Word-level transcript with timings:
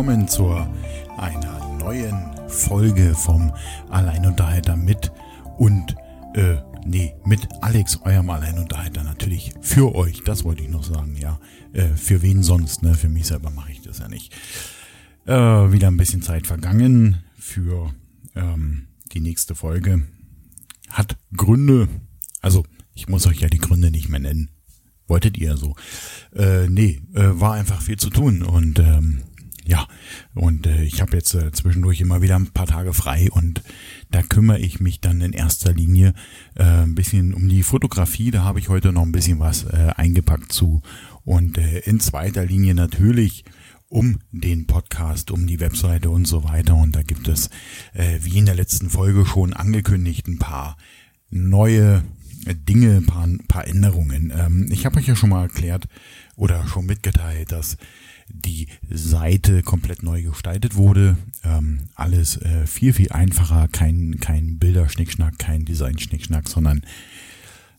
willkommen 0.00 0.28
zu 0.28 0.46
einer 1.18 1.76
neuen 1.78 2.30
Folge 2.48 3.14
vom 3.14 3.52
Alleinunterhalter 3.90 4.74
mit 4.74 5.12
und 5.58 5.94
äh, 6.32 6.56
nee, 6.86 7.12
mit 7.26 7.46
Alex, 7.60 8.00
eurem 8.06 8.30
Alleinunterhalter 8.30 9.04
natürlich 9.04 9.52
für 9.60 9.94
euch, 9.94 10.22
das 10.24 10.42
wollte 10.42 10.62
ich 10.62 10.70
noch 10.70 10.84
sagen, 10.84 11.18
ja. 11.18 11.38
Äh, 11.74 11.88
für 11.96 12.22
wen 12.22 12.42
sonst, 12.42 12.82
ne? 12.82 12.94
Für 12.94 13.10
mich 13.10 13.26
selber 13.26 13.50
mache 13.50 13.72
ich 13.72 13.82
das 13.82 13.98
ja 13.98 14.08
nicht. 14.08 14.32
Äh, 15.26 15.34
wieder 15.34 15.88
ein 15.88 15.98
bisschen 15.98 16.22
Zeit 16.22 16.46
vergangen 16.46 17.22
für 17.38 17.90
ähm, 18.34 18.86
die 19.12 19.20
nächste 19.20 19.54
Folge. 19.54 20.06
Hat 20.88 21.18
Gründe, 21.36 21.88
also 22.40 22.64
ich 22.94 23.06
muss 23.06 23.26
euch 23.26 23.40
ja 23.40 23.48
die 23.48 23.58
Gründe 23.58 23.90
nicht 23.90 24.08
mehr 24.08 24.20
nennen 24.20 24.48
wolltet 25.10 25.36
ihr 25.36 25.58
so. 25.58 25.74
Äh, 26.34 26.68
nee, 26.68 27.02
äh, 27.14 27.40
war 27.40 27.54
einfach 27.54 27.82
viel 27.82 27.98
zu 27.98 28.08
tun 28.08 28.42
und 28.42 28.78
ähm, 28.78 29.24
ja, 29.66 29.86
und 30.34 30.66
äh, 30.66 30.82
ich 30.82 31.00
habe 31.00 31.16
jetzt 31.16 31.34
äh, 31.34 31.52
zwischendurch 31.52 32.00
immer 32.00 32.22
wieder 32.22 32.36
ein 32.36 32.48
paar 32.48 32.66
Tage 32.66 32.94
frei 32.94 33.28
und 33.30 33.62
da 34.10 34.22
kümmere 34.22 34.58
ich 34.58 34.80
mich 34.80 35.00
dann 35.00 35.20
in 35.20 35.32
erster 35.32 35.72
Linie 35.72 36.14
äh, 36.56 36.64
ein 36.64 36.94
bisschen 36.94 37.34
um 37.34 37.48
die 37.48 37.62
Fotografie. 37.62 38.30
Da 38.30 38.42
habe 38.44 38.58
ich 38.58 38.68
heute 38.68 38.92
noch 38.92 39.02
ein 39.02 39.12
bisschen 39.12 39.38
was 39.38 39.64
äh, 39.64 39.92
eingepackt 39.96 40.52
zu 40.52 40.82
und 41.24 41.58
äh, 41.58 41.80
in 41.80 42.00
zweiter 42.00 42.44
Linie 42.44 42.74
natürlich 42.74 43.44
um 43.88 44.20
den 44.30 44.66
Podcast, 44.66 45.30
um 45.30 45.46
die 45.46 45.60
Webseite 45.60 46.10
und 46.10 46.26
so 46.26 46.44
weiter. 46.44 46.76
Und 46.76 46.94
da 46.94 47.02
gibt 47.02 47.28
es, 47.28 47.50
äh, 47.92 48.18
wie 48.22 48.38
in 48.38 48.46
der 48.46 48.54
letzten 48.54 48.88
Folge 48.88 49.26
schon 49.26 49.52
angekündigt, 49.52 50.28
ein 50.28 50.38
paar 50.38 50.76
neue 51.28 52.02
Dinge, 52.46 52.96
ein 52.96 53.06
paar, 53.06 53.28
paar 53.48 53.66
Änderungen. 53.66 54.32
Ähm, 54.34 54.68
ich 54.70 54.86
habe 54.86 54.98
euch 54.98 55.06
ja 55.06 55.16
schon 55.16 55.30
mal 55.30 55.42
erklärt 55.42 55.86
oder 56.36 56.66
schon 56.66 56.86
mitgeteilt, 56.86 57.52
dass 57.52 57.76
die 58.32 58.68
Seite 58.88 59.62
komplett 59.62 60.02
neu 60.02 60.22
gestaltet 60.22 60.74
wurde. 60.74 61.16
Ähm, 61.44 61.88
alles 61.94 62.36
äh, 62.38 62.66
viel, 62.66 62.92
viel 62.92 63.12
einfacher. 63.12 63.68
Kein, 63.68 64.18
kein 64.20 64.58
Bilderschnickschnack, 64.58 65.38
kein 65.38 65.64
Design-Schnickschnack, 65.64 66.48
sondern 66.48 66.82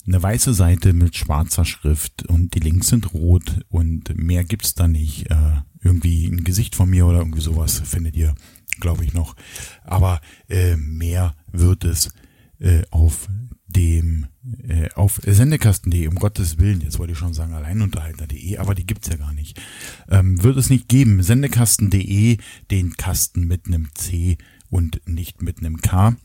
eine 0.07 0.21
weiße 0.21 0.53
Seite 0.53 0.93
mit 0.93 1.15
schwarzer 1.15 1.65
Schrift 1.65 2.27
und 2.27 2.55
die 2.55 2.59
Links 2.59 2.87
sind 2.87 3.13
rot 3.13 3.61
und 3.69 4.17
mehr 4.17 4.43
gibt's 4.43 4.73
da 4.73 4.87
nicht. 4.87 5.29
Äh, 5.29 5.61
irgendwie 5.83 6.27
ein 6.27 6.43
Gesicht 6.43 6.75
von 6.75 6.89
mir 6.89 7.05
oder 7.05 7.19
irgendwie 7.19 7.41
sowas 7.41 7.81
findet 7.85 8.15
ihr, 8.15 8.35
glaube 8.79 9.03
ich, 9.03 9.13
noch. 9.13 9.35
Aber 9.83 10.21
äh, 10.49 10.75
mehr 10.75 11.35
wird 11.51 11.85
es 11.85 12.13
äh, 12.59 12.83
auf 12.91 13.27
dem 13.71 14.27
äh, 14.67 14.89
auf 14.95 15.19
sendekasten.de, 15.23 16.07
um 16.07 16.15
Gottes 16.15 16.57
Willen, 16.57 16.81
jetzt 16.81 16.99
wollte 16.99 17.13
ich 17.13 17.19
schon 17.19 17.33
sagen 17.33 17.53
alleinunterhalter.de, 17.53 18.57
aber 18.57 18.75
die 18.75 18.85
gibt's 18.85 19.09
ja 19.09 19.17
gar 19.17 19.33
nicht. 19.33 19.59
Ähm, 20.09 20.41
wird 20.43 20.57
es 20.57 20.69
nicht 20.69 20.87
geben. 20.87 21.21
Sendekasten.de, 21.23 22.37
den 22.69 22.97
Kasten 22.97 23.47
mit 23.47 23.67
einem 23.67 23.89
C 23.95 24.37
und 24.69 25.01
nicht 25.05 25.41
mit 25.41 25.59
einem 25.59 25.77
K. 25.77 26.15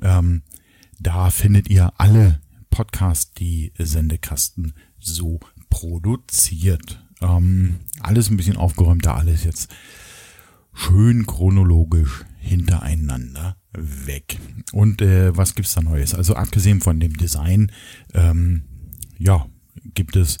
Ähm, 0.00 0.42
da 0.98 1.30
findet 1.30 1.68
ihr 1.68 1.92
alle 1.98 2.40
Podcasts, 2.70 3.32
die 3.32 3.72
Sendekasten 3.78 4.74
so 4.98 5.40
produziert. 5.70 7.04
Ähm, 7.20 7.76
alles 8.00 8.30
ein 8.30 8.36
bisschen 8.36 8.56
aufgeräumter, 8.56 9.16
alles 9.16 9.44
jetzt 9.44 9.74
schön 10.72 11.26
chronologisch 11.26 12.24
hintereinander 12.38 13.56
weg. 13.76 14.38
Und 14.72 15.02
äh, 15.02 15.36
was 15.36 15.54
gibt's 15.54 15.74
da 15.74 15.82
Neues? 15.82 16.14
Also 16.14 16.34
abgesehen 16.34 16.80
von 16.80 17.00
dem 17.00 17.16
Design, 17.16 17.70
ähm, 18.14 18.62
ja, 19.18 19.46
gibt 19.94 20.16
es 20.16 20.38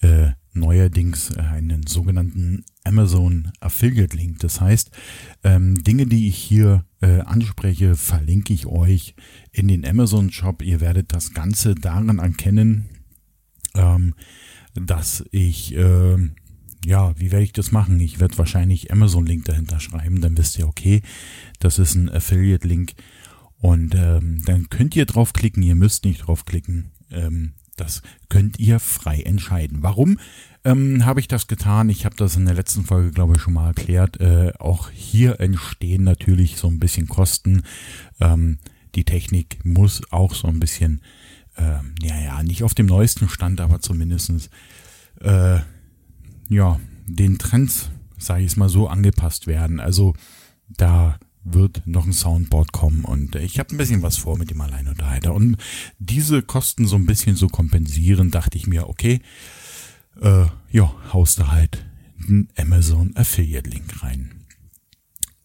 äh, 0.00 0.30
neuerdings 0.52 1.36
einen 1.36 1.86
sogenannten 1.86 2.64
Amazon 2.84 3.52
Affiliate 3.60 4.16
Link. 4.16 4.38
Das 4.40 4.60
heißt, 4.60 4.90
ähm, 5.44 5.82
Dinge, 5.82 6.06
die 6.06 6.28
ich 6.28 6.36
hier 6.36 6.84
äh, 7.00 7.20
anspreche, 7.20 7.94
verlinke 7.94 8.54
ich 8.54 8.66
euch 8.66 9.14
in 9.52 9.68
den 9.68 9.86
Amazon 9.86 10.30
Shop. 10.30 10.62
Ihr 10.62 10.80
werdet 10.80 11.12
das 11.12 11.34
Ganze 11.34 11.74
daran 11.74 12.18
erkennen, 12.18 12.86
ähm, 13.74 14.14
dass 14.74 15.24
ich 15.30 15.74
äh, 15.76 16.16
ja, 16.84 17.18
wie 17.18 17.32
werde 17.32 17.44
ich 17.44 17.52
das 17.52 17.72
machen? 17.72 17.98
Ich 18.00 18.20
werde 18.20 18.38
wahrscheinlich 18.38 18.92
Amazon-Link 18.92 19.44
dahinter 19.44 19.80
schreiben, 19.80 20.20
dann 20.20 20.36
wisst 20.36 20.58
ihr, 20.58 20.68
okay, 20.68 21.02
das 21.58 21.78
ist 21.78 21.94
ein 21.94 22.10
Affiliate-Link. 22.10 22.92
Und 23.58 23.94
ähm, 23.94 24.42
dann 24.44 24.68
könnt 24.68 24.94
ihr 24.96 25.06
draufklicken, 25.06 25.62
ihr 25.62 25.74
müsst 25.74 26.04
nicht 26.04 26.26
draufklicken. 26.26 26.90
Ähm, 27.10 27.52
das 27.76 28.02
könnt 28.28 28.58
ihr 28.58 28.80
frei 28.80 29.20
entscheiden. 29.20 29.82
Warum 29.82 30.18
ähm, 30.64 31.04
habe 31.04 31.20
ich 31.20 31.28
das 31.28 31.46
getan? 31.46 31.90
Ich 31.90 32.04
habe 32.04 32.16
das 32.16 32.36
in 32.36 32.46
der 32.46 32.54
letzten 32.54 32.84
Folge, 32.84 33.10
glaube 33.10 33.34
ich, 33.36 33.42
schon 33.42 33.54
mal 33.54 33.68
erklärt. 33.68 34.18
Äh, 34.20 34.52
auch 34.58 34.90
hier 34.90 35.40
entstehen 35.40 36.04
natürlich 36.04 36.56
so 36.56 36.68
ein 36.68 36.80
bisschen 36.80 37.06
Kosten. 37.06 37.62
Ähm, 38.20 38.58
die 38.94 39.04
Technik 39.04 39.58
muss 39.64 40.00
auch 40.10 40.34
so 40.34 40.48
ein 40.48 40.58
bisschen, 40.58 41.02
äh, 41.56 41.80
ja, 42.02 42.18
ja, 42.18 42.42
nicht 42.42 42.62
auf 42.62 42.74
dem 42.74 42.86
neuesten 42.86 43.28
Stand, 43.28 43.60
aber 43.60 43.80
zumindestens 43.80 44.48
äh, 45.20 45.58
ja, 46.48 46.80
den 47.06 47.38
Trends, 47.38 47.90
sage 48.18 48.42
ich 48.42 48.52
es 48.52 48.56
mal 48.56 48.68
so, 48.68 48.88
angepasst 48.88 49.46
werden. 49.46 49.80
Also 49.80 50.14
da 50.68 51.18
wird 51.44 51.82
noch 51.86 52.06
ein 52.06 52.12
Soundboard 52.12 52.72
kommen 52.72 53.04
und 53.04 53.36
ich 53.36 53.58
habe 53.58 53.74
ein 53.74 53.78
bisschen 53.78 54.02
was 54.02 54.16
vor 54.16 54.36
mit 54.36 54.50
dem 54.50 54.60
Alleinunterhalter. 54.60 55.32
Und 55.32 55.56
diese 55.98 56.42
Kosten 56.42 56.86
so 56.86 56.96
ein 56.96 57.06
bisschen 57.06 57.36
zu 57.36 57.48
kompensieren, 57.48 58.30
dachte 58.30 58.58
ich 58.58 58.66
mir, 58.66 58.88
okay, 58.88 59.20
äh, 60.20 60.46
ja, 60.70 60.92
haust 61.12 61.38
du 61.38 61.48
halt 61.48 61.86
einen 62.26 62.48
Amazon 62.56 63.12
Affiliate 63.14 63.68
Link 63.70 64.02
rein. 64.02 64.46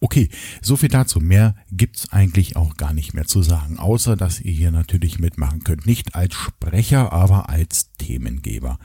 Okay, 0.00 0.30
so 0.60 0.76
viel 0.76 0.88
dazu. 0.88 1.20
Mehr 1.20 1.54
gibt's 1.70 2.10
eigentlich 2.10 2.56
auch 2.56 2.76
gar 2.76 2.92
nicht 2.92 3.14
mehr 3.14 3.26
zu 3.26 3.40
sagen, 3.42 3.78
außer 3.78 4.16
dass 4.16 4.40
ihr 4.40 4.52
hier 4.52 4.72
natürlich 4.72 5.20
mitmachen 5.20 5.62
könnt. 5.62 5.86
Nicht 5.86 6.16
als 6.16 6.34
Sprecher, 6.34 7.12
aber 7.12 7.48
als 7.48 7.92
Themengeber. 7.98 8.80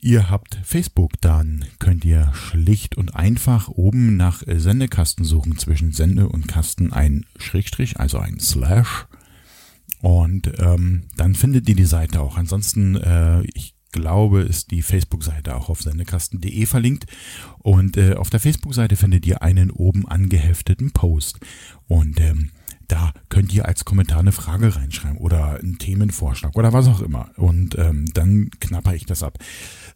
ihr 0.00 0.30
habt 0.30 0.58
Facebook, 0.62 1.20
dann 1.20 1.64
könnt 1.78 2.04
ihr 2.04 2.32
schlicht 2.34 2.96
und 2.96 3.14
einfach 3.14 3.68
oben 3.68 4.16
nach 4.16 4.42
Sendekasten 4.46 5.24
suchen. 5.24 5.58
Zwischen 5.58 5.92
Sende 5.92 6.28
und 6.28 6.48
Kasten 6.48 6.92
ein 6.92 7.26
Schrägstrich, 7.38 8.00
also 8.00 8.18
ein 8.18 8.40
Slash. 8.40 9.06
Und 10.00 10.52
ähm, 10.58 11.04
dann 11.16 11.34
findet 11.34 11.68
ihr 11.68 11.74
die 11.74 11.84
Seite 11.84 12.20
auch. 12.20 12.36
Ansonsten, 12.36 12.94
äh, 12.96 13.42
ich 13.54 13.74
glaube, 14.00 14.42
ist 14.42 14.70
die 14.70 14.82
Facebook-Seite 14.82 15.56
auch 15.56 15.68
auf 15.68 15.82
sendekasten.de 15.82 16.66
verlinkt. 16.66 17.06
Und 17.58 17.96
äh, 17.96 18.14
auf 18.14 18.30
der 18.30 18.40
Facebook-Seite 18.40 18.96
findet 18.96 19.26
ihr 19.26 19.42
einen 19.42 19.70
oben 19.70 20.06
angehefteten 20.06 20.92
Post. 20.92 21.40
Und 21.88 22.20
ähm, 22.20 22.50
da 22.88 23.12
könnt 23.28 23.52
ihr 23.52 23.66
als 23.66 23.84
Kommentar 23.84 24.20
eine 24.20 24.32
Frage 24.32 24.74
reinschreiben 24.74 25.18
oder 25.18 25.58
einen 25.58 25.78
Themenvorschlag 25.78 26.56
oder 26.56 26.72
was 26.72 26.88
auch 26.88 27.00
immer. 27.00 27.30
Und 27.36 27.76
ähm, 27.78 28.06
dann 28.14 28.50
knapper 28.60 28.94
ich 28.94 29.04
das 29.04 29.22
ab. 29.22 29.38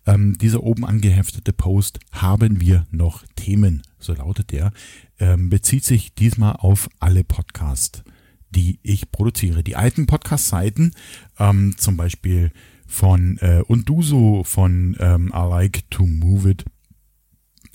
Ähm, 0.07 0.37
dieser 0.39 0.63
oben 0.63 0.85
angeheftete 0.85 1.53
Post 1.53 2.01
haben 2.11 2.61
wir 2.61 2.87
noch 2.91 3.25
Themen, 3.37 3.83
so 3.99 4.13
lautet 4.13 4.51
der, 4.53 4.73
ähm, 5.19 5.49
bezieht 5.49 5.85
sich 5.85 6.15
diesmal 6.15 6.57
auf 6.57 6.91
alle 7.01 7.25
Podcasts, 7.25 8.03
die 8.51 8.79
ich 8.83 9.11
produziere. 9.11 9.63
Die 9.63 9.77
alten 9.77 10.07
Podcast-Seiten, 10.07 10.93
ähm, 11.39 11.75
zum 11.79 11.97
Beispiel 11.97 12.53
von 12.93 13.39
äh, 13.39 13.63
und 13.67 13.89
du 13.89 14.03
so 14.03 14.45
von 14.45 14.95
ähm, 15.01 15.33
I 15.35 15.49
Like 15.49 15.91
to 15.91 16.05
Move 16.05 16.51
It 16.51 16.65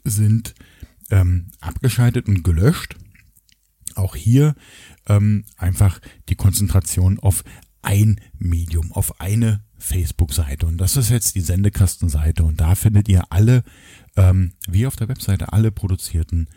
sind 0.04 0.54
ähm, 1.10 1.48
abgeschaltet 1.60 2.28
und 2.28 2.44
gelöscht. 2.44 2.96
Auch 3.96 4.16
hier 4.16 4.54
ähm, 5.08 5.44
einfach 5.58 6.00
die 6.30 6.36
Konzentration 6.36 7.20
auf 7.20 7.44
ein 7.82 8.22
Medium, 8.38 8.92
auf 8.92 9.20
eine 9.20 9.64
Facebook-Seite. 9.80 10.68
Und 10.68 10.78
das 10.78 10.98
ist 10.98 11.10
jetzt 11.10 11.34
die 11.34 11.42
Sendekastenseite. 11.42 12.44
Und 12.44 12.62
da 12.62 12.76
findet 12.76 13.10
ihr 13.10 13.24
alle, 13.32 13.64
ähm, 14.16 14.54
wie 14.68 14.86
auf 14.86 14.98
der 14.98 15.10
Webseite, 15.10 15.52
alle 15.52 15.72
produzierten 15.72 16.48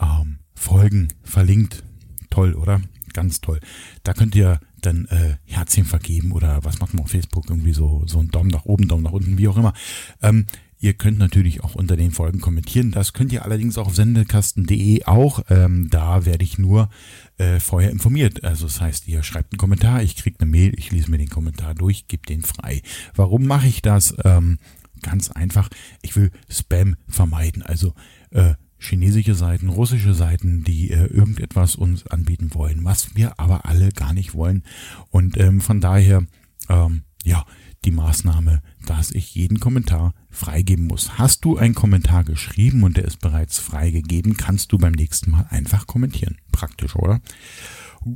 ähm, 0.00 0.40
Folgen 0.56 1.06
verlinkt. 1.22 1.84
Toll, 2.30 2.54
oder? 2.54 2.80
Ganz 3.12 3.40
toll. 3.40 3.60
Da 4.02 4.12
könnt 4.12 4.34
ihr 4.34 4.58
dann 4.86 5.06
äh, 5.06 5.36
Herzchen 5.44 5.84
vergeben 5.84 6.32
oder 6.32 6.64
was 6.64 6.78
macht 6.80 6.94
man 6.94 7.04
auf 7.04 7.10
Facebook 7.10 7.48
irgendwie 7.48 7.72
so 7.72 8.02
so 8.06 8.18
ein 8.18 8.28
Daumen 8.28 8.50
nach 8.50 8.64
oben, 8.64 8.88
Daumen 8.88 9.04
nach 9.04 9.12
unten, 9.12 9.38
wie 9.38 9.48
auch 9.48 9.56
immer. 9.56 9.72
Ähm, 10.20 10.46
ihr 10.78 10.94
könnt 10.94 11.18
natürlich 11.18 11.62
auch 11.62 11.74
unter 11.74 11.96
den 11.96 12.10
Folgen 12.10 12.40
kommentieren. 12.40 12.90
Das 12.90 13.12
könnt 13.12 13.32
ihr 13.32 13.44
allerdings 13.44 13.78
auch 13.78 13.86
auf 13.86 13.94
sendekasten.de 13.94 15.04
auch. 15.04 15.42
Ähm, 15.48 15.88
da 15.90 16.26
werde 16.26 16.44
ich 16.44 16.58
nur 16.58 16.90
äh, 17.38 17.60
vorher 17.60 17.90
informiert. 17.90 18.44
Also 18.44 18.66
das 18.66 18.80
heißt, 18.80 19.06
ihr 19.06 19.22
schreibt 19.22 19.52
einen 19.52 19.58
Kommentar, 19.58 20.02
ich 20.02 20.16
kriege 20.16 20.36
eine 20.40 20.50
Mail, 20.50 20.74
ich 20.76 20.90
lese 20.90 21.10
mir 21.10 21.18
den 21.18 21.30
Kommentar 21.30 21.74
durch, 21.74 22.08
gebe 22.08 22.26
den 22.26 22.42
frei. 22.42 22.82
Warum 23.14 23.46
mache 23.46 23.68
ich 23.68 23.80
das? 23.80 24.14
Ähm, 24.24 24.58
ganz 25.02 25.30
einfach. 25.30 25.68
Ich 26.02 26.16
will 26.16 26.32
Spam 26.48 26.96
vermeiden. 27.08 27.62
Also 27.62 27.94
äh, 28.30 28.54
chinesische 28.82 29.34
Seiten, 29.34 29.68
russische 29.68 30.14
Seiten, 30.14 30.64
die 30.64 30.90
äh, 30.90 31.06
irgendetwas 31.06 31.76
uns 31.76 32.06
anbieten 32.06 32.50
wollen, 32.54 32.84
was 32.84 33.14
wir 33.14 33.38
aber 33.38 33.66
alle 33.66 33.90
gar 33.90 34.12
nicht 34.12 34.34
wollen. 34.34 34.64
Und 35.10 35.38
ähm, 35.38 35.60
von 35.60 35.80
daher, 35.80 36.24
ähm, 36.68 37.02
ja, 37.24 37.44
die 37.84 37.90
Maßnahme, 37.90 38.62
dass 38.86 39.10
ich 39.10 39.34
jeden 39.34 39.58
Kommentar 39.60 40.14
freigeben 40.30 40.86
muss. 40.86 41.18
Hast 41.18 41.44
du 41.44 41.56
einen 41.56 41.74
Kommentar 41.74 42.24
geschrieben 42.24 42.84
und 42.84 42.96
der 42.96 43.04
ist 43.04 43.20
bereits 43.20 43.58
freigegeben, 43.58 44.36
kannst 44.36 44.72
du 44.72 44.78
beim 44.78 44.92
nächsten 44.92 45.30
Mal 45.30 45.46
einfach 45.50 45.86
kommentieren. 45.86 46.36
Praktisch, 46.52 46.94
oder? 46.96 47.20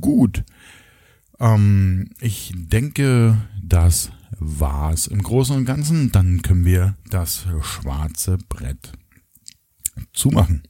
Gut. 0.01 0.43
Ähm, 1.39 2.11
ich 2.19 2.53
denke, 2.55 3.37
das 3.61 4.11
war's 4.39 5.07
im 5.07 5.21
Großen 5.21 5.55
und 5.55 5.65
Ganzen. 5.65 6.11
Dann 6.11 6.41
können 6.41 6.65
wir 6.65 6.95
das 7.09 7.45
schwarze 7.61 8.37
Brett 8.49 8.93
zumachen 10.13 10.63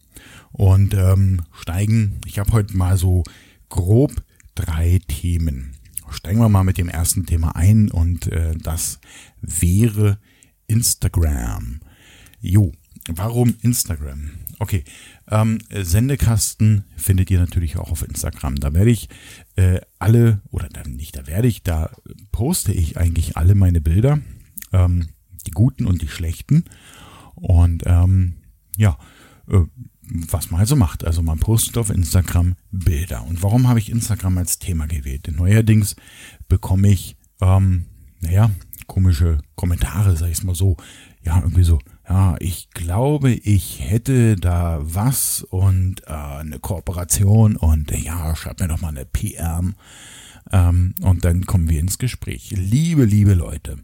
und 0.52 0.94
ähm, 0.94 1.44
steigen. 1.52 2.20
Ich 2.26 2.40
habe 2.40 2.52
heute 2.52 2.76
mal 2.76 2.98
so 2.98 3.24
grob 3.70 4.14
drei 4.56 5.00
Themen. 5.08 5.76
Steigen 6.10 6.40
wir 6.40 6.50
mal 6.50 6.64
mit 6.64 6.78
dem 6.78 6.90
ersten 6.90 7.26
Thema 7.26 7.56
ein 7.56 7.92
und 7.92 8.28
äh, 8.28 8.56
das 8.56 9.00
wäre 9.42 10.20
Instagram. 10.68 11.82
Jo, 12.40 12.72
warum 13.10 13.56
Instagram? 13.62 14.32
Okay, 14.60 14.84
ähm, 15.30 15.60
Sendekasten 15.70 16.86
findet 16.96 17.30
ihr 17.30 17.40
natürlich 17.40 17.78
auch 17.78 17.92
auf 17.92 18.08
Instagram. 18.08 18.56
Da 18.56 18.74
werde 18.74 18.90
ich 18.90 19.10
äh, 19.56 19.82
alle, 20.00 20.42
oder 20.50 20.70
dann 20.70 20.96
nicht, 20.96 21.16
da 21.16 21.28
werde 21.28 21.48
ich, 21.48 21.62
da 21.64 21.92
poste 22.32 22.72
ich 22.72 22.98
eigentlich 22.98 23.38
alle 23.38 23.56
meine 23.56 23.82
Bilder, 23.82 24.20
ähm, 24.72 25.10
die 25.46 25.52
guten 25.52 25.86
und 25.86 26.02
die 26.02 26.08
schlechten. 26.08 26.64
Und 27.36 27.84
ähm, 27.86 28.38
ja, 28.78 28.98
was 29.48 30.52
man 30.52 30.60
also 30.60 30.76
macht. 30.76 31.06
Also 31.06 31.22
man 31.22 31.40
postet 31.40 31.78
auf 31.78 31.90
Instagram 31.90 32.56
Bilder. 32.72 33.26
Und 33.26 33.44
warum 33.44 33.68
habe 33.68 33.80
ich 33.80 33.92
Instagram 33.92 34.38
als 34.38 34.60
Thema 34.60 34.88
gewählt? 34.88 35.28
Denn 35.28 35.36
neuerdings 35.36 35.96
bekomme 36.48 36.90
ich, 36.90 37.18
ähm, 37.42 37.86
naja, 38.20 38.52
komische 38.88 39.40
Kommentare, 39.56 40.16
sag 40.16 40.30
ich 40.30 40.44
mal 40.44 40.56
so. 40.56 40.78
Ja, 41.24 41.40
irgendwie 41.42 41.64
so, 41.64 41.80
ja, 42.08 42.38
ich 42.40 42.70
glaube, 42.72 43.32
ich 43.32 43.82
hätte 43.82 44.38
da 44.38 44.80
was 44.82 45.42
und 45.42 46.04
äh, 46.08 46.14
eine 46.14 46.60
Kooperation 46.60 47.58
und 47.58 47.92
äh, 47.92 47.98
ja, 47.98 48.34
schreib 48.36 48.62
mir 48.62 48.70
doch 48.70 48.80
mal 48.82 48.90
eine 48.90 49.06
PM. 49.06 49.76
Ähm, 50.52 50.96
und 51.02 51.26
dann 51.26 51.46
kommen 51.46 51.70
wir 51.70 51.82
ins 51.82 51.98
Gespräch. 51.98 52.52
Liebe, 52.52 53.04
liebe 53.04 53.34
Leute, 53.34 53.78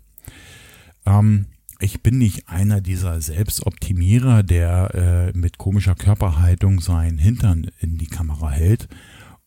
ähm, 1.05 1.47
ich 1.83 2.01
bin 2.01 2.17
nicht 2.17 2.47
einer 2.47 2.79
dieser 2.79 3.19
Selbstoptimierer, 3.19 4.41
der 4.41 5.33
äh, 5.33 5.37
mit 5.37 5.57
komischer 5.57 5.95
Körperhaltung 5.95 6.79
seinen 6.79 7.17
Hintern 7.17 7.69
in 7.79 7.97
die 7.97 8.07
Kamera 8.07 8.51
hält, 8.51 8.87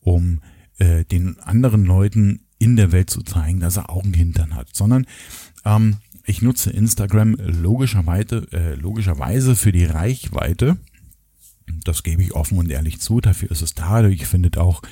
um 0.01 0.41
äh, 0.79 1.05
den 1.05 1.39
anderen 1.41 1.87
Leuten 1.87 2.43
in 2.59 2.77
der 2.77 2.93
Welt 2.93 3.09
zu 3.09 3.23
zeigen, 3.23 3.61
dass 3.61 3.79
er 3.79 3.91
auch 3.91 4.05
einen 4.05 4.15
Hintern 4.15 4.55
hat, 4.55 4.69
sondern 4.75 5.07
ähm, 5.65 5.97
ich 6.27 6.43
nutze 6.43 6.71
Instagram 6.71 7.37
logischerweise, 7.37 8.47
äh, 8.53 8.75
logischerweise 8.75 9.57
für 9.57 9.73
die 9.73 9.85
Reichweite. 9.85 10.77
Das 11.85 12.03
gebe 12.03 12.23
ich 12.23 12.35
offen 12.35 12.59
und 12.59 12.71
ehrlich 12.71 13.01
zu. 13.01 13.21
Dafür 13.21 13.51
ist 13.51 13.63
es 13.63 13.75
da. 13.75 14.07
Ich 14.07 14.27
findet 14.27 14.59
auch 14.59 14.83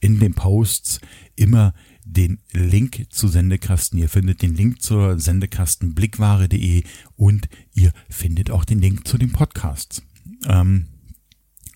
in 0.00 0.20
den 0.20 0.34
Posts 0.34 1.00
immer 1.36 1.74
den 2.04 2.38
Link 2.52 3.06
zu 3.10 3.28
Sendekasten. 3.28 3.98
Ihr 3.98 4.08
findet 4.08 4.42
den 4.42 4.54
Link 4.54 4.82
zur 4.82 5.18
Sendekasten 5.18 5.94
blickware.de 5.94 6.84
und 7.16 7.48
ihr 7.74 7.92
findet 8.08 8.50
auch 8.50 8.64
den 8.64 8.80
Link 8.80 9.08
zu 9.08 9.18
den 9.18 9.32
Podcasts. 9.32 10.02
Ähm, 10.46 10.86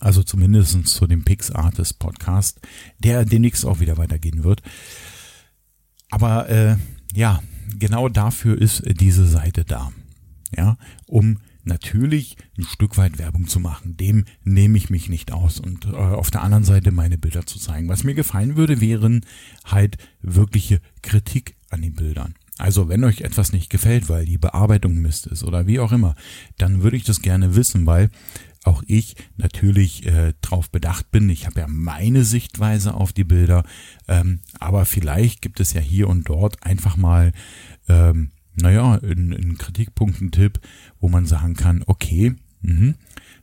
also 0.01 0.23
zumindest 0.23 0.87
zu 0.87 1.07
dem 1.07 1.25
Pix 1.25 1.51
Artist 1.51 1.99
Podcast, 1.99 2.61
der 2.99 3.25
demnächst 3.25 3.65
auch 3.65 3.81
wieder 3.81 3.97
weitergehen 3.97 4.45
wird. 4.45 4.63
Aber 6.11 6.49
äh, 6.49 6.77
ja, 7.15 7.43
genau 7.79 8.09
dafür 8.09 8.61
ist 8.61 8.83
diese 9.01 9.27
Seite 9.27 9.65
da. 9.65 9.93
Ja, 10.57 10.79
um 11.07 11.39
natürlich 11.69 12.37
ein 12.57 12.65
Stück 12.65 12.97
weit 12.97 13.19
Werbung 13.19 13.47
zu 13.47 13.61
machen. 13.61 13.97
Dem 13.97 14.25
nehme 14.43 14.77
ich 14.77 14.91
mich 14.91 15.09
nicht 15.09 15.33
aus 15.33 15.61
und 15.61 15.87
äh, 15.87 15.91
auf 15.91 16.31
der 16.31 16.43
anderen 16.43 16.65
Seite 16.65 16.91
meine 16.91 17.19
Bilder 17.19 17.47
zu 17.47 17.59
zeigen. 17.59 17.89
Was 17.89 18.05
mir 18.05 18.15
gefallen 18.15 18.57
würde, 18.57 18.81
wären 18.81 19.25
halt 19.65 19.97
wirkliche 20.21 20.81
Kritik 21.03 21.55
an 21.71 21.83
den 21.83 21.95
Bildern. 21.95 22.35
Also 22.59 22.89
wenn 22.89 23.05
euch 23.05 23.21
etwas 23.21 23.53
nicht 23.53 23.71
gefällt, 23.71 24.09
weil 24.09 24.25
die 24.25 24.39
Bearbeitung 24.39 24.97
Mist 24.97 25.29
ist 25.29 25.45
oder 25.45 25.69
wie 25.69 25.79
auch 25.79 25.93
immer, 25.93 26.17
dann 26.57 26.83
würde 26.83 26.97
ich 26.97 27.05
das 27.05 27.23
gerne 27.23 27.55
wissen, 27.55 27.87
weil 27.87 28.11
auch 28.65 28.83
ich 28.87 29.15
natürlich 29.37 30.05
äh, 30.07 30.35
darauf 30.41 30.69
bedacht 30.71 31.13
bin. 31.13 31.31
Ich 31.31 31.47
habe 31.47 31.61
ja 31.61 31.67
meine 31.69 32.25
Sichtweise 32.25 32.95
auf 32.95 33.13
die 33.13 33.25
Bilder, 33.25 33.63
ähm, 34.09 34.41
aber 34.59 34.85
vielleicht 34.85 35.41
gibt 35.41 35.61
es 35.61 35.73
ja 35.73 35.81
hier 35.81 36.09
und 36.09 36.29
dort 36.29 36.65
einfach 36.65 36.97
mal 36.97 37.33
ähm, 37.89 38.33
naja, 38.61 38.97
in, 38.97 39.33
in 39.33 39.59
Kritikpunkten 39.59 40.31
Tipp, 40.31 40.61
wo 41.01 41.09
man 41.09 41.27
sagen 41.27 41.55
kann, 41.55 41.83
okay, 41.87 42.35
mh, 42.63 42.95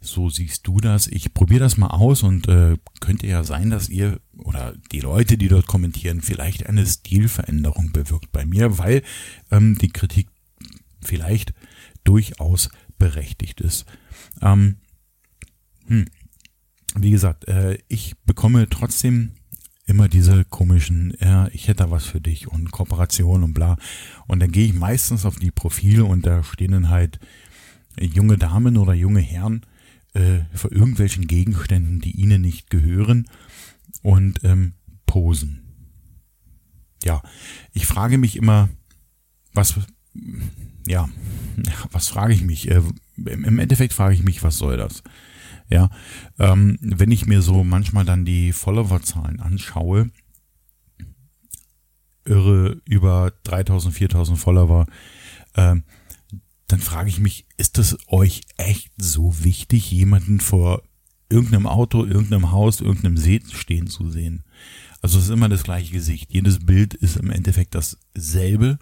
so 0.01 0.29
siehst 0.29 0.67
du 0.67 0.79
das, 0.79 1.07
ich 1.07 1.33
probiere 1.33 1.61
das 1.61 1.77
mal 1.77 1.87
aus 1.87 2.23
und 2.23 2.47
äh, 2.47 2.77
könnte 2.99 3.27
ja 3.27 3.43
sein, 3.43 3.69
dass 3.69 3.89
ihr 3.89 4.19
oder 4.37 4.75
die 4.91 4.99
Leute, 4.99 5.37
die 5.37 5.47
dort 5.47 5.67
kommentieren, 5.67 6.21
vielleicht 6.21 6.67
eine 6.67 6.85
Stilveränderung 6.85 7.91
bewirkt 7.91 8.31
bei 8.31 8.45
mir, 8.45 8.77
weil 8.77 9.01
ähm, 9.51 9.77
die 9.77 9.89
Kritik 9.89 10.27
vielleicht 11.01 11.53
durchaus 12.03 12.69
berechtigt 12.97 13.61
ist. 13.61 13.85
Ähm, 14.41 14.77
hm. 15.87 16.05
Wie 16.97 17.11
gesagt, 17.11 17.47
äh, 17.47 17.77
ich 17.87 18.15
bekomme 18.25 18.69
trotzdem 18.69 19.31
immer 19.85 20.07
diese 20.07 20.45
komischen, 20.45 21.15
ja, 21.19 21.47
ich 21.49 21.67
hätte 21.67 21.83
da 21.83 21.91
was 21.91 22.05
für 22.05 22.19
dich 22.19 22.47
und 22.47 22.71
Kooperation 22.71 23.43
und 23.43 23.53
bla. 23.53 23.77
Und 24.27 24.39
dann 24.39 24.51
gehe 24.51 24.65
ich 24.65 24.73
meistens 24.73 25.25
auf 25.25 25.35
die 25.35 25.51
Profile 25.51 26.05
und 26.05 26.25
da 26.25 26.43
stehen 26.43 26.71
dann 26.71 26.89
halt 26.89 27.19
junge 27.99 28.37
Damen 28.37 28.77
oder 28.77 28.93
junge 28.93 29.21
Herren 29.21 29.61
äh, 30.13 30.39
vor 30.53 30.71
irgendwelchen 30.71 31.27
Gegenständen, 31.27 32.01
die 32.01 32.11
ihnen 32.11 32.41
nicht 32.41 32.69
gehören 32.69 33.27
und 34.01 34.43
ähm, 34.43 34.73
posen. 35.05 35.61
Ja, 37.03 37.21
ich 37.73 37.85
frage 37.85 38.17
mich 38.17 38.35
immer, 38.35 38.69
was, 39.53 39.75
ja, 40.87 41.07
was 41.91 42.07
frage 42.07 42.33
ich 42.33 42.41
mich? 42.41 42.71
Äh, 42.71 42.81
Im 43.17 43.59
Endeffekt 43.59 43.93
frage 43.93 44.15
ich 44.15 44.23
mich, 44.23 44.41
was 44.41 44.57
soll 44.57 44.77
das? 44.77 45.03
Ja, 45.69 45.89
ähm, 46.37 46.77
wenn 46.81 47.11
ich 47.11 47.25
mir 47.25 47.41
so 47.41 47.63
manchmal 47.63 48.05
dann 48.05 48.25
die 48.25 48.51
Followerzahlen 48.53 49.39
anschaue, 49.39 50.11
irre 52.23 52.81
über 52.85 53.33
3000, 53.43 53.93
4000 53.93 54.37
Follower, 54.37 54.85
ähm, 55.55 55.83
dann 56.67 56.79
frage 56.79 57.09
ich 57.09 57.19
mich, 57.19 57.45
ist 57.57 57.77
es 57.77 57.97
euch 58.07 58.41
echt 58.57 58.91
so 58.97 59.43
wichtig, 59.43 59.91
jemanden 59.91 60.39
vor 60.39 60.83
irgendeinem 61.29 61.67
Auto, 61.67 62.05
irgendeinem 62.05 62.51
Haus, 62.51 62.81
irgendeinem 62.81 63.17
See 63.17 63.41
stehen 63.51 63.87
zu 63.87 64.09
sehen? 64.09 64.43
Also 65.01 65.19
es 65.19 65.25
ist 65.25 65.31
immer 65.31 65.49
das 65.49 65.63
gleiche 65.63 65.91
Gesicht. 65.91 66.33
Jedes 66.33 66.65
Bild 66.65 66.93
ist 66.95 67.17
im 67.17 67.29
Endeffekt 67.29 67.75
dasselbe, 67.75 68.79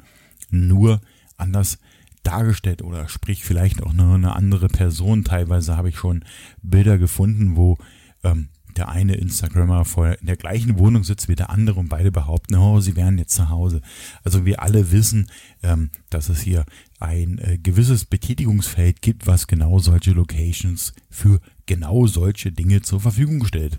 nur 0.49 1.01
anders 1.37 1.79
dargestellt 2.23 2.81
oder 2.81 3.07
sprich 3.09 3.43
vielleicht 3.43 3.83
auch 3.83 3.93
nur 3.93 4.15
eine 4.15 4.35
andere 4.35 4.67
Person. 4.67 5.23
Teilweise 5.23 5.77
habe 5.77 5.89
ich 5.89 5.97
schon 5.97 6.23
Bilder 6.61 6.97
gefunden, 6.97 7.55
wo 7.55 7.77
ähm, 8.23 8.49
der 8.75 8.89
eine 8.89 9.15
Instagrammer 9.15 9.85
vor 9.85 10.19
in 10.19 10.25
der 10.25 10.37
gleichen 10.37 10.77
Wohnung 10.79 11.03
sitzt 11.03 11.27
wie 11.29 11.35
der 11.35 11.49
andere 11.49 11.79
und 11.79 11.89
beide 11.89 12.11
behaupten, 12.11 12.55
oh, 12.55 12.79
sie 12.79 12.95
wären 12.95 13.17
jetzt 13.17 13.35
zu 13.35 13.49
Hause. 13.49 13.81
Also 14.23 14.45
wir 14.45 14.61
alle 14.61 14.91
wissen, 14.91 15.27
ähm, 15.61 15.91
dass 16.09 16.29
es 16.29 16.41
hier 16.41 16.65
ein 16.99 17.37
äh, 17.39 17.57
gewisses 17.57 18.05
Betätigungsfeld 18.05 19.01
gibt, 19.01 19.27
was 19.27 19.47
genau 19.47 19.79
solche 19.79 20.11
Locations 20.11 20.93
für 21.09 21.39
genau 21.65 22.07
solche 22.07 22.51
Dinge 22.51 22.81
zur 22.81 22.99
Verfügung 22.99 23.45
stellt. 23.45 23.77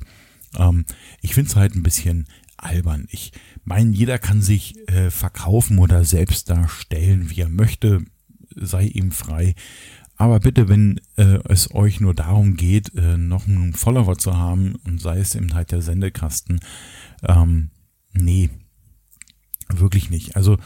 Ähm, 0.57 0.85
ich 1.21 1.35
finde 1.35 1.51
es 1.51 1.57
halt 1.57 1.75
ein 1.75 1.83
bisschen 1.83 2.27
albern. 2.57 3.07
Ich 3.11 3.33
meine, 3.65 3.91
jeder 3.95 4.19
kann 4.19 4.43
sich 4.43 4.77
äh, 4.89 5.11
verkaufen 5.11 5.79
oder 5.79 6.05
selbst 6.05 6.51
darstellen, 6.51 7.31
wie 7.31 7.41
er 7.41 7.49
möchte 7.49 8.05
sei 8.57 8.85
ihm 8.85 9.13
frei. 9.13 9.55
Aber 10.17 10.39
bitte, 10.41 10.69
wenn 10.69 11.01
äh, 11.17 11.39
es 11.49 11.75
euch 11.75 12.01
nur 12.01 12.15
darum 12.15 12.57
geht, 12.57 12.95
äh, 12.95 13.17
noch 13.17 13.49
einen 13.49 13.73
Follower 13.73 14.17
zu 14.17 14.37
haben 14.37 14.77
und 14.85 15.01
sei 15.01 15.19
es 15.19 15.35
eben 15.35 15.55
halt 15.55 15.73
der 15.73 15.83
Sendekasten, 15.83 16.61
ähm, 17.23 17.71
nee, 18.13 18.51
wirklich 19.69 20.11
nicht. 20.11 20.37
Also 20.37 20.59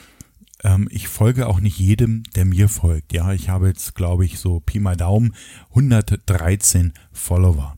ähm, 0.63 0.89
ich 0.91 1.09
folge 1.09 1.47
auch 1.47 1.61
nicht 1.61 1.79
jedem, 1.79 2.25
der 2.35 2.45
mir 2.45 2.69
folgt. 2.69 3.13
Ja, 3.13 3.33
ich 3.33 3.49
habe 3.49 3.69
jetzt, 3.69 3.95
glaube 3.95 4.25
ich, 4.25 4.39
so 4.39 4.61
Pi 4.61 4.81
mal 4.81 4.97
Daumen 4.97 5.35
113 5.71 6.93
Follower. 7.13 7.77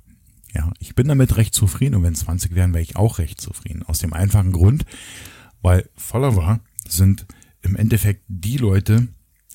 Ja, 0.54 0.72
ich 0.80 0.94
bin 0.96 1.06
damit 1.06 1.36
recht 1.36 1.54
zufrieden 1.54 1.94
und 1.94 2.02
wenn 2.02 2.14
20 2.14 2.54
wären, 2.54 2.72
wäre 2.72 2.82
ich 2.82 2.96
auch 2.96 3.18
recht 3.18 3.40
zufrieden. 3.40 3.84
Aus 3.84 3.98
dem 3.98 4.12
einfachen 4.12 4.50
Grund, 4.50 4.84
weil 5.62 5.88
Follower 5.94 6.60
sind 6.88 7.26
im 7.62 7.76
Endeffekt 7.76 8.24
die 8.26 8.56
Leute, 8.56 9.08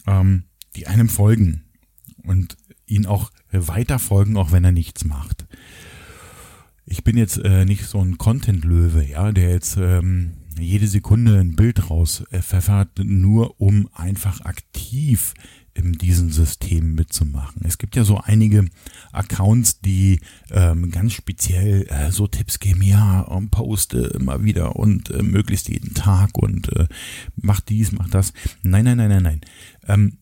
ähm, 0.07 0.43
die 0.75 0.88
einem 0.88 1.09
folgen. 1.09 1.63
Und 2.24 2.57
ihn 2.88 3.05
auch 3.05 3.31
weiter 3.51 4.00
folgen, 4.00 4.38
auch 4.38 4.51
wenn 4.51 4.63
er 4.63 4.71
nichts 4.71 5.05
macht. 5.05 5.45
Ich 6.85 7.03
bin 7.03 7.17
jetzt 7.17 7.38
äh, 7.38 7.65
nicht 7.65 7.85
so 7.85 8.00
ein 8.00 8.17
Content-Löwe, 8.17 9.03
ja, 9.03 9.31
der 9.31 9.50
jetzt 9.50 9.77
ähm, 9.77 10.33
jede 10.59 10.88
Sekunde 10.88 11.39
ein 11.39 11.55
Bild 11.55 11.89
raus 11.89 12.24
äh, 12.31 12.41
nur 13.00 13.59
um 13.59 13.89
einfach 13.93 14.41
aktiv 14.41 15.33
in 15.75 15.94
diesem 15.94 16.32
System 16.32 16.96
mitzumachen. 16.96 17.62
Es 17.65 17.77
gibt 17.77 17.96
ja 17.96 18.05
so 18.05 18.17
einige 18.17 18.65
Accounts, 19.12 19.82
die 19.82 20.22
ähm, 20.50 20.89
ganz 20.89 21.13
speziell 21.13 21.86
äh, 21.89 22.12
so 22.12 22.27
Tipps 22.27 22.60
geben, 22.60 22.82
ja, 22.82 23.20
und 23.20 23.51
poste 23.51 23.98
immer 24.00 24.44
wieder 24.44 24.77
und 24.77 25.12
äh, 25.12 25.22
möglichst 25.22 25.67
jeden 25.67 25.94
Tag 25.94 26.38
und 26.38 26.75
äh, 26.75 26.88
mach 27.36 27.60
dies, 27.60 27.91
mach 27.91 28.10
das. 28.10 28.34
Nein, 28.63 28.86
nein, 28.86 28.98
nein, 28.98 29.10
nein, 29.10 29.24
nein. 29.24 29.41
Ähm, 29.86 30.17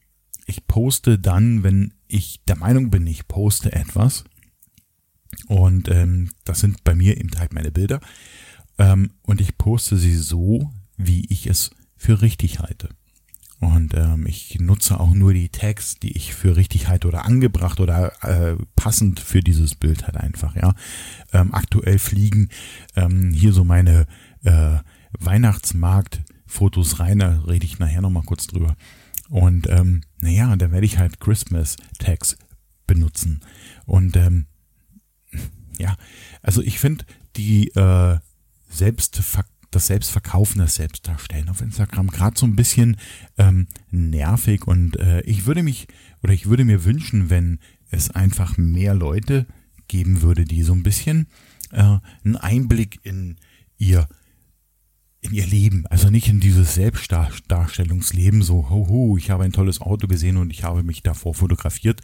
ich 0.47 0.65
poste 0.65 1.19
dann, 1.19 1.63
wenn 1.63 1.93
ich 2.07 2.41
der 2.47 2.57
Meinung 2.57 2.89
bin, 2.89 3.05
ich 3.05 3.27
poste 3.27 3.71
etwas. 3.71 4.23
Und 5.47 5.87
ähm, 5.89 6.31
das 6.45 6.59
sind 6.59 6.83
bei 6.83 6.95
mir 6.95 7.17
eben 7.17 7.29
halt 7.37 7.53
meine 7.53 7.71
Bilder. 7.71 8.01
Ähm, 8.79 9.11
und 9.21 9.39
ich 9.39 9.57
poste 9.57 9.97
sie 9.97 10.15
so, 10.15 10.73
wie 10.97 11.25
ich 11.29 11.45
es 11.45 11.71
für 11.95 12.21
richtig 12.21 12.59
halte. 12.59 12.89
Und 13.63 13.93
ähm, 13.93 14.25
ich 14.27 14.59
nutze 14.59 14.99
auch 14.99 15.13
nur 15.13 15.33
die 15.33 15.47
Tags, 15.47 15.95
die 15.95 16.17
ich 16.17 16.33
für 16.33 16.57
richtig 16.57 16.89
halte 16.89 17.07
oder 17.07 17.25
angebracht 17.25 17.79
oder 17.79 18.11
äh, 18.21 18.57
passend 18.75 19.21
für 19.21 19.39
dieses 19.39 19.73
Bild 19.75 20.03
halt 20.03 20.17
einfach, 20.17 20.55
ja. 20.57 20.75
Ähm, 21.31 21.53
aktuell 21.53 21.97
fliegen 21.97 22.49
ähm, 22.97 23.31
hier 23.31 23.53
so 23.53 23.63
meine 23.63 24.05
äh, 24.43 24.79
Weihnachtsmarkt-Fotos 25.17 26.99
rein, 26.99 27.19
da 27.19 27.41
rede 27.47 27.65
ich 27.65 27.79
nachher 27.79 28.01
nochmal 28.01 28.23
kurz 28.23 28.47
drüber. 28.47 28.75
Und 29.29 29.69
ähm, 29.69 30.01
naja, 30.19 30.55
da 30.57 30.71
werde 30.71 30.85
ich 30.85 30.97
halt 30.97 31.21
Christmas-Tags 31.21 32.37
benutzen. 32.85 33.39
Und 33.85 34.17
ähm, 34.17 34.47
ja, 35.77 35.95
also 36.41 36.61
ich 36.61 36.79
finde 36.79 37.05
die 37.37 37.69
äh, 37.69 38.19
Selbstverk 38.69 39.47
das 39.75 39.87
Selbstverkaufen, 39.87 40.59
das 40.59 40.75
Selbstdarstellen 40.75 41.49
auf 41.49 41.61
Instagram 41.61 42.07
gerade 42.07 42.37
so 42.37 42.45
ein 42.45 42.55
bisschen 42.55 42.97
ähm, 43.37 43.67
nervig 43.91 44.67
und 44.67 44.97
äh, 44.97 45.21
ich 45.21 45.45
würde 45.45 45.63
mich 45.63 45.87
oder 46.21 46.33
ich 46.33 46.47
würde 46.47 46.65
mir 46.65 46.85
wünschen, 46.85 47.29
wenn 47.29 47.59
es 47.89 48.11
einfach 48.11 48.57
mehr 48.57 48.93
Leute 48.93 49.45
geben 49.87 50.21
würde, 50.21 50.45
die 50.45 50.63
so 50.63 50.73
ein 50.73 50.83
bisschen 50.83 51.27
äh, 51.71 51.97
einen 52.23 52.35
Einblick 52.37 52.99
in 53.03 53.37
ihr 53.77 54.07
in 55.23 55.33
ihr 55.33 55.47
Leben, 55.47 55.85
also 55.87 56.09
nicht 56.09 56.27
in 56.27 56.41
dieses 56.41 56.75
Selbstdarstellungsleben, 56.75 58.41
so, 58.41 58.69
ho, 58.69 58.87
ho, 58.89 59.17
ich 59.17 59.29
habe 59.29 59.45
ein 59.45 59.53
tolles 59.53 59.79
Auto 59.79 60.07
gesehen 60.07 60.35
und 60.35 60.51
ich 60.51 60.65
habe 60.65 60.83
mich 60.83 61.01
davor 61.01 61.33
fotografiert, 61.33 62.01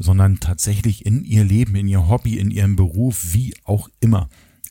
sondern 0.00 0.40
tatsächlich 0.40 1.06
in 1.06 1.24
ihr 1.24 1.44
Leben, 1.44 1.76
in 1.76 1.86
ihr 1.86 2.08
Hobby, 2.08 2.38
in 2.38 2.50
ihrem 2.50 2.74
Beruf, 2.74 3.34
wie 3.34 3.54
auch 3.62 3.88
immer 4.00 4.28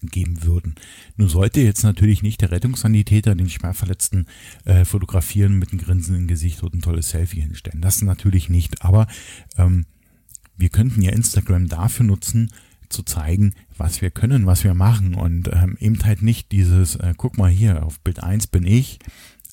geben 0.08 0.44
würden. 0.44 0.76
Nun 1.18 1.30
sollte 1.30 1.62
jetzt 1.62 1.84
natürlich 1.84 2.22
nicht 2.22 2.42
der 2.42 2.52
Rettungssanitäter 2.52 3.36
den 3.36 3.50
Schwerverletzten 3.50 4.28
äh, 4.66 4.86
fotografieren 4.86 5.58
mit 5.58 5.72
einem 5.72 5.82
grinsenden 5.82 6.28
Gesicht 6.28 6.64
und 6.64 6.74
ein 6.74 6.82
tolles 6.82 7.10
Selfie 7.10 7.42
hinstellen. 7.42 7.82
Das 7.82 8.02
natürlich 8.02 8.50
nicht, 8.50 8.84
aber 8.84 9.08
ähm, 9.58 9.86
wir 10.58 10.70
könnten 10.70 11.02
ja 11.02 11.12
Instagram 11.12 11.68
dafür 11.68 12.06
nutzen, 12.06 12.52
zu 12.90 13.04
zeigen, 13.04 13.54
was 13.78 14.02
wir 14.02 14.12
können, 14.12 14.46
was 14.46 14.64
wir 14.64 14.74
machen 14.74 15.16
und 15.16 15.50
ähm, 15.52 15.78
eben 15.80 16.04
halt 16.04 16.22
nicht 16.22 16.52
dieses, 16.52 16.96
äh, 16.96 17.14
guck 17.18 17.38
mal 17.38 17.50
hier, 17.50 17.84
auf 17.84 18.00
Bild 18.00 18.24
1 18.24 18.48
bin 18.48 18.66
ich 18.66 19.00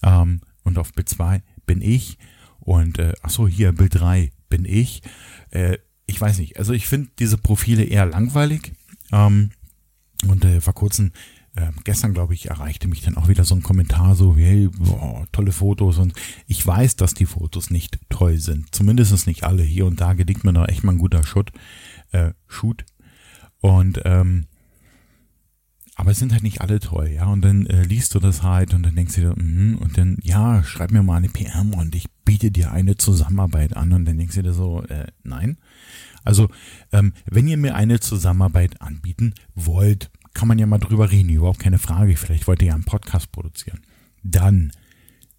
ähm, 0.02 0.40
und 0.62 0.78
auf 0.78 0.92
Bild 0.92 1.08
2 1.08 1.42
bin 1.66 1.80
ich 1.80 2.18
und 2.60 2.98
äh, 2.98 3.14
ach 3.22 3.30
so, 3.30 3.48
hier 3.48 3.72
Bild 3.72 3.94
3 3.96 4.30
bin 4.48 4.64
ich. 4.64 5.02
Äh, 5.50 5.78
ich 6.06 6.20
weiß 6.20 6.38
nicht, 6.38 6.58
also 6.58 6.72
ich 6.72 6.86
finde 6.86 7.10
diese 7.18 7.38
Profile 7.38 7.84
eher 7.84 8.06
langweilig 8.06 8.72
ähm, 9.12 9.50
und 10.28 10.44
äh, 10.44 10.60
vor 10.60 10.74
kurzem 10.74 11.12
äh, 11.54 11.70
gestern, 11.84 12.14
glaube 12.14 12.34
ich, 12.34 12.48
erreichte 12.48 12.88
mich 12.88 13.02
dann 13.02 13.16
auch 13.16 13.28
wieder 13.28 13.44
so 13.44 13.54
ein 13.54 13.62
Kommentar, 13.62 14.14
so, 14.14 14.36
hey, 14.36 14.68
boah, 14.68 15.26
tolle 15.32 15.52
Fotos. 15.52 15.98
Und 15.98 16.14
ich 16.46 16.66
weiß, 16.66 16.96
dass 16.96 17.12
die 17.12 17.26
Fotos 17.26 17.70
nicht 17.70 17.98
toll 18.08 18.38
sind. 18.38 18.74
Zumindest 18.74 19.26
nicht 19.26 19.44
alle. 19.44 19.62
Hier 19.62 19.86
und 19.86 20.00
da 20.00 20.14
gelingt 20.14 20.44
mir 20.44 20.52
da 20.52 20.64
echt 20.64 20.82
mal 20.82 20.92
ein 20.92 20.98
guter 20.98 21.24
Shoot. 21.26 21.52
Äh, 22.12 22.32
Shoot. 22.46 22.84
Und 23.60 24.00
ähm, 24.04 24.46
aber 25.94 26.10
es 26.12 26.18
sind 26.18 26.32
halt 26.32 26.42
nicht 26.42 26.62
alle 26.62 26.80
toll, 26.80 27.08
ja. 27.08 27.26
Und 27.26 27.42
dann 27.42 27.66
äh, 27.66 27.82
liest 27.82 28.14
du 28.14 28.18
das 28.18 28.42
halt 28.42 28.72
und 28.72 28.82
dann 28.82 28.96
denkst 28.96 29.14
du 29.16 29.20
dir, 29.20 29.34
mm, 29.36 29.76
und 29.76 29.98
dann, 29.98 30.16
ja, 30.22 30.64
schreib 30.64 30.90
mir 30.90 31.02
mal 31.02 31.16
eine 31.16 31.28
PM 31.28 31.74
und 31.74 31.94
ich 31.94 32.06
biete 32.24 32.50
dir 32.50 32.72
eine 32.72 32.96
Zusammenarbeit 32.96 33.76
an. 33.76 33.92
Und 33.92 34.06
dann 34.06 34.16
denkst 34.16 34.36
du 34.36 34.42
dir 34.42 34.54
so, 34.54 34.82
äh, 34.84 35.06
nein. 35.22 35.58
Also, 36.24 36.48
ähm, 36.92 37.12
wenn 37.26 37.48
ihr 37.48 37.56
mir 37.56 37.74
eine 37.74 38.00
Zusammenarbeit 38.00 38.80
anbieten 38.80 39.34
wollt, 39.54 40.10
kann 40.34 40.48
man 40.48 40.58
ja 40.58 40.66
mal 40.66 40.78
drüber 40.78 41.10
reden, 41.10 41.28
überhaupt 41.28 41.60
keine 41.60 41.78
Frage. 41.78 42.16
Vielleicht 42.16 42.46
wollt 42.46 42.62
ihr 42.62 42.68
ja 42.68 42.74
einen 42.74 42.84
Podcast 42.84 43.32
produzieren. 43.32 43.80
Dann 44.22 44.72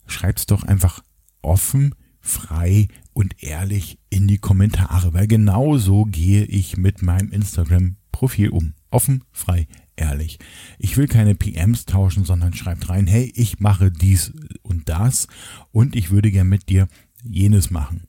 schreib's 0.05 0.45
doch 0.45 0.63
einfach 0.63 1.03
offen, 1.41 1.95
frei 2.19 2.87
und 3.13 3.43
ehrlich 3.43 3.99
in 4.09 4.27
die 4.27 4.37
Kommentare, 4.37 5.13
weil 5.13 5.27
genau 5.27 5.77
so 5.77 6.05
gehe 6.05 6.45
ich 6.45 6.77
mit 6.77 7.01
meinem 7.01 7.31
Instagram-Profil 7.31 8.49
um. 8.49 8.73
Offen, 8.89 9.23
frei, 9.31 9.67
ehrlich. 9.95 10.39
Ich 10.77 10.97
will 10.97 11.07
keine 11.07 11.35
PMs 11.35 11.85
tauschen, 11.85 12.23
sondern 12.25 12.53
schreibt 12.53 12.89
rein, 12.89 13.07
hey, 13.07 13.31
ich 13.35 13.59
mache 13.59 13.91
dies 13.91 14.31
und 14.61 14.87
das 14.87 15.27
und 15.71 15.95
ich 15.95 16.11
würde 16.11 16.31
gern 16.31 16.47
mit 16.47 16.69
dir 16.69 16.87
jenes 17.23 17.71
machen. 17.71 18.07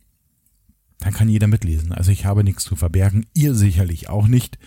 Dann 1.05 1.13
kann 1.13 1.29
jeder 1.29 1.49
mitlesen. 1.49 1.93
Also 1.93 2.11
ich 2.11 2.25
habe 2.25 2.43
nichts 2.43 2.65
zu 2.65 2.77
verbergen, 2.77 3.27
ihr 3.35 3.55
sicherlich 3.55 4.09
auch 4.09 4.27
nicht. 4.27 4.59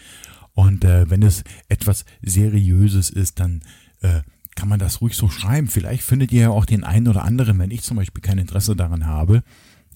Und 0.53 0.85
äh, 0.85 1.09
wenn 1.09 1.23
es 1.23 1.43
etwas 1.67 2.05
Seriöses 2.21 3.09
ist, 3.09 3.39
dann 3.39 3.61
äh, 4.01 4.21
kann 4.55 4.69
man 4.69 4.77
das 4.77 5.01
ruhig 5.01 5.15
so 5.15 5.29
schreiben. 5.29 5.67
Vielleicht 5.67 6.03
findet 6.03 6.31
ihr 6.31 6.41
ja 6.41 6.49
auch 6.51 6.65
den 6.65 6.83
einen 6.83 7.07
oder 7.07 7.23
anderen, 7.23 7.57
wenn 7.57 7.71
ich 7.71 7.81
zum 7.81 7.97
Beispiel 7.97 8.21
kein 8.21 8.37
Interesse 8.37 8.75
daran 8.75 9.07
habe, 9.07 9.43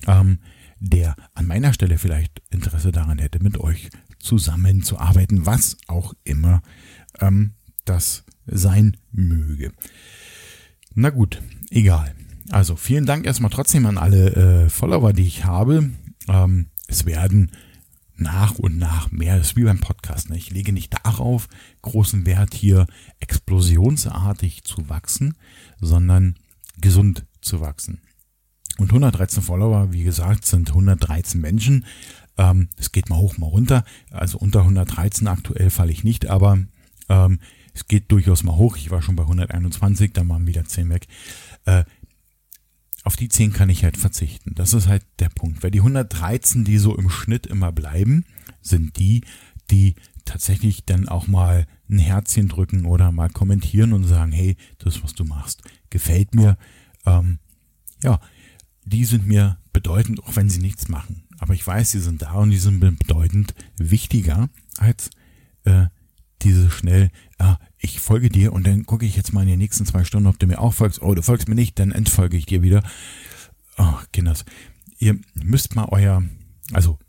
ähm, 0.08 0.40
der 0.80 1.16
an 1.36 1.46
meiner 1.46 1.74
Stelle 1.74 2.00
vielleicht 2.00 2.42
Interesse 2.50 2.92
daran 2.92 3.20
hätte, 3.20 3.42
mit 3.44 3.60
euch 3.60 3.92
zusammenzuarbeiten, 4.18 5.46
was 5.46 5.78
auch 5.86 6.16
immer 6.24 6.64
ähm, 7.20 7.54
das 7.86 8.24
sein 8.48 8.98
möge. 9.12 9.74
Na 10.96 11.12
gut, 11.12 11.40
egal. 11.70 12.16
Also 12.50 12.76
vielen 12.76 13.06
Dank 13.06 13.28
erstmal 13.28 13.52
trotzdem 13.52 13.86
an 13.86 14.00
alle 14.00 14.66
äh, 14.66 14.70
Follower, 14.70 15.14
die 15.14 15.28
ich 15.28 15.46
habe. 15.46 15.92
Ähm, 16.28 16.68
es 16.88 17.06
werden 17.06 17.52
nach 18.16 18.56
und 18.56 18.78
nach 18.78 19.12
mehr. 19.12 19.38
Das 19.38 19.48
ist 19.48 19.56
wie 19.56 19.64
beim 19.64 19.80
Podcast. 19.80 20.30
Ne? 20.30 20.38
Ich 20.38 20.52
lege 20.52 20.72
nicht 20.72 20.94
darauf 21.06 21.48
großen 21.82 22.26
Wert 22.26 22.54
hier 22.54 22.88
explosionsartig 23.20 24.64
zu 24.64 24.90
wachsen, 24.90 25.36
sondern 25.80 26.36
gesund 26.80 27.26
zu 27.42 27.62
wachsen. 27.62 28.02
Und 28.78 28.90
113 28.90 29.44
Follower, 29.44 29.92
wie 29.92 30.04
gesagt, 30.04 30.46
sind 30.46 30.70
113 30.70 31.42
Menschen. 31.42 31.86
Ähm, 32.38 32.70
es 32.78 32.92
geht 32.92 33.10
mal 33.10 33.18
hoch, 33.18 33.38
mal 33.38 33.48
runter. 33.48 33.84
Also 34.12 34.38
unter 34.38 34.62
113 34.62 35.28
aktuell 35.28 35.70
falle 35.70 35.92
ich 35.92 36.04
nicht, 36.04 36.28
aber 36.28 36.60
ähm, 37.10 37.40
es 37.74 37.88
geht 37.88 38.12
durchaus 38.12 38.44
mal 38.44 38.56
hoch. 38.56 38.78
Ich 38.78 38.92
war 38.92 39.02
schon 39.02 39.16
bei 39.16 39.24
121, 39.24 40.14
dann 40.14 40.30
waren 40.30 40.48
wieder 40.48 40.66
10 40.66 40.90
weg. 40.90 41.08
Äh, 41.66 41.84
auf 43.04 43.16
die 43.16 43.30
10 43.30 43.54
kann 43.54 43.70
ich 43.70 43.84
halt 43.84 43.98
verzichten. 43.98 44.54
Das 44.56 44.74
ist 44.74 44.88
halt 44.88 45.04
der 45.20 45.30
Punkt. 45.30 45.64
Weil 45.64 45.72
die 45.72 45.80
113, 45.80 46.64
die 46.64 46.78
so 46.78 46.96
im 46.96 47.10
Schnitt 47.10 47.48
immer 47.48 47.72
bleiben, 47.72 48.26
sind 48.62 48.98
die, 49.00 49.24
die 49.72 49.96
tatsächlich 50.26 50.86
dann 50.86 51.08
auch 51.08 51.28
mal 51.28 51.66
ein 51.90 51.98
Herzchen 51.98 52.48
drücken 52.48 52.86
oder 52.86 53.12
mal 53.12 53.30
kommentieren 53.30 53.94
und 53.94 54.04
sagen, 54.04 54.32
hey, 54.32 54.56
das, 54.78 55.04
was 55.04 55.14
du 55.14 55.24
machst, 55.24 55.64
gefällt 55.90 56.36
mir. 56.36 56.58
Ähm, 57.06 57.40
ja, 58.04 58.20
die 58.86 59.06
sind 59.06 59.28
mir 59.28 59.58
bedeutend, 59.74 60.24
auch 60.24 60.36
wenn 60.36 60.50
sie 60.50 60.62
nichts 60.62 60.88
machen. 60.88 61.24
Aber 61.40 61.54
ich 61.54 61.66
weiß, 61.66 61.92
sie 61.92 62.00
sind 62.00 62.22
da 62.22 62.34
und 62.34 62.52
die 62.52 62.58
sind 62.58 62.80
bedeutend 62.80 63.56
wichtiger 63.78 64.50
als 64.78 65.10
äh, 65.64 65.88
diese 66.44 66.70
schnell, 66.70 67.10
ah, 67.40 67.58
ich 67.84 68.00
folge 68.00 68.30
dir 68.30 68.54
und 68.54 68.68
dann 68.68 68.86
gucke 68.86 69.06
ich 69.06 69.16
jetzt 69.16 69.34
mal 69.34 69.42
in 69.42 69.50
den 69.50 69.60
nächsten 69.60 69.86
zwei 69.88 70.04
Stunden, 70.04 70.28
ob 70.28 70.38
du 70.38 70.46
mir 70.46 70.60
auch 70.60 70.74
folgst. 70.74 71.02
Oh, 71.02 71.16
du 71.16 71.24
folgst 71.24 71.48
mir 71.48 71.56
nicht, 71.56 71.80
dann 71.80 71.92
entfolge 71.92 72.38
ich 72.38 72.46
dir 72.46 72.62
wieder. 72.62 72.84
Oh, 73.78 73.98
Kinders. 74.14 74.46
Ihr 75.00 75.18
müsst 75.34 75.76
mal 75.76 75.88
euer, 75.90 76.24
also 76.74 77.00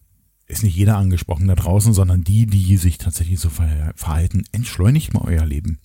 ist 0.47 0.63
nicht 0.63 0.75
jeder 0.75 0.97
angesprochen 0.97 1.47
da 1.47 1.55
draußen, 1.55 1.93
sondern 1.93 2.25
die, 2.25 2.47
die 2.47 2.79
sich 2.79 2.97
tatsächlich 2.97 3.39
so 3.39 3.51
verhalten, 3.51 4.45
entschleunigt 4.53 5.13
mal 5.13 5.25
euer 5.25 5.45
Leben. 5.45 5.79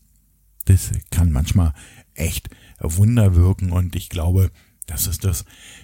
Das 0.65 0.91
kann 1.11 1.31
manchmal 1.31 1.73
echt 2.13 2.49
Wunder 2.79 3.35
wirken 3.35 3.71
und 3.73 3.95
ich 3.95 4.09
glaube, 4.09 4.51
das 4.85 5.05
ist 5.07 5.25
das, 5.25 5.43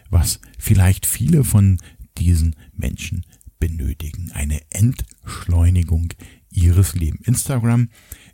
was 0.10 0.40
vielleicht 0.58 1.06
viele 1.06 1.44
von 1.44 1.78
diesen 2.18 2.56
Menschen 2.72 3.26
benötigen. 3.60 4.32
Eine 4.34 4.62
Entschleunigung 4.70 6.14
ihres 6.50 6.94
Lebens. 6.94 7.28
Instagram 7.28 7.90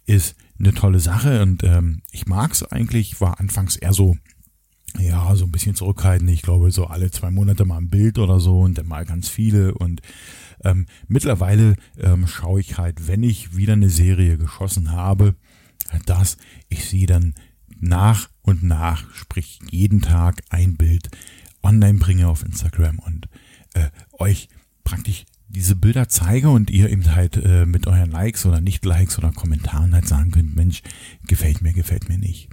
ist 0.05 0.35
eine 0.59 0.73
tolle 0.73 0.99
Sache 0.99 1.41
und 1.41 1.63
ähm, 1.63 2.01
ich 2.11 2.27
mag 2.27 2.51
es 2.51 2.63
eigentlich, 2.63 3.21
war 3.21 3.39
anfangs 3.39 3.75
eher 3.75 3.93
so 3.93 4.17
ja, 4.97 5.35
so 5.35 5.45
ein 5.45 5.51
bisschen 5.51 5.75
zurückhaltend. 5.75 6.29
Ich 6.31 6.41
glaube, 6.41 6.71
so 6.71 6.87
alle 6.87 7.11
zwei 7.11 7.29
Monate 7.29 7.65
mal 7.65 7.77
ein 7.77 7.89
Bild 7.89 8.17
oder 8.17 8.39
so 8.39 8.61
und 8.61 8.77
dann 8.77 8.87
mal 8.87 9.05
ganz 9.05 9.29
viele. 9.29 9.73
Und 9.75 10.01
ähm, 10.63 10.87
mittlerweile 11.07 11.75
ähm, 11.97 12.27
schaue 12.27 12.59
ich 12.59 12.77
halt, 12.77 13.07
wenn 13.07 13.23
ich 13.23 13.55
wieder 13.55 13.73
eine 13.73 13.89
Serie 13.89 14.37
geschossen 14.37 14.91
habe, 14.91 15.35
dass 16.05 16.37
ich 16.69 16.85
sie 16.85 17.05
dann 17.05 17.35
nach 17.79 18.29
und 18.41 18.63
nach, 18.63 19.13
sprich 19.13 19.59
jeden 19.69 20.01
Tag 20.01 20.41
ein 20.49 20.75
Bild 20.75 21.09
online 21.63 21.99
bringe 21.99 22.27
auf 22.27 22.43
Instagram 22.43 22.99
und 22.99 23.29
äh, 23.73 23.89
euch 24.13 24.49
praktisch 24.83 25.25
diese 25.49 25.75
Bilder 25.75 26.07
zeige 26.09 26.49
und 26.49 26.69
ihr 26.69 26.89
eben 26.89 27.15
halt 27.15 27.37
äh, 27.37 27.65
mit 27.65 27.87
euren 27.87 28.11
Likes 28.11 28.45
oder 28.45 28.61
Nicht-Likes 28.61 29.17
oder 29.17 29.31
Kommentaren 29.31 29.93
halt 29.93 30.07
sagen 30.07 30.31
könnt, 30.31 30.55
Mensch, 30.55 30.83
gefällt 31.27 31.61
mir, 31.61 31.73
gefällt 31.73 32.07
mir 32.07 32.17
nicht. 32.17 32.49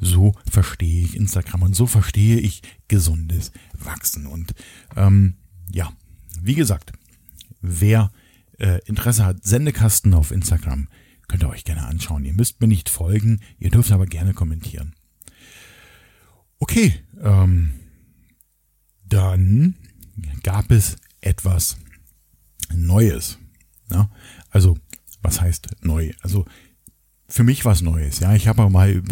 So 0.00 0.34
verstehe 0.50 1.04
ich 1.04 1.16
Instagram 1.16 1.62
und 1.62 1.76
so 1.76 1.86
verstehe 1.86 2.38
ich 2.38 2.62
gesundes 2.88 3.52
Wachsen. 3.78 4.26
Und 4.26 4.54
ähm, 4.96 5.34
ja, 5.72 5.92
wie 6.40 6.54
gesagt, 6.54 6.92
wer 7.60 8.12
äh, 8.58 8.80
Interesse 8.86 9.24
hat, 9.24 9.44
Sendekasten 9.44 10.14
auf 10.14 10.30
Instagram, 10.30 10.88
könnt 11.28 11.42
ihr 11.42 11.48
euch 11.48 11.64
gerne 11.64 11.86
anschauen. 11.86 12.24
Ihr 12.24 12.34
müsst 12.34 12.60
mir 12.60 12.68
nicht 12.68 12.88
folgen, 12.88 13.40
ihr 13.58 13.70
dürft 13.70 13.90
aber 13.90 14.06
gerne 14.06 14.34
kommentieren. 14.34 14.94
Okay, 16.58 16.94
ähm, 17.20 17.72
dann 19.04 19.74
gab 20.42 20.70
es 20.70 20.96
etwas 21.20 21.76
Neues. 22.74 23.38
Ja? 23.90 24.10
Also, 24.50 24.78
was 25.22 25.40
heißt 25.40 25.68
neu? 25.82 26.10
Also 26.20 26.44
für 27.28 27.44
mich 27.44 27.64
was 27.64 27.80
Neues. 27.80 28.20
Ja, 28.20 28.34
ich 28.34 28.46
habe 28.46 28.68
mal 28.68 29.02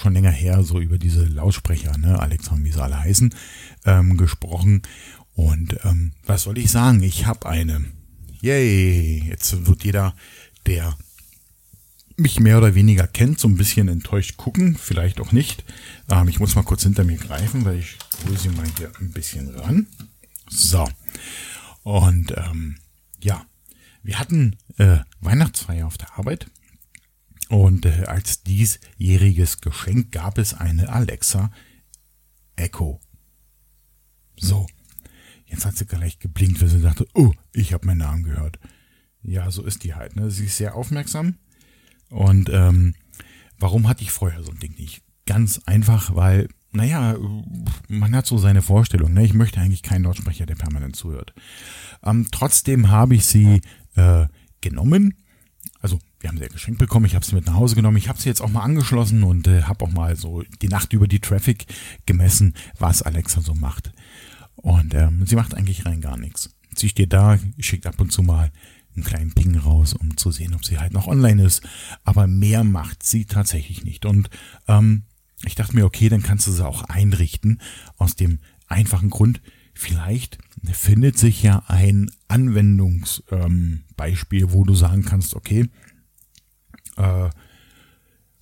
schon 0.00 0.12
länger 0.12 0.30
her 0.30 0.62
so 0.62 0.78
über 0.78 0.96
diese 0.96 1.24
Lautsprecher, 1.24 1.98
ne, 1.98 2.20
Alexa 2.20 2.56
wie 2.60 2.70
sie 2.70 2.82
alle 2.82 3.00
heißen, 3.00 3.34
ähm, 3.84 4.16
gesprochen. 4.16 4.82
Und 5.34 5.76
ähm, 5.84 6.12
was 6.24 6.44
soll 6.44 6.58
ich 6.58 6.70
sagen? 6.70 7.02
Ich 7.02 7.26
habe 7.26 7.48
eine. 7.48 7.84
Yay! 8.40 9.24
Jetzt 9.26 9.66
wird 9.66 9.82
jeder, 9.82 10.14
der 10.66 10.96
mich 12.16 12.38
mehr 12.38 12.58
oder 12.58 12.74
weniger 12.74 13.08
kennt, 13.08 13.40
so 13.40 13.48
ein 13.48 13.56
bisschen 13.56 13.88
enttäuscht 13.88 14.36
gucken, 14.36 14.76
vielleicht 14.76 15.20
auch 15.20 15.32
nicht. 15.32 15.64
Ähm, 16.10 16.28
ich 16.28 16.38
muss 16.38 16.54
mal 16.54 16.62
kurz 16.62 16.84
hinter 16.84 17.02
mir 17.02 17.16
greifen, 17.16 17.64
weil 17.64 17.78
ich 17.78 17.96
hole 18.24 18.38
sie 18.38 18.50
mal 18.50 18.66
hier 18.78 18.92
ein 19.00 19.10
bisschen 19.10 19.48
ran. 19.56 19.88
So. 20.48 20.88
Und 21.82 22.34
ähm, 22.36 22.76
ja, 23.22 23.44
wir 24.02 24.18
hatten 24.18 24.56
äh, 24.78 24.98
Weihnachtsfeier 25.20 25.86
auf 25.86 25.98
der 25.98 26.18
Arbeit 26.18 26.46
und 27.48 27.84
äh, 27.84 28.04
als 28.06 28.42
diesjähriges 28.42 29.60
Geschenk 29.60 30.10
gab 30.10 30.38
es 30.38 30.54
eine 30.54 30.88
Alexa 30.88 31.52
Echo. 32.56 32.98
So, 34.36 34.66
jetzt 35.44 35.66
hat 35.66 35.76
sie 35.76 35.86
gleich 35.86 36.18
geblinkt, 36.18 36.62
weil 36.62 36.68
sie 36.68 36.80
dachte, 36.80 37.06
oh, 37.14 37.32
ich 37.52 37.74
habe 37.74 37.86
meinen 37.86 37.98
Namen 37.98 38.22
gehört. 38.22 38.58
Ja, 39.22 39.50
so 39.50 39.64
ist 39.64 39.84
die 39.84 39.94
halt. 39.94 40.16
Ne? 40.16 40.30
Sie 40.30 40.46
ist 40.46 40.56
sehr 40.56 40.74
aufmerksam. 40.74 41.36
Und 42.08 42.48
ähm, 42.48 42.94
warum 43.58 43.86
hatte 43.86 44.02
ich 44.02 44.12
vorher 44.12 44.42
so 44.42 44.50
ein 44.50 44.58
Ding 44.58 44.74
nicht? 44.76 45.02
Ganz 45.26 45.60
einfach, 45.66 46.14
weil, 46.14 46.48
naja, 46.72 47.16
man 47.88 48.16
hat 48.16 48.26
so 48.26 48.38
seine 48.38 48.62
Vorstellung. 48.62 49.12
Ne? 49.12 49.24
Ich 49.24 49.34
möchte 49.34 49.60
eigentlich 49.60 49.82
keinen 49.82 50.04
Lautsprecher, 50.04 50.46
der 50.46 50.54
permanent 50.54 50.96
zuhört. 50.96 51.34
Ähm, 52.02 52.26
trotzdem 52.30 52.90
habe 52.90 53.14
ich 53.14 53.26
sie 53.26 53.60
äh, 53.94 54.26
genommen. 54.60 55.14
Also 55.80 55.98
wir 56.20 56.28
haben 56.28 56.36
sie 56.36 56.44
ja 56.44 56.48
geschenkt 56.48 56.78
bekommen, 56.78 57.06
ich 57.06 57.14
habe 57.14 57.24
sie 57.24 57.34
mit 57.34 57.46
nach 57.46 57.54
Hause 57.54 57.74
genommen, 57.74 57.96
ich 57.96 58.08
habe 58.08 58.20
sie 58.20 58.28
jetzt 58.28 58.40
auch 58.40 58.48
mal 58.48 58.62
angeschlossen 58.62 59.24
und 59.24 59.48
äh, 59.48 59.62
habe 59.62 59.84
auch 59.84 59.90
mal 59.90 60.16
so 60.16 60.42
die 60.62 60.68
Nacht 60.68 60.92
über 60.92 61.08
die 61.08 61.20
Traffic 61.20 61.66
gemessen, 62.06 62.54
was 62.78 63.02
Alexa 63.02 63.40
so 63.40 63.54
macht. 63.54 63.92
Und 64.54 64.94
ähm, 64.94 65.26
sie 65.26 65.34
macht 65.34 65.54
eigentlich 65.54 65.84
rein 65.84 66.00
gar 66.00 66.16
nichts. 66.16 66.54
Sie 66.74 66.88
steht 66.88 67.12
da, 67.12 67.38
schickt 67.58 67.86
ab 67.86 68.00
und 68.00 68.12
zu 68.12 68.22
mal 68.22 68.50
einen 68.94 69.04
kleinen 69.04 69.32
Ping 69.32 69.56
raus, 69.56 69.94
um 69.94 70.16
zu 70.16 70.30
sehen, 70.30 70.54
ob 70.54 70.64
sie 70.64 70.78
halt 70.78 70.92
noch 70.92 71.06
online 71.08 71.42
ist. 71.42 71.62
Aber 72.04 72.26
mehr 72.26 72.62
macht 72.62 73.02
sie 73.02 73.24
tatsächlich 73.24 73.84
nicht. 73.84 74.06
Und 74.06 74.30
ähm, 74.68 75.04
ich 75.44 75.54
dachte 75.54 75.74
mir, 75.74 75.84
okay, 75.84 76.08
dann 76.08 76.22
kannst 76.22 76.46
du 76.46 76.52
sie 76.52 76.66
auch 76.66 76.84
einrichten. 76.84 77.60
Aus 77.96 78.16
dem 78.16 78.38
einfachen 78.68 79.10
Grund, 79.10 79.42
vielleicht 79.74 80.38
findet 80.72 81.18
sich 81.18 81.42
ja 81.42 81.62
ein 81.66 82.10
Anwendungsbeispiel, 82.28 84.42
ähm, 84.42 84.52
wo 84.52 84.64
du 84.64 84.74
sagen 84.74 85.04
kannst, 85.04 85.34
okay, 85.34 85.68
äh, 86.96 87.30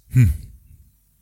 hm, 0.08 0.32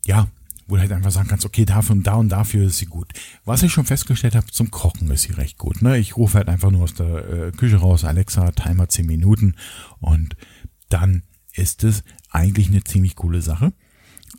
ja, 0.05 0.27
wo 0.67 0.75
du 0.75 0.81
halt 0.81 0.91
einfach 0.91 1.11
sagen 1.11 1.27
kannst, 1.27 1.45
okay, 1.45 1.65
dafür 1.65 1.95
und 1.95 2.05
da 2.05 2.13
und 2.13 2.29
dafür 2.29 2.67
ist 2.67 2.77
sie 2.77 2.85
gut. 2.85 3.11
Was 3.43 3.63
ich 3.63 3.71
schon 3.71 3.85
festgestellt 3.85 4.35
habe, 4.35 4.45
zum 4.47 4.69
Kochen 4.69 5.09
ist 5.09 5.23
sie 5.23 5.33
recht 5.33 5.57
gut. 5.57 5.81
Ne? 5.81 5.97
Ich 5.97 6.15
rufe 6.15 6.37
halt 6.37 6.47
einfach 6.47 6.69
nur 6.69 6.83
aus 6.83 6.93
der 6.93 7.29
äh, 7.29 7.51
Küche 7.51 7.77
raus, 7.77 8.03
Alexa, 8.03 8.51
Timer 8.51 8.87
10 8.87 9.07
Minuten 9.07 9.55
und 9.99 10.35
dann 10.89 11.23
ist 11.53 11.83
es 11.83 12.03
eigentlich 12.29 12.67
eine 12.67 12.83
ziemlich 12.83 13.15
coole 13.15 13.41
Sache. 13.41 13.73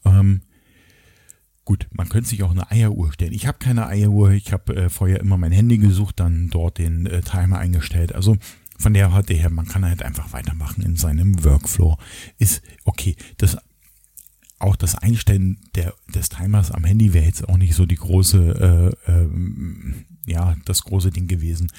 Ähm, 0.05 0.43
gut, 1.71 1.87
man 1.93 2.09
könnte 2.09 2.29
sich 2.29 2.43
auch 2.43 2.51
eine 2.51 2.69
Eieruhr 2.73 3.13
stellen. 3.13 3.33
Ich 3.33 3.47
habe 3.47 3.59
keine 3.59 3.87
Eieruhr, 3.87 4.33
ich 4.33 4.53
habe 4.53 4.75
äh, 4.75 4.89
vorher 4.89 5.21
immer 5.21 5.39
mein 5.39 5.53
Handy 5.53 5.79
gesucht, 5.79 6.19
dann 6.19 6.49
dort 6.49 6.79
den 6.79 7.07
äh, 7.07 7.21
Timer 7.21 7.61
eingestellt. 7.61 8.13
Also 8.13 8.37
von 8.77 8.93
der 8.93 9.09
Seite 9.13 9.35
her, 9.35 9.51
man 9.51 9.69
kann 9.69 9.85
halt 9.85 10.03
einfach 10.03 10.33
weitermachen 10.33 10.83
in 10.83 10.97
seinem 10.97 11.45
Workflow. 11.45 11.97
Ist 12.39 12.63
okay. 12.85 13.15
Das 13.37 13.57
auch 14.59 14.75
das 14.75 14.97
Einstellen 14.97 15.59
der, 15.77 15.95
des 16.13 16.29
Timers 16.29 16.73
am 16.73 16.83
Handy 16.83 17.15
wäre 17.15 17.25
jetzt 17.25 17.49
auch 17.49 17.57
nicht 17.57 17.75
so 17.75 17.87
die 17.87 17.95
große, 17.95 18.93
äh, 19.07 19.13
äh, 19.13 19.29
ja, 20.27 20.57
das 20.65 20.83
große 20.83 21.13
Ding 21.13 21.29
gewesen. 21.29 21.71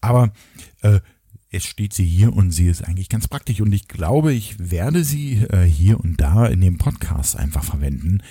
Aber 0.00 0.32
äh, 0.80 1.00
es 1.50 1.64
steht 1.64 1.92
sie 1.92 2.06
hier 2.06 2.32
und 2.32 2.50
sie 2.50 2.68
ist 2.68 2.82
eigentlich 2.82 3.10
ganz 3.10 3.28
praktisch. 3.28 3.60
Und 3.60 3.74
ich 3.74 3.88
glaube, 3.88 4.32
ich 4.32 4.70
werde 4.70 5.04
sie 5.04 5.34
äh, 5.50 5.64
hier 5.64 6.00
und 6.00 6.18
da 6.18 6.46
in 6.46 6.62
dem 6.62 6.78
Podcast 6.78 7.36
einfach 7.36 7.62
verwenden, 7.62 8.22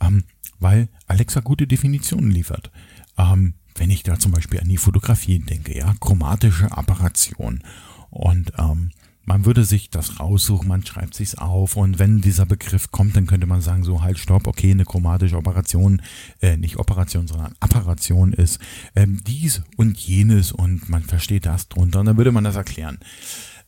ähm, 0.00 0.24
weil 0.58 0.88
Alexa 1.06 1.40
gute 1.40 1.66
Definitionen 1.66 2.30
liefert. 2.30 2.70
Ähm, 3.18 3.54
wenn 3.74 3.90
ich 3.90 4.02
da 4.02 4.18
zum 4.18 4.32
Beispiel 4.32 4.60
an 4.60 4.68
die 4.68 4.78
Fotografie 4.78 5.38
denke, 5.38 5.76
ja, 5.76 5.94
chromatische 6.00 6.72
Apparation. 6.72 7.62
Und 8.10 8.52
ähm, 8.58 8.90
man 9.26 9.44
würde 9.44 9.64
sich 9.64 9.90
das 9.90 10.20
raussuchen, 10.20 10.68
man 10.68 10.86
schreibt 10.86 11.14
sich's 11.14 11.34
auf 11.34 11.76
und 11.76 11.98
wenn 11.98 12.20
dieser 12.20 12.46
Begriff 12.46 12.92
kommt, 12.92 13.16
dann 13.16 13.26
könnte 13.26 13.48
man 13.48 13.60
sagen, 13.60 13.82
so 13.82 14.02
halt, 14.02 14.18
stopp, 14.18 14.46
okay, 14.46 14.70
eine 14.70 14.84
chromatische 14.84 15.36
Operation, 15.36 16.00
äh, 16.40 16.56
nicht 16.56 16.76
Operation, 16.76 17.26
sondern 17.26 17.54
Apparation 17.58 18.32
ist 18.32 18.60
ähm, 18.94 19.20
dies 19.26 19.62
und 19.76 19.98
jenes 19.98 20.52
und 20.52 20.88
man 20.88 21.02
versteht 21.02 21.44
das 21.44 21.68
drunter 21.68 22.00
und 22.00 22.06
dann 22.06 22.16
würde 22.16 22.32
man 22.32 22.44
das 22.44 22.54
erklären. 22.54 22.98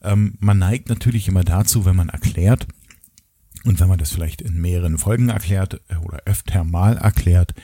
Ähm, 0.01 0.35
man 0.39 0.59
neigt 0.59 0.89
natürlich 0.89 1.27
immer 1.27 1.43
dazu, 1.43 1.85
wenn 1.85 1.97
man 1.97 2.09
erklärt 2.09 2.69
und 3.69 3.81
wenn 3.81 3.89
man 3.89 3.99
das 3.99 4.11
vielleicht 4.11 4.41
in 4.41 4.61
mehreren 4.61 4.99
Folgen 4.99 5.29
erklärt 5.29 5.81
äh, 5.89 5.97
oder 5.97 6.23
öfter 6.25 6.65
mal 6.65 6.97
erklärt, 6.97 7.55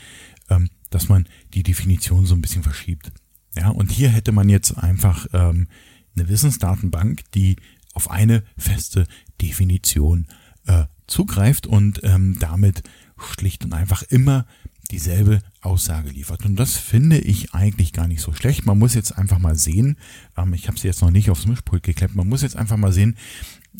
ähm, 0.50 0.68
dass 0.90 1.08
man 1.08 1.26
die 1.54 1.62
Definition 1.62 2.26
so 2.26 2.34
ein 2.34 2.42
bisschen 2.42 2.62
verschiebt. 2.62 3.10
Ja, 3.56 3.70
und 3.70 3.90
hier 3.90 4.10
hätte 4.10 4.32
man 4.32 4.48
jetzt 4.48 4.76
einfach 4.76 5.26
ähm, 5.32 5.68
eine 6.16 6.28
Wissensdatenbank, 6.28 7.22
die 7.32 7.56
auf 7.94 8.10
eine 8.10 8.42
feste 8.58 9.06
Definition 9.40 10.26
äh, 10.66 10.84
zugreift 11.06 11.66
und 11.66 12.00
ähm, 12.02 12.36
damit 12.38 12.82
schlicht 13.16 13.64
und 13.64 13.72
einfach 13.72 14.02
immer 14.02 14.46
dieselbe 14.90 15.40
Aussage 15.60 16.10
liefert. 16.10 16.44
Und 16.44 16.56
das 16.56 16.76
finde 16.76 17.18
ich 17.18 17.54
eigentlich 17.54 17.92
gar 17.92 18.08
nicht 18.08 18.20
so 18.20 18.32
schlecht. 18.32 18.66
Man 18.66 18.78
muss 18.78 18.94
jetzt 18.94 19.16
einfach 19.16 19.38
mal 19.38 19.56
sehen, 19.56 19.96
ähm, 20.36 20.52
ich 20.52 20.68
habe 20.68 20.78
sie 20.78 20.88
jetzt 20.88 21.00
noch 21.00 21.10
nicht 21.10 21.30
aufs 21.30 21.46
Mischpult 21.46 21.82
geklemmt, 21.82 22.14
man 22.14 22.28
muss 22.28 22.42
jetzt 22.42 22.56
einfach 22.56 22.76
mal 22.76 22.92
sehen, 22.92 23.16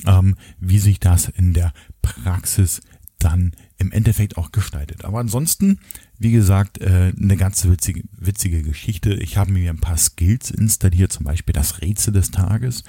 ähm, 0.07 0.37
wie 0.61 0.79
sich 0.79 1.01
das 1.01 1.29
in 1.29 1.53
der 1.53 1.73
Praxis 2.03 2.81
dann 3.19 3.53
im 3.79 3.91
Endeffekt 3.91 4.37
auch 4.37 4.53
gestaltet. 4.53 5.05
Aber 5.05 5.19
ansonsten, 5.19 5.81
wie 6.19 6.33
gesagt, 6.33 6.79
äh, 6.81 7.13
eine 7.19 7.37
ganz 7.37 7.65
witzige, 7.65 8.03
witzige 8.17 8.63
Geschichte. 8.63 9.15
Ich 9.15 9.37
habe 9.37 9.53
mir 9.53 9.71
ein 9.71 9.81
paar 9.81 9.97
Skills 9.97 10.51
installiert, 10.51 11.13
zum 11.13 11.25
Beispiel 11.25 11.55
das 11.55 11.81
Rätsel 11.81 12.13
des 12.13 12.31
Tages. 12.31 12.85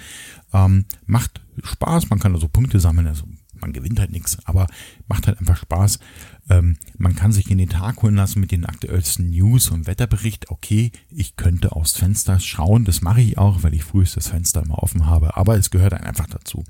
Ähm, 0.53 0.85
macht 1.05 1.41
Spaß, 1.63 2.09
man 2.09 2.19
kann 2.19 2.33
also 2.33 2.49
Punkte 2.49 2.79
sammeln, 2.79 3.07
also 3.07 3.25
man 3.61 3.73
gewinnt 3.73 3.99
halt 3.99 4.11
nichts, 4.11 4.37
aber 4.45 4.67
macht 5.07 5.27
halt 5.27 5.39
einfach 5.39 5.57
Spaß. 5.57 5.99
Ähm, 6.49 6.77
man 6.97 7.15
kann 7.15 7.31
sich 7.31 7.49
in 7.49 7.57
den 7.57 7.69
Tag 7.69 8.01
holen 8.03 8.15
lassen 8.15 8.41
mit 8.41 8.51
den 8.51 8.65
aktuellsten 8.65 9.29
News 9.29 9.71
und 9.71 9.87
Wetterbericht. 9.87 10.51
Okay, 10.51 10.91
ich 11.09 11.35
könnte 11.35 11.71
aufs 11.71 11.93
Fenster 11.93 12.39
schauen, 12.39 12.85
das 12.85 13.01
mache 13.01 13.21
ich 13.21 13.37
auch, 13.37 13.63
weil 13.63 13.73
ich 13.73 13.83
frühest 13.83 14.17
das 14.17 14.27
Fenster 14.27 14.63
immer 14.63 14.83
offen 14.83 15.05
habe, 15.05 15.37
aber 15.37 15.57
es 15.57 15.71
gehört 15.71 15.93
einfach 15.93 16.27
dazu. 16.27 16.63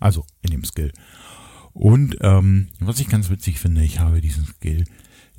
Also 0.00 0.24
in 0.42 0.50
dem 0.50 0.64
Skill. 0.64 0.92
Und 1.72 2.16
ähm, 2.20 2.68
was 2.80 3.00
ich 3.00 3.08
ganz 3.08 3.30
witzig 3.30 3.58
finde, 3.60 3.82
ich 3.82 4.00
habe 4.00 4.20
diesen 4.20 4.46
Skill 4.46 4.84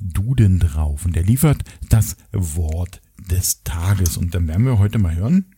Duden 0.00 0.58
drauf 0.58 1.04
und 1.04 1.14
der 1.14 1.22
liefert 1.22 1.62
das 1.90 2.16
Wort 2.32 3.02
des 3.18 3.62
Tages. 3.62 4.16
Und 4.16 4.34
dann 4.34 4.48
werden 4.48 4.64
wir 4.64 4.78
heute 4.78 4.98
mal 4.98 5.14
hören, 5.14 5.54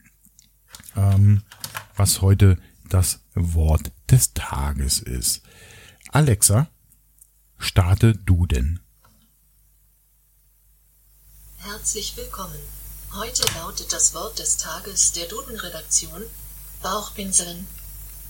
ähm, 0.96 1.42
was 1.96 2.20
heute 2.20 2.58
das 2.88 3.20
Wort 3.34 3.92
des 4.10 4.34
Tages 4.34 4.98
ist. 4.98 5.42
Alexa, 6.10 6.68
starte 7.58 8.14
Duden. 8.14 8.80
Herzlich 11.58 12.16
willkommen. 12.16 12.58
Heute 13.14 13.44
lautet 13.54 13.92
das 13.92 14.14
Wort 14.14 14.38
des 14.38 14.56
Tages 14.56 15.12
der 15.12 15.26
Duden-Redaktion 15.28 16.22
Bauchpinseln. 16.82 17.66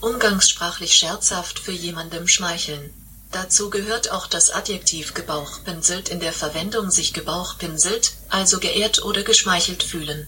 Umgangssprachlich 0.03 0.95
scherzhaft 0.95 1.61
für 1.61 1.71
jemandem 1.71 2.27
schmeicheln. 2.27 2.93
Dazu 3.31 3.71
gehört 3.71 4.11
auch 4.11 4.27
das 4.27 4.51
Adjektiv 4.51 5.15
gebauchpinselt 5.15 6.09
in 6.09 6.19
der 6.19 6.33
Verwendung 6.33 6.91
sich 6.91 7.12
gebauchpinselt, 7.12 8.15
also 8.29 8.59
geehrt 8.59 9.05
oder 9.05 9.23
geschmeichelt 9.23 9.85
fühlen. 9.85 10.27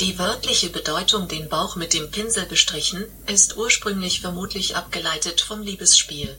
Die 0.00 0.18
wörtliche 0.18 0.70
Bedeutung 0.70 1.28
den 1.28 1.48
Bauch 1.48 1.76
mit 1.76 1.94
dem 1.94 2.10
Pinsel 2.10 2.46
bestrichen, 2.46 3.04
ist 3.28 3.56
ursprünglich 3.56 4.20
vermutlich 4.20 4.74
abgeleitet 4.74 5.40
vom 5.40 5.62
Liebesspiel. 5.62 6.36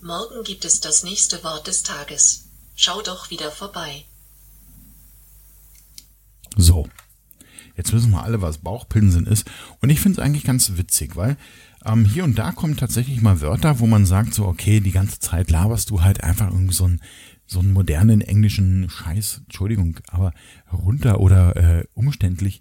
Morgen 0.00 0.44
gibt 0.44 0.64
es 0.64 0.80
das 0.80 1.02
nächste 1.02 1.42
Wort 1.42 1.66
des 1.66 1.82
Tages. 1.82 2.44
Schau 2.76 3.02
doch 3.02 3.30
wieder 3.30 3.50
vorbei. 3.50 4.04
So. 6.56 6.88
Jetzt 7.76 7.92
wissen 7.92 8.10
wir 8.12 8.22
alle, 8.22 8.42
was 8.42 8.58
Bauchpinseln 8.58 9.26
ist. 9.26 9.50
Und 9.80 9.90
ich 9.90 10.00
finde 10.00 10.20
es 10.20 10.24
eigentlich 10.24 10.44
ganz 10.44 10.76
witzig, 10.76 11.16
weil 11.16 11.36
ähm, 11.84 12.04
hier 12.04 12.24
und 12.24 12.38
da 12.38 12.52
kommen 12.52 12.76
tatsächlich 12.76 13.20
mal 13.20 13.40
Wörter, 13.40 13.80
wo 13.80 13.86
man 13.86 14.06
sagt 14.06 14.34
so, 14.34 14.46
okay, 14.46 14.80
die 14.80 14.92
ganze 14.92 15.18
Zeit 15.20 15.50
laberst 15.50 15.90
du 15.90 16.02
halt 16.02 16.22
einfach 16.24 16.50
irgendwie 16.50 16.74
so 16.74 16.84
einen, 16.84 17.00
so 17.46 17.60
einen 17.60 17.72
modernen 17.72 18.20
englischen 18.20 18.88
Scheiß, 18.88 19.42
Entschuldigung, 19.44 20.00
aber 20.08 20.32
runter 20.72 21.20
oder 21.20 21.56
äh, 21.56 21.84
umständlich. 21.94 22.60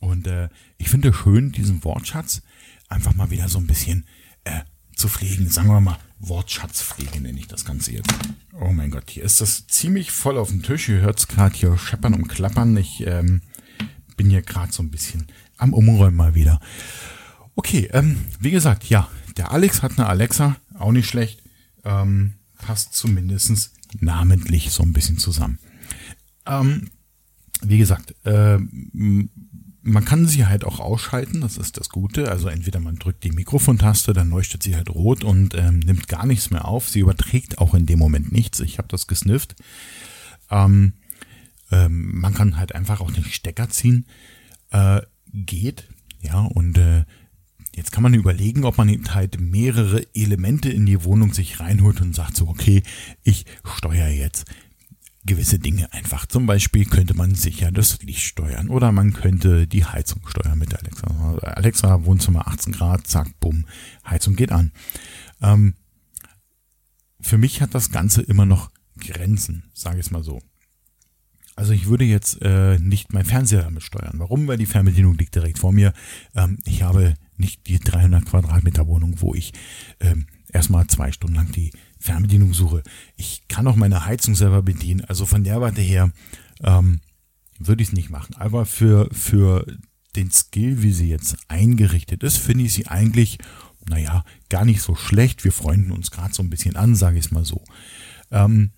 Und 0.00 0.26
äh, 0.26 0.48
ich 0.78 0.88
finde 0.88 1.12
schön, 1.12 1.52
diesen 1.52 1.84
Wortschatz 1.84 2.42
einfach 2.88 3.14
mal 3.14 3.30
wieder 3.30 3.48
so 3.48 3.58
ein 3.58 3.66
bisschen 3.66 4.04
äh, 4.44 4.60
zu 4.94 5.08
pflegen. 5.08 5.48
Sagen 5.48 5.68
wir 5.68 5.80
mal, 5.80 5.98
Wortschatzpflege 6.18 7.20
nenne 7.20 7.38
ich 7.38 7.48
das 7.48 7.64
Ganze 7.64 7.92
jetzt. 7.92 8.12
Oh 8.60 8.72
mein 8.72 8.90
Gott, 8.90 9.08
hier 9.08 9.24
ist 9.24 9.40
das 9.40 9.66
ziemlich 9.66 10.10
voll 10.10 10.36
auf 10.36 10.50
dem 10.50 10.62
Tisch. 10.62 10.88
Ihr 10.88 11.00
hört 11.00 11.18
es 11.18 11.28
gerade 11.28 11.56
hier 11.56 11.76
scheppern 11.78 12.14
und 12.14 12.28
klappern. 12.28 12.76
Ich 12.76 13.06
ähm, 13.06 13.40
bin 14.20 14.28
hier 14.28 14.42
gerade 14.42 14.70
so 14.70 14.82
ein 14.82 14.90
bisschen 14.90 15.28
am 15.56 15.72
Umräumen 15.72 16.14
mal 16.14 16.34
wieder. 16.34 16.60
Okay, 17.54 17.88
ähm, 17.94 18.18
wie 18.38 18.50
gesagt, 18.50 18.84
ja, 18.84 19.08
der 19.38 19.50
Alex 19.50 19.82
hat 19.82 19.92
eine 19.92 20.08
Alexa, 20.08 20.56
auch 20.78 20.92
nicht 20.92 21.08
schlecht. 21.08 21.42
Ähm, 21.84 22.34
passt 22.58 22.92
zumindest 22.92 23.72
namentlich 23.98 24.72
so 24.72 24.82
ein 24.82 24.92
bisschen 24.92 25.16
zusammen. 25.16 25.58
Ähm, 26.44 26.90
wie 27.62 27.78
gesagt, 27.78 28.14
äh, 28.26 28.58
man 28.92 30.04
kann 30.04 30.26
sie 30.26 30.44
halt 30.44 30.66
auch 30.66 30.80
ausschalten, 30.80 31.40
das 31.40 31.56
ist 31.56 31.78
das 31.78 31.88
Gute. 31.88 32.30
Also 32.30 32.48
entweder 32.48 32.78
man 32.78 32.96
drückt 32.96 33.24
die 33.24 33.32
Mikrofontaste, 33.32 34.12
dann 34.12 34.28
leuchtet 34.28 34.62
sie 34.62 34.76
halt 34.76 34.90
rot 34.90 35.24
und 35.24 35.54
ähm, 35.54 35.78
nimmt 35.78 36.08
gar 36.08 36.26
nichts 36.26 36.50
mehr 36.50 36.66
auf. 36.66 36.90
Sie 36.90 37.00
überträgt 37.00 37.56
auch 37.56 37.72
in 37.72 37.86
dem 37.86 37.98
Moment 37.98 38.32
nichts. 38.32 38.60
Ich 38.60 38.76
habe 38.76 38.88
das 38.88 39.06
gesnifft. 39.06 39.56
Ähm, 40.50 40.92
ähm, 41.70 42.20
man 42.20 42.34
kann 42.34 42.56
halt 42.56 42.74
einfach 42.74 43.00
auch 43.00 43.10
den 43.10 43.24
Stecker 43.24 43.68
ziehen. 43.68 44.06
Äh, 44.70 45.00
geht, 45.32 45.88
ja, 46.20 46.40
und 46.40 46.76
äh, 46.78 47.04
Jetzt 47.74 47.92
kann 47.92 48.02
man 48.02 48.14
überlegen, 48.14 48.64
ob 48.64 48.78
man 48.78 48.90
halt 49.14 49.40
mehrere 49.40 50.04
Elemente 50.12 50.68
in 50.68 50.86
die 50.86 51.04
Wohnung 51.04 51.32
sich 51.32 51.60
reinholt 51.60 52.00
und 52.00 52.14
sagt 52.14 52.36
so, 52.36 52.48
okay, 52.48 52.82
ich 53.22 53.46
steuere 53.64 54.08
jetzt 54.08 54.44
gewisse 55.24 55.58
Dinge 55.58 55.92
einfach. 55.92 56.26
Zum 56.26 56.46
Beispiel 56.46 56.84
könnte 56.84 57.14
man 57.14 57.34
sicher 57.34 57.70
das 57.70 58.02
Licht 58.02 58.22
steuern 58.22 58.68
oder 58.68 58.90
man 58.90 59.12
könnte 59.12 59.66
die 59.66 59.84
Heizung 59.84 60.26
steuern 60.26 60.58
mit 60.58 60.74
Alexa. 60.74 61.38
Alexa, 61.42 62.04
Wohnzimmer 62.04 62.48
18 62.48 62.72
Grad, 62.72 63.06
zack, 63.06 63.38
bumm, 63.38 63.66
Heizung 64.04 64.34
geht 64.34 64.50
an. 64.50 64.72
Ähm, 65.40 65.74
für 67.20 67.38
mich 67.38 67.60
hat 67.60 67.74
das 67.74 67.90
Ganze 67.90 68.22
immer 68.22 68.46
noch 68.46 68.70
Grenzen, 68.98 69.70
sage 69.74 70.00
ich 70.00 70.06
es 70.06 70.10
mal 70.10 70.24
so. 70.24 70.40
Also 71.60 71.74
ich 71.74 71.88
würde 71.88 72.06
jetzt 72.06 72.40
äh, 72.40 72.78
nicht 72.78 73.12
mein 73.12 73.26
Fernseher 73.26 73.64
damit 73.64 73.82
steuern. 73.82 74.14
Warum? 74.14 74.48
Weil 74.48 74.56
die 74.56 74.64
Fernbedienung 74.64 75.18
liegt 75.18 75.34
direkt 75.34 75.58
vor 75.58 75.72
mir. 75.72 75.92
Ähm, 76.34 76.56
ich 76.64 76.82
habe 76.82 77.16
nicht 77.36 77.66
die 77.66 77.78
300 77.78 78.24
Quadratmeter 78.24 78.86
Wohnung, 78.86 79.16
wo 79.20 79.34
ich 79.34 79.52
ähm, 80.00 80.24
erstmal 80.50 80.86
zwei 80.86 81.12
Stunden 81.12 81.36
lang 81.36 81.52
die 81.52 81.70
Fernbedienung 81.98 82.54
suche. 82.54 82.82
Ich 83.18 83.46
kann 83.48 83.66
auch 83.66 83.76
meine 83.76 84.06
Heizung 84.06 84.34
selber 84.34 84.62
bedienen. 84.62 85.04
Also 85.04 85.26
von 85.26 85.44
der 85.44 85.60
Warte 85.60 85.82
her 85.82 86.10
ähm, 86.64 87.02
würde 87.58 87.82
ich 87.82 87.90
es 87.90 87.94
nicht 87.94 88.08
machen. 88.08 88.36
Aber 88.36 88.64
für, 88.64 89.10
für 89.12 89.66
den 90.16 90.30
Skill, 90.30 90.82
wie 90.82 90.92
sie 90.92 91.10
jetzt 91.10 91.36
eingerichtet 91.48 92.22
ist, 92.22 92.38
finde 92.38 92.64
ich 92.64 92.72
sie 92.72 92.86
eigentlich, 92.86 93.36
naja, 93.86 94.24
gar 94.48 94.64
nicht 94.64 94.80
so 94.80 94.94
schlecht. 94.94 95.44
Wir 95.44 95.52
freunden 95.52 95.92
uns 95.92 96.10
gerade 96.10 96.32
so 96.32 96.42
ein 96.42 96.48
bisschen 96.48 96.76
an, 96.76 96.94
sage 96.94 97.18
ich 97.18 97.26
es 97.26 97.32
mal 97.32 97.44
so. 97.44 97.62
Ähm, 98.30 98.70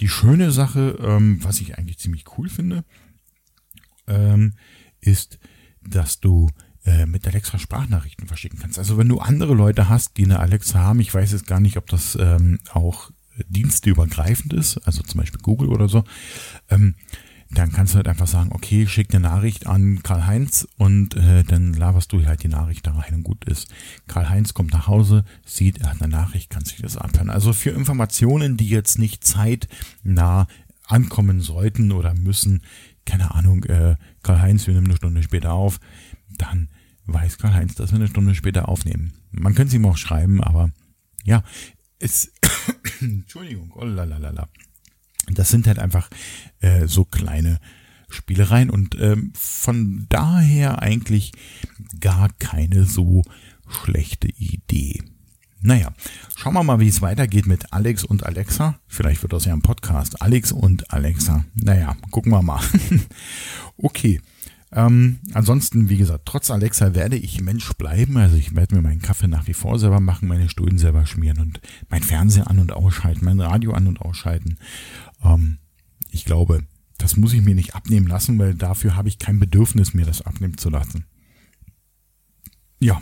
die 0.00 0.08
schöne 0.08 0.50
Sache, 0.50 0.98
ähm, 1.00 1.42
was 1.42 1.60
ich 1.60 1.78
eigentlich 1.78 1.98
ziemlich 1.98 2.24
cool 2.36 2.48
finde, 2.48 2.84
ähm, 4.06 4.54
ist, 5.00 5.38
dass 5.82 6.20
du 6.20 6.50
äh, 6.84 7.06
mit 7.06 7.26
Alexa 7.26 7.58
Sprachnachrichten 7.58 8.26
verschicken 8.26 8.58
kannst. 8.58 8.78
Also 8.78 8.98
wenn 8.98 9.08
du 9.08 9.18
andere 9.18 9.54
Leute 9.54 9.88
hast, 9.88 10.16
die 10.16 10.24
eine 10.24 10.40
Alexa 10.40 10.78
haben, 10.78 11.00
ich 11.00 11.12
weiß 11.12 11.32
jetzt 11.32 11.46
gar 11.46 11.60
nicht, 11.60 11.76
ob 11.76 11.86
das 11.88 12.16
ähm, 12.20 12.58
auch 12.70 13.10
diensteübergreifend 13.48 14.52
ist, 14.52 14.78
also 14.86 15.02
zum 15.02 15.20
Beispiel 15.20 15.40
Google 15.40 15.68
oder 15.68 15.88
so, 15.88 16.04
ähm, 16.70 16.94
dann 17.58 17.72
kannst 17.72 17.92
du 17.92 17.96
halt 17.96 18.08
einfach 18.08 18.26
sagen, 18.26 18.50
okay, 18.52 18.86
schick 18.86 19.14
eine 19.14 19.20
Nachricht 19.20 19.66
an 19.66 20.02
Karl-Heinz 20.02 20.66
und 20.76 21.16
äh, 21.16 21.44
dann 21.44 21.72
laberst 21.72 22.12
du 22.12 22.24
halt 22.24 22.42
die 22.42 22.48
Nachricht 22.48 22.86
da 22.86 22.92
rein 22.92 23.14
und 23.14 23.22
gut 23.22 23.44
ist. 23.44 23.68
Karl-Heinz 24.06 24.54
kommt 24.54 24.72
nach 24.72 24.86
Hause, 24.86 25.24
sieht, 25.44 25.78
er 25.78 25.90
hat 25.90 26.02
eine 26.02 26.10
Nachricht, 26.10 26.50
kann 26.50 26.64
sich 26.64 26.80
das 26.80 26.96
abhören. 26.96 27.30
Also 27.30 27.52
für 27.52 27.70
Informationen, 27.70 28.56
die 28.56 28.68
jetzt 28.68 28.98
nicht 28.98 29.24
zeitnah 29.24 30.46
ankommen 30.86 31.40
sollten 31.40 31.92
oder 31.92 32.14
müssen, 32.14 32.62
keine 33.04 33.34
Ahnung, 33.34 33.64
äh, 33.64 33.96
Karl-Heinz, 34.22 34.66
wir 34.66 34.74
nehmen 34.74 34.86
eine 34.86 34.96
Stunde 34.96 35.22
später 35.22 35.52
auf, 35.52 35.80
dann 36.36 36.68
weiß 37.06 37.38
Karl-Heinz, 37.38 37.74
dass 37.74 37.90
wir 37.90 37.96
eine 37.96 38.08
Stunde 38.08 38.34
später 38.34 38.68
aufnehmen. 38.68 39.12
Man 39.30 39.54
könnte 39.54 39.68
es 39.68 39.74
ihm 39.74 39.86
auch 39.86 39.96
schreiben, 39.96 40.42
aber 40.42 40.70
ja, 41.24 41.42
es, 41.98 42.32
Entschuldigung, 43.00 43.72
oh 43.74 43.84
lalalala. 43.84 44.48
Das 45.30 45.48
sind 45.48 45.66
halt 45.66 45.78
einfach 45.78 46.08
äh, 46.60 46.86
so 46.86 47.04
kleine 47.04 47.58
Spielereien 48.08 48.70
und 48.70 48.96
ähm, 49.00 49.32
von 49.34 50.06
daher 50.08 50.82
eigentlich 50.82 51.32
gar 52.00 52.30
keine 52.38 52.84
so 52.84 53.22
schlechte 53.68 54.28
Idee. 54.28 55.02
Naja, 55.66 55.94
schauen 56.36 56.52
wir 56.52 56.62
mal, 56.62 56.78
wie 56.78 56.88
es 56.88 57.00
weitergeht 57.00 57.46
mit 57.46 57.72
Alex 57.72 58.04
und 58.04 58.26
Alexa. 58.26 58.78
Vielleicht 58.86 59.22
wird 59.22 59.32
das 59.32 59.46
ja 59.46 59.54
ein 59.54 59.62
Podcast. 59.62 60.20
Alex 60.20 60.52
und 60.52 60.92
Alexa. 60.92 61.46
Naja, 61.54 61.96
gucken 62.10 62.32
wir 62.32 62.42
mal. 62.42 62.60
okay. 63.78 64.20
Ähm, 64.72 65.20
ansonsten, 65.32 65.88
wie 65.88 65.96
gesagt, 65.96 66.26
trotz 66.26 66.50
Alexa 66.50 66.94
werde 66.94 67.16
ich 67.16 67.40
Mensch 67.40 67.72
bleiben. 67.74 68.18
Also 68.18 68.36
ich 68.36 68.54
werde 68.54 68.74
mir 68.74 68.82
meinen 68.82 69.00
Kaffee 69.00 69.28
nach 69.28 69.46
wie 69.46 69.54
vor 69.54 69.78
selber 69.78 70.00
machen, 70.00 70.28
meine 70.28 70.50
Stullen 70.50 70.76
selber 70.76 71.06
schmieren 71.06 71.40
und 71.40 71.60
mein 71.88 72.02
Fernseher 72.02 72.50
an 72.50 72.58
und 72.58 72.72
ausschalten, 72.72 73.24
mein 73.24 73.40
Radio 73.40 73.72
an 73.72 73.86
und 73.86 74.02
ausschalten. 74.02 74.58
Ähm, 75.24 75.58
ich 76.10 76.24
glaube, 76.24 76.66
das 76.98 77.16
muss 77.16 77.32
ich 77.32 77.42
mir 77.42 77.54
nicht 77.54 77.74
abnehmen 77.74 78.06
lassen, 78.06 78.38
weil 78.38 78.54
dafür 78.54 78.96
habe 78.96 79.08
ich 79.08 79.18
kein 79.18 79.40
Bedürfnis, 79.40 79.94
mir 79.94 80.06
das 80.06 80.22
abnehmen 80.22 80.58
zu 80.58 80.70
lassen. 80.70 81.06
Ja, 82.78 83.00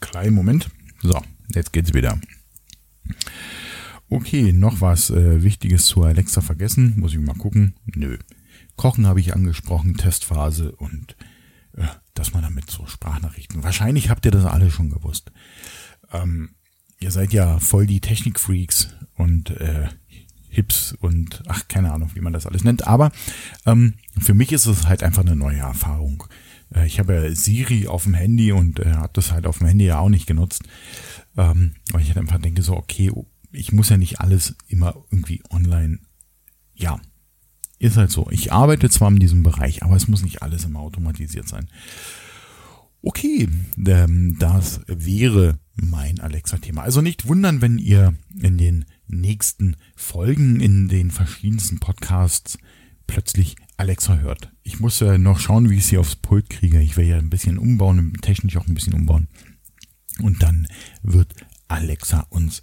kleinen 0.00 0.34
Moment. 0.34 0.70
So, 1.02 1.20
jetzt 1.54 1.72
geht's 1.72 1.94
wieder. 1.94 2.18
Okay, 4.08 4.52
noch 4.52 4.80
was 4.80 5.10
äh, 5.10 5.42
Wichtiges 5.42 5.86
zu 5.86 6.02
Alexa 6.02 6.40
vergessen. 6.40 6.94
Muss 6.98 7.12
ich 7.12 7.20
mal 7.20 7.34
gucken. 7.34 7.74
Nö. 7.84 8.18
Kochen 8.76 9.06
habe 9.06 9.20
ich 9.20 9.34
angesprochen, 9.34 9.96
Testphase 9.96 10.72
und 10.72 11.16
äh, 11.72 11.86
dass 12.14 12.32
man 12.32 12.42
damit 12.42 12.70
so 12.70 12.86
Sprachnachrichten. 12.86 13.62
Wahrscheinlich 13.62 14.10
habt 14.10 14.24
ihr 14.24 14.30
das 14.30 14.44
alle 14.44 14.70
schon 14.70 14.90
gewusst. 14.90 15.32
Ähm, 16.12 16.50
ihr 17.00 17.10
seid 17.10 17.32
ja 17.32 17.58
voll 17.58 17.86
die 17.86 18.00
Technikfreaks 18.00 18.94
und 19.16 19.50
äh, 19.50 19.88
Hips 20.54 20.92
und 21.00 21.42
ach, 21.46 21.68
keine 21.68 21.92
Ahnung, 21.92 22.10
wie 22.14 22.20
man 22.20 22.32
das 22.32 22.46
alles 22.46 22.64
nennt. 22.64 22.86
Aber 22.86 23.10
ähm, 23.66 23.94
für 24.18 24.34
mich 24.34 24.52
ist 24.52 24.66
es 24.66 24.86
halt 24.86 25.02
einfach 25.02 25.22
eine 25.22 25.36
neue 25.36 25.58
Erfahrung. 25.58 26.24
Äh, 26.74 26.86
ich 26.86 26.98
habe 26.98 27.34
Siri 27.34 27.88
auf 27.88 28.04
dem 28.04 28.14
Handy 28.14 28.52
und 28.52 28.80
äh, 28.80 28.92
habe 28.92 29.12
das 29.12 29.32
halt 29.32 29.46
auf 29.46 29.58
dem 29.58 29.66
Handy 29.66 29.86
ja 29.86 29.98
auch 29.98 30.08
nicht 30.08 30.26
genutzt. 30.26 30.62
Ähm, 31.36 31.72
weil 31.90 32.02
ich 32.02 32.08
halt 32.08 32.18
einfach 32.18 32.40
denke 32.40 32.62
so, 32.62 32.76
okay, 32.76 33.10
ich 33.52 33.72
muss 33.72 33.88
ja 33.88 33.96
nicht 33.96 34.20
alles 34.20 34.56
immer 34.68 34.94
irgendwie 35.10 35.42
online. 35.50 35.98
Ja, 36.74 37.00
ist 37.78 37.96
halt 37.96 38.10
so. 38.10 38.28
Ich 38.30 38.52
arbeite 38.52 38.88
zwar 38.88 39.10
in 39.10 39.18
diesem 39.18 39.42
Bereich, 39.42 39.82
aber 39.82 39.96
es 39.96 40.08
muss 40.08 40.22
nicht 40.22 40.42
alles 40.42 40.64
immer 40.64 40.80
automatisiert 40.80 41.48
sein. 41.48 41.68
Okay, 43.02 43.48
ähm, 43.86 44.36
das 44.38 44.80
wäre 44.86 45.58
mein 45.74 46.20
Alexa-Thema. 46.20 46.82
Also 46.82 47.00
nicht 47.00 47.26
wundern, 47.26 47.60
wenn 47.60 47.78
ihr 47.78 48.14
in 48.40 48.58
den 48.58 48.84
nächsten 49.06 49.76
Folgen 49.96 50.60
in 50.60 50.88
den 50.88 51.10
verschiedensten 51.10 51.78
Podcasts 51.78 52.58
plötzlich 53.06 53.56
Alexa 53.76 54.18
hört. 54.18 54.52
Ich 54.62 54.80
muss 54.80 55.00
ja 55.00 55.18
noch 55.18 55.38
schauen, 55.38 55.68
wie 55.68 55.76
ich 55.76 55.86
sie 55.86 55.98
aufs 55.98 56.16
Pult 56.16 56.48
kriege. 56.48 56.80
Ich 56.80 56.96
werde 56.96 57.10
ja 57.10 57.18
ein 57.18 57.30
bisschen 57.30 57.58
umbauen, 57.58 58.14
technisch 58.22 58.56
auch 58.56 58.66
ein 58.66 58.74
bisschen 58.74 58.94
umbauen. 58.94 59.28
Und 60.20 60.42
dann 60.42 60.66
wird 61.02 61.34
Alexa 61.68 62.20
uns 62.30 62.62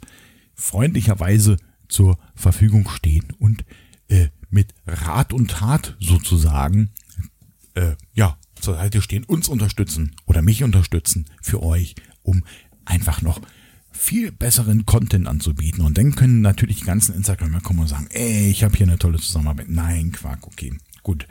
freundlicherweise 0.55 1.57
zur 1.87 2.17
Verfügung 2.33 2.89
stehen 2.89 3.27
und 3.39 3.65
äh, 4.07 4.29
mit 4.49 4.73
Rat 4.85 5.33
und 5.33 5.51
Tat 5.51 5.97
sozusagen, 5.99 6.91
äh, 7.75 7.95
ja, 8.13 8.37
zur 8.55 8.75
Seite 8.75 9.01
stehen, 9.01 9.23
uns 9.23 9.47
unterstützen 9.47 10.15
oder 10.25 10.41
mich 10.41 10.63
unterstützen 10.63 11.25
für 11.41 11.61
euch, 11.63 11.95
um 12.21 12.43
einfach 12.91 13.21
noch 13.21 13.41
viel 13.91 14.31
besseren 14.31 14.85
Content 14.85 15.27
anzubieten. 15.27 15.83
Und 15.83 15.97
dann 15.97 16.15
können 16.15 16.41
natürlich 16.41 16.79
die 16.79 16.85
ganzen 16.85 17.15
Instagramer 17.15 17.61
kommen 17.61 17.79
und 17.79 17.87
sagen, 17.87 18.07
ey, 18.11 18.49
ich 18.49 18.63
habe 18.63 18.75
hier 18.75 18.87
eine 18.87 18.97
tolle 18.97 19.19
Zusammenarbeit. 19.19 19.69
Nein, 19.69 20.11
Quark, 20.11 20.47
okay, 20.47 20.73
gut. 21.03 21.27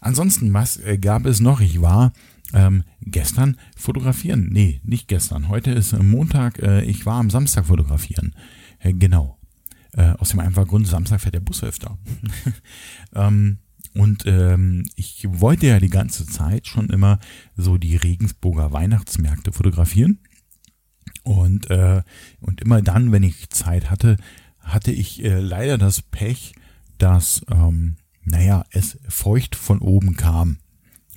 Ansonsten, 0.00 0.52
was 0.52 0.76
äh, 0.78 0.98
gab 0.98 1.26
es 1.26 1.40
noch? 1.40 1.60
Ich 1.60 1.80
war 1.80 2.12
ähm, 2.52 2.84
gestern 3.02 3.56
fotografieren. 3.76 4.48
Nee, 4.50 4.80
nicht 4.84 5.08
gestern. 5.08 5.48
Heute 5.48 5.70
ist 5.72 5.92
Montag. 6.00 6.58
Äh, 6.60 6.82
ich 6.82 7.04
war 7.04 7.18
am 7.20 7.30
Samstag 7.30 7.66
fotografieren. 7.66 8.34
Äh, 8.78 8.92
genau. 8.92 9.38
Äh, 9.92 10.10
aus 10.18 10.30
dem 10.30 10.40
einfachen 10.40 10.68
Grund, 10.68 10.86
Samstag 10.86 11.20
fährt 11.20 11.34
der 11.34 11.40
Bus 11.40 11.64
öfter. 11.64 11.98
ähm, 13.14 13.58
und 13.94 14.24
ähm, 14.26 14.84
ich 14.94 15.26
wollte 15.28 15.66
ja 15.66 15.80
die 15.80 15.88
ganze 15.88 16.26
Zeit 16.26 16.66
schon 16.66 16.90
immer 16.90 17.18
so 17.56 17.78
die 17.78 17.96
Regensburger 17.96 18.72
Weihnachtsmärkte 18.72 19.52
fotografieren. 19.52 20.20
Und, 21.22 21.70
äh, 21.70 22.02
und 22.40 22.60
immer 22.60 22.82
dann, 22.82 23.12
wenn 23.12 23.22
ich 23.22 23.50
Zeit 23.50 23.90
hatte, 23.90 24.16
hatte 24.60 24.92
ich 24.92 25.24
äh, 25.24 25.40
leider 25.40 25.78
das 25.78 26.02
Pech, 26.02 26.54
dass, 26.98 27.42
ähm, 27.50 27.96
naja, 28.24 28.64
es 28.70 28.98
feucht 29.08 29.54
von 29.56 29.78
oben 29.78 30.16
kam. 30.16 30.58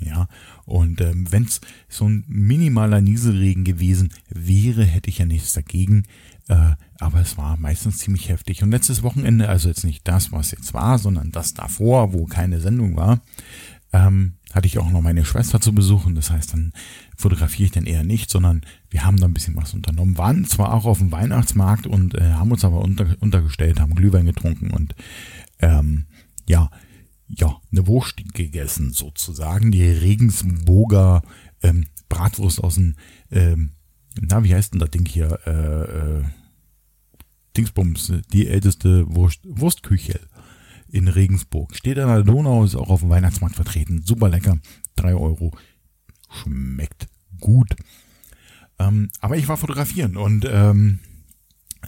Ja, 0.04 0.28
und 0.66 1.00
ähm, 1.00 1.32
wenn 1.32 1.44
es 1.44 1.62
so 1.88 2.08
ein 2.08 2.24
minimaler 2.28 3.02
Nieselregen 3.02 3.64
gewesen 3.64 4.12
wäre, 4.30 4.84
hätte 4.84 5.12
ich 5.12 5.20
ja 5.20 5.26
nichts 5.26 5.54
dagegen. 5.54 6.06
Äh, 6.48 6.76
aber 7.00 7.22
es 7.22 7.38
war 7.38 7.56
meistens 7.58 8.00
ziemlich 8.00 8.30
heftig. 8.30 8.64
Und 8.64 8.72
letztes 8.72 9.04
Wochenende, 9.04 9.48
also 9.48 9.70
jetzt 9.70 9.84
nicht 9.84 10.08
das, 10.08 10.32
was 10.32 10.52
jetzt 10.52 10.74
war, 10.74 10.98
sondern 10.98 11.32
das 11.32 11.54
davor, 11.54 12.14
wo 12.14 12.26
keine 12.26 12.60
Sendung 12.60 12.96
war, 12.96 13.22
ähm, 13.94 14.34
hatte 14.54 14.68
ich 14.68 14.80
auch 14.80 14.90
noch 14.90 15.02
meine 15.02 15.24
Schwester 15.24 15.62
zu 15.62 15.74
besuchen. 15.74 16.16
Das 16.16 16.32
heißt, 16.32 16.54
dann 16.54 16.74
fotografiere 17.22 17.66
ich 17.66 17.72
dann 17.72 17.86
eher 17.86 18.04
nicht, 18.04 18.30
sondern 18.30 18.62
wir 18.90 19.06
haben 19.06 19.18
da 19.18 19.28
ein 19.28 19.34
bisschen 19.34 19.56
was 19.56 19.74
unternommen. 19.74 20.18
Waren 20.18 20.46
zwar 20.46 20.74
auch 20.74 20.86
auf 20.86 20.98
dem 20.98 21.12
Weihnachtsmarkt 21.12 21.88
und 21.88 22.16
äh, 22.16 22.34
haben 22.34 22.52
uns 22.52 22.66
aber 22.66 22.82
unter, 22.82 23.16
untergestellt, 23.20 23.80
haben 23.80 23.96
Glühwein 23.96 24.26
getrunken 24.26 24.72
und 24.72 24.96
ähm, 25.60 26.06
ja, 26.48 26.70
ja, 27.28 27.62
eine 27.72 27.88
Wurst 27.88 28.18
gegessen 28.34 28.92
sozusagen. 28.92 29.72
Die 29.72 29.86
Regensburger 29.86 31.22
ähm, 31.64 31.86
Bratwurst 32.10 32.62
aus 32.62 32.76
dem, 32.76 32.96
ähm, 33.32 33.72
na, 34.20 34.44
wie 34.44 34.54
heißt 34.54 34.74
denn 34.74 34.80
das 34.80 34.92
Ding 34.92 35.06
hier? 35.06 35.40
Äh, 35.46 36.20
äh, 36.20 36.24
Dingsbums, 37.56 38.14
die 38.32 38.48
älteste 38.48 39.14
Wurst, 39.14 39.42
Wurstküche 39.44 40.20
in 40.88 41.08
Regensburg. 41.08 41.76
Steht 41.76 42.00
an 42.00 42.08
der 42.08 42.24
Donau, 42.24 42.64
ist 42.64 42.76
auch 42.76 42.90
auf 42.90 43.02
dem 43.02 43.10
Weihnachtsmarkt 43.10 43.56
vertreten. 43.56 44.04
Super 44.06 44.30
lecker. 44.30 44.58
drei 44.96 45.16
Euro. 45.16 45.52
Schmeckt 46.30 47.08
gut. 47.42 47.76
Ähm, 48.80 49.10
aber 49.20 49.36
ich 49.36 49.48
war 49.48 49.58
fotografieren 49.58 50.16
und 50.16 50.46
ähm, 50.50 51.00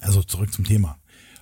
also 0.01 0.21
zurück 0.21 0.51
zum 0.51 0.65
Thema. 0.65 0.97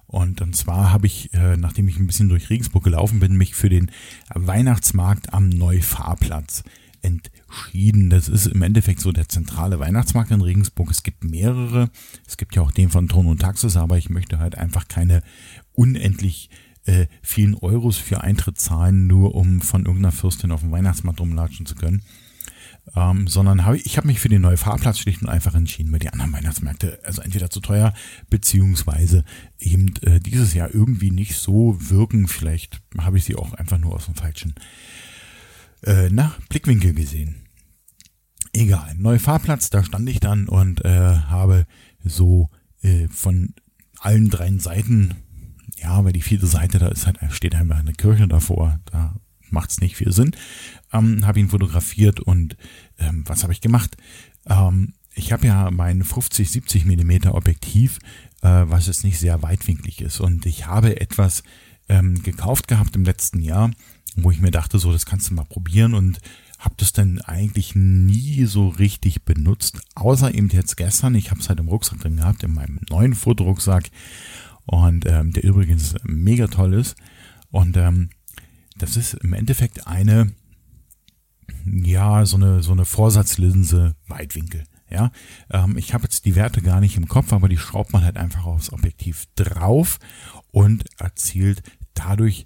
Und, 0.06 0.42
und 0.42 0.56
zwar 0.56 0.92
habe 0.92 1.08
ich, 1.08 1.34
äh, 1.34 1.56
nachdem 1.56 1.88
ich 1.88 1.98
ein 1.98 2.06
bisschen 2.06 2.30
durch 2.30 2.50
Regensburg 2.50 2.84
gelaufen 2.84 3.20
bin, 3.20 3.38
mich 3.38 3.56
für 3.56 3.70
den 3.70 3.90
Weihnachtsmarkt 4.34 5.34
am 5.34 5.48
Neufahrplatz 5.48 6.64
entschieden. 7.02 8.10
Das 8.10 8.28
ist 8.28 8.48
im 8.48 8.62
Endeffekt 8.62 9.00
so 9.00 9.12
der 9.12 9.30
zentrale 9.30 9.80
Weihnachtsmarkt 9.80 10.32
in 10.32 10.42
Regensburg. 10.42 10.92
Es 10.92 11.04
gibt 11.04 11.24
mehrere. 11.24 11.90
Es 12.28 12.38
gibt 12.38 12.56
ja 12.56 12.62
auch 12.62 12.72
den 12.72 12.90
von 12.90 13.08
Ton 13.08 13.28
und 13.28 13.40
Taxis, 13.40 13.78
aber 13.78 13.98
ich 13.98 14.10
möchte 14.10 14.40
halt 14.40 14.58
einfach 14.58 14.88
keine 14.88 15.24
unendlich 15.74 16.50
äh, 16.86 17.08
vielen 17.22 17.56
Euros 17.56 17.98
für 17.98 18.22
Eintritt 18.22 18.60
zahlen, 18.60 19.08
nur 19.08 19.36
um 19.36 19.62
von 19.62 19.86
irgendeiner 19.86 20.12
Fürstin 20.12 20.52
auf 20.52 20.62
dem 20.62 20.72
Weihnachtsmarkt 20.72 21.20
rumlatschen 21.20 21.66
zu 21.66 21.76
können. 21.76 22.04
Ähm, 22.96 23.28
sondern 23.28 23.64
habe 23.66 23.78
ich 23.78 23.98
habe 23.98 24.08
mich 24.08 24.20
für 24.20 24.28
den 24.28 24.42
neuen 24.42 24.58
Fahrplatz 24.58 25.00
schlicht 25.00 25.22
und 25.22 25.30
einfach 25.30 25.54
entschieden, 25.54 25.92
weil 25.92 26.00
die 26.00 26.10
anderen 26.10 26.34
Weihnachtsmärkte 26.34 27.00
also 27.04 27.22
entweder 27.22 27.50
zu 27.50 27.60
teuer 27.60 27.94
beziehungsweise 28.30 29.24
eben 29.60 29.94
äh, 30.02 30.20
dieses 30.20 30.54
Jahr 30.54 30.74
irgendwie 30.74 31.12
nicht 31.12 31.36
so 31.36 31.78
wirken. 31.80 32.28
Vielleicht 32.28 32.82
habe 32.98 33.18
ich 33.18 33.24
sie 33.24 33.36
auch 33.36 33.54
einfach 33.54 33.78
nur 33.78 33.94
aus 33.94 34.06
dem 34.06 34.16
falschen 34.16 34.56
äh, 35.84 36.10
na, 36.12 36.36
Blickwinkel 36.50 36.94
gesehen. 36.94 37.44
Egal, 38.54 38.96
neuer 38.96 39.20
Fahrplatz, 39.20 39.70
da 39.70 39.84
stand 39.84 40.10
ich 40.10 40.20
dann 40.20 40.50
und 40.50 40.84
äh, 40.84 40.90
habe 40.90 41.66
so 42.04 42.50
äh, 42.82 43.08
von 43.08 43.54
allen 44.00 44.30
drei 44.30 44.52
Seiten 44.58 45.16
ja, 45.82 46.04
weil 46.04 46.14
die 46.14 46.22
vierte 46.22 46.48
Seite, 46.48 46.80
da 46.80 46.88
ist 46.90 47.08
halt, 47.08 47.20
steht 47.32 47.56
einfach 47.56 47.80
eine 47.80 47.94
Kirche 47.94 48.28
davor, 48.28 48.80
da 48.86 49.16
macht 49.52 49.72
es 49.72 49.82
nicht 49.82 49.96
viel 49.96 50.12
Sinn. 50.12 50.32
Ähm, 50.92 51.26
habe 51.26 51.40
ihn 51.40 51.50
fotografiert 51.50 52.20
und 52.20 52.58
ähm, 53.00 53.24
was 53.28 53.44
habe 53.44 53.54
ich 53.54 53.62
gemacht? 53.62 53.98
Ähm, 54.48 54.94
ich 55.14 55.32
habe 55.32 55.48
ja 55.48 55.70
mein 55.72 56.04
50-70 56.04 56.86
Millimeter 56.86 57.36
Objektiv, 57.36 58.00
äh, 58.42 58.64
was 58.66 58.88
jetzt 58.88 59.04
nicht 59.04 59.20
sehr 59.20 59.42
weitwinklig 59.44 60.02
ist. 60.02 60.20
Und 60.20 60.46
ich 60.46 60.68
habe 60.68 61.00
etwas 61.00 61.44
ähm, 61.90 62.22
gekauft 62.24 62.68
gehabt 62.68 62.96
im 62.96 63.04
letzten 63.04 63.42
Jahr, 63.42 63.72
wo 64.16 64.32
ich 64.32 64.40
mir 64.40 64.52
dachte, 64.52 64.80
so, 64.80 64.92
das 64.92 65.06
kannst 65.06 65.30
du 65.30 65.34
mal 65.34 65.46
probieren 65.46 65.94
und 65.94 66.20
habe 66.60 66.76
das 66.78 66.94
dann 66.94 67.20
eigentlich 67.22 67.76
nie 67.76 68.46
so 68.46 68.68
richtig 68.68 69.24
benutzt, 69.24 69.82
außer 69.96 70.34
eben 70.34 70.50
jetzt 70.50 70.78
gestern. 70.78 71.16
Ich 71.16 71.32
habe 71.32 71.42
es 71.42 71.50
halt 71.50 71.60
im 71.60 71.68
Rucksack 71.68 72.00
drin 72.00 72.18
gehabt, 72.18 72.44
in 72.44 72.54
meinem 72.54 72.80
neuen 72.90 73.16
Fotorucksack 73.16 73.90
und 74.66 75.06
ähm, 75.08 75.34
der 75.34 75.44
übrigens 75.44 75.96
mega 76.04 76.48
toll 76.48 76.76
ist. 76.76 76.96
Und 77.50 77.78
ähm, 77.78 78.10
das 78.78 78.98
ist 78.98 79.14
im 79.16 79.34
Endeffekt 79.34 79.88
eine, 79.88 80.34
ja, 81.66 82.26
so 82.26 82.38
eine, 82.38 82.64
so 82.64 82.72
eine 82.72 82.86
Vorsatzlinse 82.86 83.96
Weitwinkel. 84.08 84.64
Ja, 84.90 85.12
ähm, 85.50 85.78
ich 85.78 85.94
habe 85.94 86.04
jetzt 86.04 86.26
die 86.26 86.36
Werte 86.36 86.62
gar 86.62 86.82
nicht 86.82 86.98
im 86.98 87.08
Kopf, 87.08 87.32
aber 87.32 87.48
die 87.48 87.58
schraubt 87.58 87.94
man 87.94 88.04
halt 88.04 88.18
einfach 88.18 88.44
aufs 88.44 88.74
Objektiv 88.74 89.26
drauf 89.36 90.00
und 90.52 90.84
erzielt 91.00 91.64
dadurch 91.94 92.44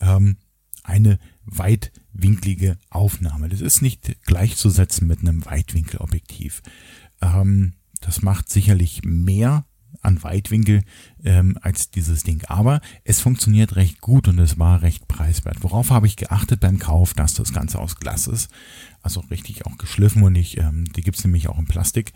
ähm, 0.00 0.36
eine 0.84 1.18
weitwinklige 1.44 2.78
Aufnahme. 2.90 3.48
Das 3.48 3.60
ist 3.60 3.82
nicht 3.82 4.24
gleichzusetzen 4.24 5.08
mit 5.08 5.20
einem 5.20 5.44
Weitwinkelobjektiv. 5.44 6.62
Ähm, 7.20 7.74
das 8.00 8.22
macht 8.22 8.48
sicherlich 8.48 9.02
mehr 9.04 9.66
an 10.02 10.22
Weitwinkel 10.22 10.82
ähm, 11.24 11.58
als 11.60 11.90
dieses 11.90 12.22
Ding. 12.22 12.42
Aber 12.46 12.80
es 13.04 13.20
funktioniert 13.20 13.76
recht 13.76 14.00
gut 14.00 14.28
und 14.28 14.38
es 14.38 14.58
war 14.58 14.82
recht 14.82 15.08
preiswert. 15.08 15.62
Worauf 15.62 15.90
habe 15.90 16.06
ich 16.06 16.16
geachtet 16.16 16.60
beim 16.60 16.78
Kauf, 16.78 17.14
dass 17.14 17.34
das 17.34 17.52
Ganze 17.52 17.78
aus 17.78 17.96
Glas 17.96 18.26
ist. 18.26 18.50
Also 19.02 19.20
richtig 19.30 19.66
auch 19.66 19.78
geschliffen 19.78 20.22
und 20.22 20.34
ich, 20.34 20.58
ähm, 20.58 20.84
die 20.92 21.02
gibt's 21.02 21.24
nämlich 21.24 21.48
auch 21.48 21.58
in 21.58 21.66
Plastik. 21.66 22.12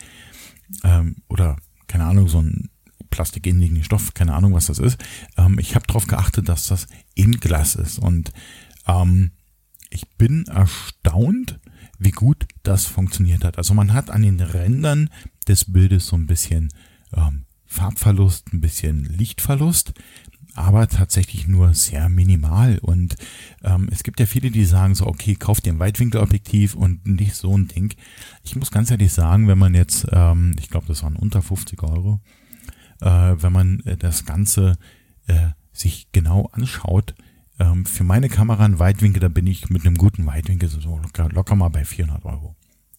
Ähm, 0.82 1.16
oder, 1.28 1.56
keine 1.86 2.04
Ahnung, 2.04 2.28
so 2.28 2.40
ein 2.40 2.70
plastikähnlichen 3.10 3.84
Stoff, 3.84 4.14
keine 4.14 4.34
Ahnung, 4.34 4.54
was 4.54 4.66
das 4.66 4.78
ist. 4.78 5.02
Ähm, 5.36 5.58
ich 5.58 5.74
habe 5.74 5.86
darauf 5.86 6.06
geachtet, 6.06 6.48
dass 6.48 6.66
das 6.66 6.88
in 7.14 7.38
Glas 7.38 7.76
ist. 7.76 7.98
Und 7.98 8.32
ähm, 8.86 9.32
ich 9.90 10.08
bin 10.16 10.46
erstaunt, 10.46 11.60
wie 11.98 12.10
gut 12.10 12.46
das 12.62 12.86
funktioniert 12.86 13.44
hat. 13.44 13.58
Also 13.58 13.74
man 13.74 13.92
hat 13.92 14.10
an 14.10 14.22
den 14.22 14.40
Rändern 14.40 15.10
des 15.46 15.72
Bildes 15.72 16.06
so 16.08 16.16
ein 16.16 16.26
bisschen 16.26 16.70
ähm, 17.14 17.44
Farbverlust, 17.66 18.52
ein 18.52 18.60
bisschen 18.60 19.04
Lichtverlust, 19.04 19.94
aber 20.54 20.86
tatsächlich 20.88 21.48
nur 21.48 21.74
sehr 21.74 22.08
minimal. 22.08 22.78
Und 22.78 23.16
ähm, 23.62 23.88
es 23.90 24.02
gibt 24.02 24.20
ja 24.20 24.26
viele, 24.26 24.50
die 24.50 24.64
sagen 24.64 24.94
so, 24.94 25.06
okay, 25.06 25.34
kauf 25.34 25.60
dir 25.60 25.72
ein 25.72 25.80
Weitwinkelobjektiv 25.80 26.74
und 26.74 27.06
nicht 27.06 27.34
so 27.34 27.56
ein 27.56 27.68
Ding. 27.68 27.94
Ich 28.44 28.54
muss 28.54 28.70
ganz 28.70 28.90
ehrlich 28.90 29.12
sagen, 29.12 29.48
wenn 29.48 29.58
man 29.58 29.74
jetzt, 29.74 30.06
ähm, 30.12 30.54
ich 30.58 30.70
glaube, 30.70 30.86
das 30.86 31.02
waren 31.02 31.16
unter 31.16 31.42
50 31.42 31.82
Euro, 31.82 32.20
äh, 33.00 33.08
wenn 33.08 33.52
man 33.52 33.80
äh, 33.80 33.96
das 33.96 34.24
Ganze 34.24 34.78
äh, 35.26 35.48
sich 35.72 36.12
genau 36.12 36.48
anschaut, 36.52 37.14
ähm, 37.58 37.84
für 37.84 38.04
meine 38.04 38.28
Kamera 38.28 38.64
ein 38.64 38.78
Weitwinkel, 38.78 39.20
da 39.20 39.28
bin 39.28 39.46
ich 39.46 39.70
mit 39.70 39.84
einem 39.84 39.96
guten 39.96 40.26
Weitwinkel 40.26 40.68
so 40.68 40.96
locker, 40.96 41.28
locker 41.30 41.56
mal 41.56 41.68
bei 41.68 41.84
400 41.84 42.24
Euro. 42.24 42.56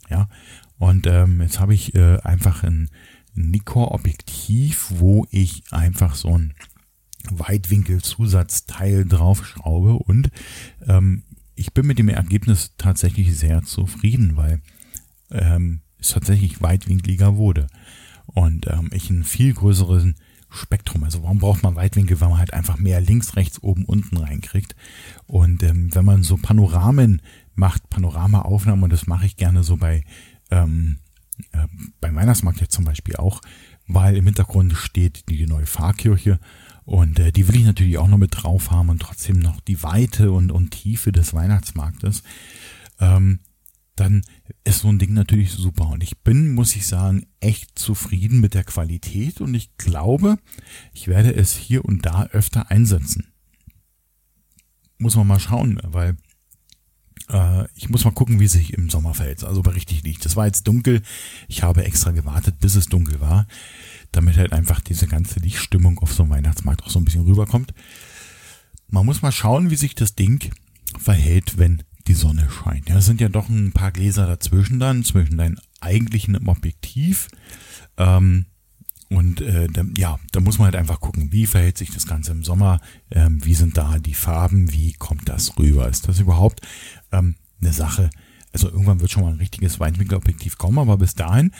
Ja, 0.10 0.30
und 0.78 1.08
ähm, 1.08 1.42
jetzt 1.42 1.60
habe 1.60 1.74
ich 1.74 1.96
äh, 1.96 2.20
einfach 2.20 2.64
ein 2.64 2.90
Nikkor-Objektiv, 3.36 4.88
wo 4.90 5.28
ich 5.30 5.64
einfach 5.72 6.16
so 6.16 6.38
ein 6.38 6.54
Weitwinkelzusatzteil 7.30 9.06
draufschraube 9.06 9.94
und 9.94 10.30
ähm, 10.88 11.24
ich 11.56 11.74
bin 11.74 11.88
mit 11.88 12.00
dem 12.00 12.10
Ergebnis 12.10 12.74
tatsächlich 12.78 13.38
sehr 13.38 13.64
zufrieden, 13.64 14.36
weil 14.36 14.62
ähm, 15.32 15.82
es 16.00 16.10
tatsächlich 16.10 16.62
weitwinkliger 16.62 17.38
wurde 17.38 17.68
und 18.26 18.68
ähm, 18.68 18.90
ich 18.94 19.10
einen 19.10 19.24
viel 19.24 19.54
größeren 19.54 20.16
Spektrum. 20.50 21.04
Also 21.04 21.24
warum 21.24 21.40
braucht 21.40 21.64
man 21.64 21.76
Weitwinkel, 21.76 22.20
wenn 22.22 22.30
man 22.30 22.40
halt 22.40 22.54
einfach 22.54 22.78
mehr 22.78 23.02
links, 23.02 23.36
rechts, 23.36 23.62
oben, 23.62 23.86
unten 23.86 24.18
reinkriegt. 24.18 24.76
Und 25.28 25.64
ähm, 25.64 25.94
wenn 25.94 26.06
man 26.06 26.24
so 26.24 26.38
Panoramen 26.38 27.22
macht, 27.56 27.90
Panoramaaufnahmen, 27.90 28.84
und 28.84 28.94
das 28.94 29.08
mache 29.08 29.26
ich 29.26 29.38
gerne 29.38 29.64
so 29.64 29.78
bei 29.78 30.04
ähm, 30.52 31.00
beim 32.02 32.16
Weihnachtsmarkt 32.16 32.62
jetzt 32.62 32.74
zum 32.74 32.86
Beispiel 32.86 33.16
auch, 33.16 33.42
weil 33.88 34.16
im 34.16 34.26
Hintergrund 34.26 34.74
steht 34.74 35.30
die 35.30 35.46
neue 35.46 35.66
Pfarrkirche 35.66 36.40
Und 36.86 37.18
äh, 37.20 37.32
die 37.32 37.48
will 37.48 37.56
ich 37.56 37.66
natürlich 37.66 37.98
auch 37.98 38.08
noch 38.08 38.20
mit 38.20 38.44
drauf 38.44 38.72
haben 38.72 38.90
und 38.90 39.02
trotzdem 39.02 39.40
noch 39.40 39.60
die 39.60 39.82
Weite 39.82 40.32
und, 40.32 40.52
und 40.52 40.70
Tiefe 40.72 41.12
des 41.12 41.34
Weihnachtsmarktes. 41.34 42.24
Ähm, 43.00 43.40
dann 43.96 44.24
ist 44.64 44.80
so 44.80 44.90
ein 44.90 45.00
Ding 45.00 45.14
natürlich 45.14 45.52
super. 45.52 45.88
Und 45.88 46.04
ich 46.04 46.20
bin, 46.20 46.54
muss 46.54 46.76
ich 46.76 46.86
sagen, 46.86 47.26
echt 47.40 47.78
zufrieden 47.80 48.40
mit 48.40 48.54
der 48.54 48.64
Qualität 48.64 49.42
und 49.42 49.56
ich 49.56 49.76
glaube, 49.78 50.38
ich 50.94 51.08
werde 51.08 51.34
es 51.34 51.56
hier 51.56 51.86
und 51.86 52.06
da 52.06 52.26
öfter 52.28 52.70
einsetzen. 52.70 53.28
Muss 54.98 55.16
man 55.16 55.28
mal 55.28 55.40
schauen, 55.40 55.80
weil 55.84 56.18
äh, 57.30 57.66
ich 57.76 57.90
muss 57.90 58.06
mal 58.06 58.12
gucken, 58.12 58.40
wie 58.40 58.48
sich 58.48 58.74
im 58.74 58.90
Sommer 58.90 59.14
verhält. 59.14 59.44
Also 59.44 59.62
bei 59.62 59.72
richtig 59.72 60.04
Licht. 60.04 60.26
Das 60.26 60.36
war 60.36 60.46
jetzt 60.46 60.68
dunkel. 60.68 61.02
Ich 61.48 61.64
habe 61.64 61.84
extra 61.84 62.12
gewartet, 62.12 62.60
bis 62.60 62.76
es 62.76 62.88
dunkel 62.88 63.20
war, 63.20 63.48
damit 64.12 64.38
halt 64.38 64.54
einfach 64.54 64.82
diese 64.82 65.08
ganze 65.08 65.40
Lichtstimmung 65.40 66.00
auf 66.00 66.14
so 66.14 66.24
einem 66.24 66.32
Weihnachtsmarkt 66.32 66.84
auch 66.84 66.90
so 66.90 67.00
ein 67.00 67.06
bisschen 67.06 67.26
rüberkommt. 67.26 67.74
Man 68.88 69.06
muss 69.06 69.22
mal 69.22 69.32
schauen, 69.32 69.70
wie 69.72 69.76
sich 69.76 69.96
das 69.96 70.16
Ding 70.16 70.52
verhält, 71.00 71.58
wenn 71.58 71.84
die 72.08 72.14
Sonne 72.14 72.48
scheint. 72.50 72.90
Ja, 72.90 72.98
es 72.98 73.06
sind 73.06 73.20
ja 73.20 73.30
doch 73.30 73.50
ein 73.50 73.72
paar 73.72 73.92
Gläser 73.92 74.28
dazwischen 74.28 74.80
dann, 74.80 75.04
zwischen 75.04 75.38
deinem 75.38 75.58
eigentlichen 75.82 76.48
Objektiv. 76.48 77.28
Ähm, 77.98 78.46
und 79.10 79.42
äh, 79.42 79.68
da, 79.68 79.84
ja, 79.98 80.20
da 80.32 80.40
muss 80.40 80.58
man 80.58 80.66
halt 80.66 80.76
einfach 80.76 81.00
gucken, 81.00 81.32
wie 81.32 81.46
verhält 81.46 81.78
sich 81.78 81.92
das 81.92 82.08
Ganze 82.08 82.32
im 82.32 82.44
Sommer, 82.44 82.82
ähm, 83.12 83.44
wie 83.46 83.54
sind 83.54 83.78
da 83.78 84.00
die 84.00 84.14
Farben, 84.14 84.72
wie 84.72 84.94
kommt 84.94 85.30
das 85.30 85.58
rüber? 85.60 85.88
Ist 85.88 86.08
das 86.08 86.20
überhaupt 86.20 86.62
ähm, 87.12 87.36
eine 87.62 87.74
Sache? 87.74 88.10
Also 88.52 88.70
irgendwann 88.70 89.02
wird 89.02 89.12
schon 89.12 89.24
mal 89.24 89.34
ein 89.34 89.40
richtiges 89.40 89.80
Weitwinkelobjektiv 89.80 90.58
kommen, 90.58 90.80
aber 90.80 90.98
bis 90.98 91.14
dahin, 91.14 91.52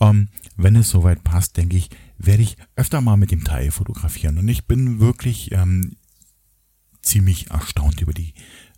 ähm, 0.00 0.28
wenn 0.56 0.76
es 0.76 0.90
soweit 0.90 1.24
passt, 1.24 1.56
denke 1.56 1.76
ich, 1.76 1.90
werde 2.18 2.42
ich 2.42 2.56
öfter 2.76 3.00
mal 3.00 3.16
mit 3.16 3.30
dem 3.30 3.42
Teil 3.42 3.70
fotografieren. 3.70 4.38
Und 4.38 4.48
ich 4.48 4.66
bin 4.66 5.00
wirklich 5.00 5.50
ähm, 5.52 5.96
ziemlich 7.02 7.50
erstaunt 7.50 8.00
über 8.00 8.12
die 8.12 8.34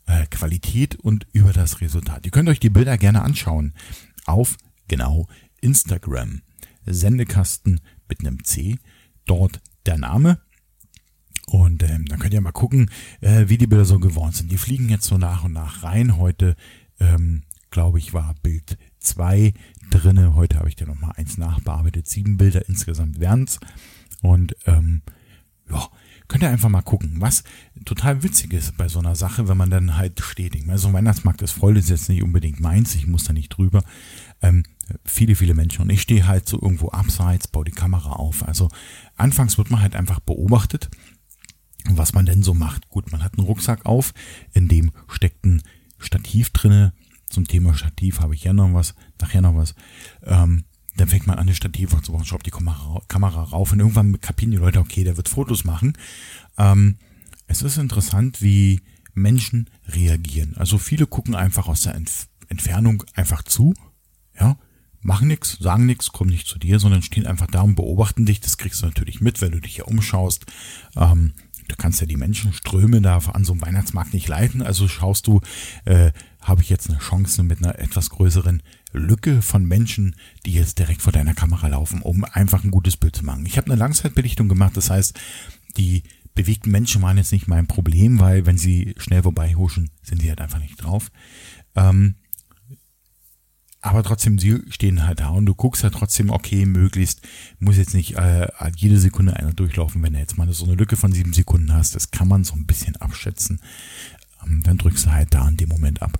äh, 0.06 0.26
Qualität 0.26 0.96
und 0.96 1.26
über 1.32 1.52
das 1.52 1.80
Resultat. 1.80 2.24
Ihr 2.24 2.30
könnt 2.30 2.48
euch 2.48 2.60
die 2.60 2.70
Bilder 2.70 2.96
gerne 2.96 3.22
anschauen 3.22 3.74
auf 4.24 4.56
genau 4.88 5.26
Instagram. 5.60 6.42
Sendekasten 6.86 7.80
mit 8.08 8.20
einem 8.20 8.44
C. 8.44 8.78
Dort 9.26 9.60
der 9.86 9.98
Name. 9.98 10.38
Und 11.46 11.82
ähm, 11.82 12.06
dann 12.06 12.18
könnt 12.18 12.34
ihr 12.34 12.40
mal 12.40 12.52
gucken, 12.52 12.90
äh, 13.20 13.48
wie 13.48 13.58
die 13.58 13.66
Bilder 13.66 13.84
so 13.84 13.98
geworden 13.98 14.32
sind. 14.32 14.50
Die 14.50 14.58
fliegen 14.58 14.88
jetzt 14.88 15.04
so 15.04 15.18
nach 15.18 15.44
und 15.44 15.52
nach 15.52 15.82
rein. 15.82 16.16
Heute, 16.16 16.56
ähm, 17.00 17.42
glaube 17.70 17.98
ich, 17.98 18.14
war 18.14 18.34
Bild 18.42 18.78
2 19.00 19.52
drinne. 19.90 20.34
Heute 20.34 20.58
habe 20.58 20.68
ich 20.68 20.76
da 20.76 20.86
nochmal 20.86 21.12
eins 21.16 21.36
nachbearbeitet. 21.36 22.06
Sieben 22.06 22.38
Bilder 22.38 22.68
insgesamt 22.68 23.20
wären's. 23.20 23.60
Und 24.22 24.56
ähm, 24.66 25.02
ja, 25.70 25.88
könnt 26.28 26.42
ihr 26.42 26.50
einfach 26.50 26.68
mal 26.68 26.82
gucken, 26.82 27.16
was 27.20 27.44
total 27.84 28.22
witzig 28.22 28.52
ist 28.52 28.76
bei 28.76 28.88
so 28.88 28.98
einer 28.98 29.14
Sache, 29.14 29.48
wenn 29.48 29.56
man 29.56 29.70
dann 29.70 29.96
halt 29.96 30.20
stetig, 30.20 30.68
also 30.68 30.88
ein 30.88 30.94
Weihnachtsmarkt 30.94 31.42
ist 31.42 31.52
voll, 31.52 31.76
ist 31.76 31.90
jetzt 31.90 32.08
nicht 32.08 32.22
unbedingt 32.22 32.60
meins, 32.60 32.94
ich 32.94 33.06
muss 33.06 33.24
da 33.24 33.32
nicht 33.32 33.50
drüber. 33.50 33.82
Ähm, 34.40 34.64
viele, 35.04 35.34
viele 35.34 35.54
Menschen 35.54 35.82
und 35.82 35.90
ich 35.90 36.02
stehe 36.02 36.26
halt 36.26 36.48
so 36.48 36.60
irgendwo 36.60 36.90
abseits, 36.90 37.48
baue 37.48 37.64
die 37.64 37.72
Kamera 37.72 38.12
auf. 38.12 38.46
Also 38.46 38.68
anfangs 39.16 39.58
wird 39.58 39.70
man 39.70 39.80
halt 39.80 39.96
einfach 39.96 40.20
beobachtet, 40.20 40.90
was 41.88 42.14
man 42.14 42.26
denn 42.26 42.42
so 42.42 42.54
macht. 42.54 42.88
Gut, 42.88 43.12
man 43.12 43.22
hat 43.22 43.38
einen 43.38 43.46
Rucksack 43.46 43.86
auf, 43.86 44.14
in 44.52 44.68
dem 44.68 44.92
steckt 45.08 45.44
ein 45.44 45.62
Stativ 45.98 46.50
drinne. 46.50 46.92
Zum 47.28 47.46
Thema 47.46 47.74
Stativ 47.74 48.20
habe 48.20 48.34
ich 48.34 48.44
ja 48.44 48.52
noch 48.52 48.72
was, 48.74 48.94
nachher 49.20 49.42
noch 49.42 49.56
was. 49.56 49.74
Ähm, 50.22 50.64
dann 50.96 51.08
fängt 51.08 51.26
man 51.26 51.38
an, 51.38 51.46
das 51.46 51.56
Stativ 51.56 51.92
aufzubauen, 51.92 52.24
schraubt 52.24 52.46
die 52.46 52.50
Kamera, 52.50 53.42
rauf 53.42 53.72
und 53.72 53.80
irgendwann 53.80 54.20
kapieren 54.20 54.52
die 54.52 54.58
Leute, 54.58 54.78
okay, 54.78 55.02
der 55.02 55.16
wird 55.16 55.28
Fotos 55.28 55.64
machen. 55.64 55.94
Ähm, 56.56 56.98
es 57.46 57.62
ist 57.62 57.78
interessant, 57.78 58.42
wie 58.42 58.80
Menschen 59.12 59.70
reagieren. 59.86 60.56
Also 60.56 60.78
viele 60.78 61.06
gucken 61.06 61.34
einfach 61.34 61.68
aus 61.68 61.82
der 61.82 61.94
Entf 61.94 62.28
Entfernung 62.48 63.02
einfach 63.14 63.42
zu, 63.42 63.72
ja, 64.38 64.58
machen 65.04 65.28
nichts, 65.28 65.58
sagen 65.60 65.86
nichts, 65.86 66.12
kommen 66.12 66.30
nicht 66.30 66.48
zu 66.48 66.58
dir, 66.58 66.80
sondern 66.80 67.02
stehen 67.02 67.26
einfach 67.26 67.46
da 67.46 67.60
und 67.60 67.76
beobachten 67.76 68.26
dich. 68.26 68.40
Das 68.40 68.58
kriegst 68.58 68.82
du 68.82 68.86
natürlich 68.86 69.20
mit, 69.20 69.40
wenn 69.40 69.52
du 69.52 69.60
dich 69.60 69.76
hier 69.76 69.86
umschaust. 69.86 70.46
Ähm, 70.96 71.34
du 71.68 71.76
kannst 71.76 72.00
ja 72.00 72.06
die 72.06 72.16
Menschenströme 72.16 73.00
da 73.02 73.18
an 73.18 73.44
so 73.44 73.52
einem 73.52 73.62
Weihnachtsmarkt 73.62 74.14
nicht 74.14 74.28
leiten. 74.28 74.62
Also 74.62 74.88
schaust 74.88 75.26
du, 75.26 75.40
äh, 75.84 76.12
habe 76.40 76.62
ich 76.62 76.70
jetzt 76.70 76.88
eine 76.88 76.98
Chance 76.98 77.42
mit 77.42 77.58
einer 77.58 77.78
etwas 77.78 78.10
größeren 78.10 78.62
Lücke 78.92 79.42
von 79.42 79.64
Menschen, 79.64 80.16
die 80.46 80.52
jetzt 80.52 80.78
direkt 80.78 81.02
vor 81.02 81.12
deiner 81.12 81.34
Kamera 81.34 81.68
laufen, 81.68 82.00
um 82.00 82.24
einfach 82.24 82.64
ein 82.64 82.70
gutes 82.70 82.96
Bild 82.96 83.14
zu 83.14 83.24
machen. 83.24 83.44
Ich 83.46 83.58
habe 83.58 83.70
eine 83.70 83.78
Langzeitbelichtung 83.78 84.48
gemacht, 84.48 84.76
das 84.76 84.90
heißt, 84.90 85.18
die 85.76 86.02
bewegten 86.34 86.70
Menschen 86.70 87.02
waren 87.02 87.18
jetzt 87.18 87.32
nicht 87.32 87.46
mein 87.46 87.66
Problem, 87.66 88.20
weil 88.20 88.46
wenn 88.46 88.58
sie 88.58 88.94
schnell 88.96 89.22
vorbeihuschen, 89.22 89.90
sind 90.02 90.22
sie 90.22 90.28
halt 90.28 90.40
einfach 90.40 90.58
nicht 90.58 90.82
drauf. 90.82 91.10
Ähm, 91.76 92.16
aber 93.84 94.02
trotzdem, 94.02 94.38
sie 94.38 94.62
stehen 94.70 95.06
halt 95.06 95.20
da 95.20 95.28
und 95.28 95.44
du 95.44 95.54
guckst 95.54 95.82
halt 95.84 95.92
trotzdem, 95.92 96.30
okay, 96.30 96.64
möglichst, 96.64 97.20
muss 97.58 97.76
jetzt 97.76 97.92
nicht 97.92 98.16
äh, 98.16 98.48
jede 98.74 98.98
Sekunde 98.98 99.36
einer 99.36 99.52
durchlaufen, 99.52 100.02
wenn 100.02 100.14
du 100.14 100.18
jetzt 100.18 100.38
mal 100.38 100.50
so 100.50 100.64
eine 100.64 100.74
Lücke 100.74 100.96
von 100.96 101.12
sieben 101.12 101.34
Sekunden 101.34 101.70
hast, 101.70 101.94
das 101.94 102.10
kann 102.10 102.26
man 102.26 102.44
so 102.44 102.54
ein 102.54 102.64
bisschen 102.64 102.96
abschätzen. 102.96 103.60
Ähm, 104.42 104.62
dann 104.62 104.78
drückst 104.78 105.04
du 105.04 105.12
halt 105.12 105.34
da 105.34 105.46
in 105.46 105.58
dem 105.58 105.68
Moment 105.68 106.00
ab. 106.00 106.18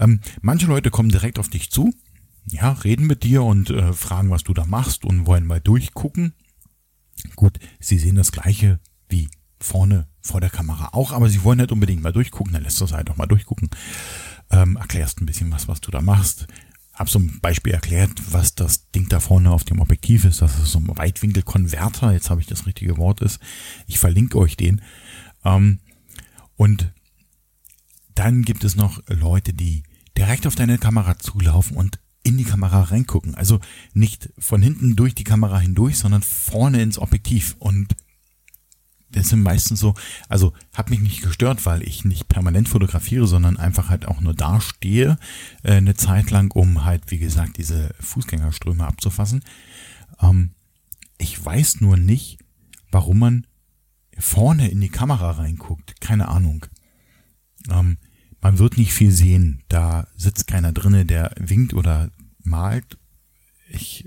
Ähm, 0.00 0.18
manche 0.40 0.66
Leute 0.66 0.90
kommen 0.90 1.10
direkt 1.10 1.38
auf 1.38 1.48
dich 1.48 1.70
zu, 1.70 1.94
ja, 2.46 2.72
reden 2.72 3.06
mit 3.06 3.22
dir 3.22 3.44
und 3.44 3.70
äh, 3.70 3.92
fragen, 3.92 4.30
was 4.30 4.42
du 4.42 4.52
da 4.52 4.66
machst 4.66 5.04
und 5.04 5.26
wollen 5.26 5.46
mal 5.46 5.60
durchgucken. 5.60 6.32
Gut, 7.36 7.60
sie 7.78 7.98
sehen 7.98 8.16
das 8.16 8.32
gleiche 8.32 8.80
wie 9.08 9.28
vorne 9.60 10.08
vor 10.20 10.40
der 10.40 10.50
Kamera 10.50 10.88
auch, 10.90 11.12
aber 11.12 11.28
sie 11.28 11.44
wollen 11.44 11.58
nicht 11.58 11.70
unbedingt 11.70 12.02
mal 12.02 12.12
durchgucken, 12.12 12.52
dann 12.52 12.64
lässt 12.64 12.80
du 12.80 12.84
es 12.84 12.92
halt 12.92 13.10
auch 13.10 13.16
mal 13.16 13.26
durchgucken. 13.26 13.70
Ähm, 14.50 14.74
erklärst 14.74 15.20
ein 15.20 15.26
bisschen 15.26 15.52
was, 15.52 15.68
was 15.68 15.80
du 15.80 15.92
da 15.92 16.00
machst 16.00 16.48
habe 17.00 17.10
so 17.10 17.18
ein 17.18 17.40
Beispiel 17.40 17.72
erklärt, 17.72 18.10
was 18.30 18.54
das 18.54 18.90
Ding 18.90 19.08
da 19.08 19.20
vorne 19.20 19.50
auf 19.50 19.64
dem 19.64 19.80
Objektiv 19.80 20.26
ist. 20.26 20.42
Das 20.42 20.58
ist 20.58 20.72
so 20.72 20.78
ein 20.78 20.98
Weitwinkelkonverter. 20.98 22.12
Jetzt 22.12 22.28
habe 22.28 22.42
ich 22.42 22.46
das 22.46 22.66
richtige 22.66 22.98
Wort 22.98 23.22
ist. 23.22 23.40
Ich 23.86 23.98
verlinke 23.98 24.36
euch 24.36 24.54
den. 24.54 24.82
Ähm, 25.42 25.78
und 26.56 26.92
dann 28.14 28.42
gibt 28.42 28.64
es 28.64 28.76
noch 28.76 29.02
Leute, 29.08 29.54
die 29.54 29.82
direkt 30.14 30.46
auf 30.46 30.56
deine 30.56 30.76
Kamera 30.76 31.18
zulaufen 31.18 31.74
und 31.74 31.98
in 32.22 32.36
die 32.36 32.44
Kamera 32.44 32.82
reingucken. 32.82 33.34
Also 33.34 33.60
nicht 33.94 34.28
von 34.38 34.60
hinten 34.60 34.94
durch 34.94 35.14
die 35.14 35.24
Kamera 35.24 35.58
hindurch, 35.58 35.96
sondern 35.96 36.20
vorne 36.20 36.82
ins 36.82 36.98
Objektiv. 36.98 37.56
Und 37.58 37.96
das 39.12 39.28
sind 39.28 39.42
meistens 39.42 39.80
so, 39.80 39.94
also 40.28 40.52
hat 40.72 40.90
mich 40.90 41.00
nicht 41.00 41.22
gestört, 41.22 41.66
weil 41.66 41.82
ich 41.82 42.04
nicht 42.04 42.28
permanent 42.28 42.68
fotografiere, 42.68 43.26
sondern 43.26 43.56
einfach 43.56 43.88
halt 43.88 44.06
auch 44.06 44.20
nur 44.20 44.34
dastehe 44.34 45.18
äh, 45.62 45.72
eine 45.72 45.94
Zeit 45.94 46.30
lang, 46.30 46.52
um 46.52 46.84
halt, 46.84 47.10
wie 47.10 47.18
gesagt, 47.18 47.56
diese 47.56 47.94
Fußgängerströme 48.00 48.86
abzufassen. 48.86 49.42
Ähm, 50.20 50.50
ich 51.18 51.44
weiß 51.44 51.80
nur 51.80 51.96
nicht, 51.96 52.38
warum 52.90 53.18
man 53.18 53.46
vorne 54.16 54.70
in 54.70 54.80
die 54.80 54.88
Kamera 54.88 55.32
reinguckt. 55.32 56.00
Keine 56.00 56.28
Ahnung. 56.28 56.66
Ähm, 57.68 57.98
man 58.40 58.58
wird 58.58 58.78
nicht 58.78 58.92
viel 58.92 59.10
sehen. 59.10 59.62
Da 59.68 60.06
sitzt 60.16 60.46
keiner 60.46 60.72
drinne, 60.72 61.04
der 61.04 61.34
winkt 61.38 61.74
oder 61.74 62.10
malt. 62.42 62.96
Ich 63.68 64.06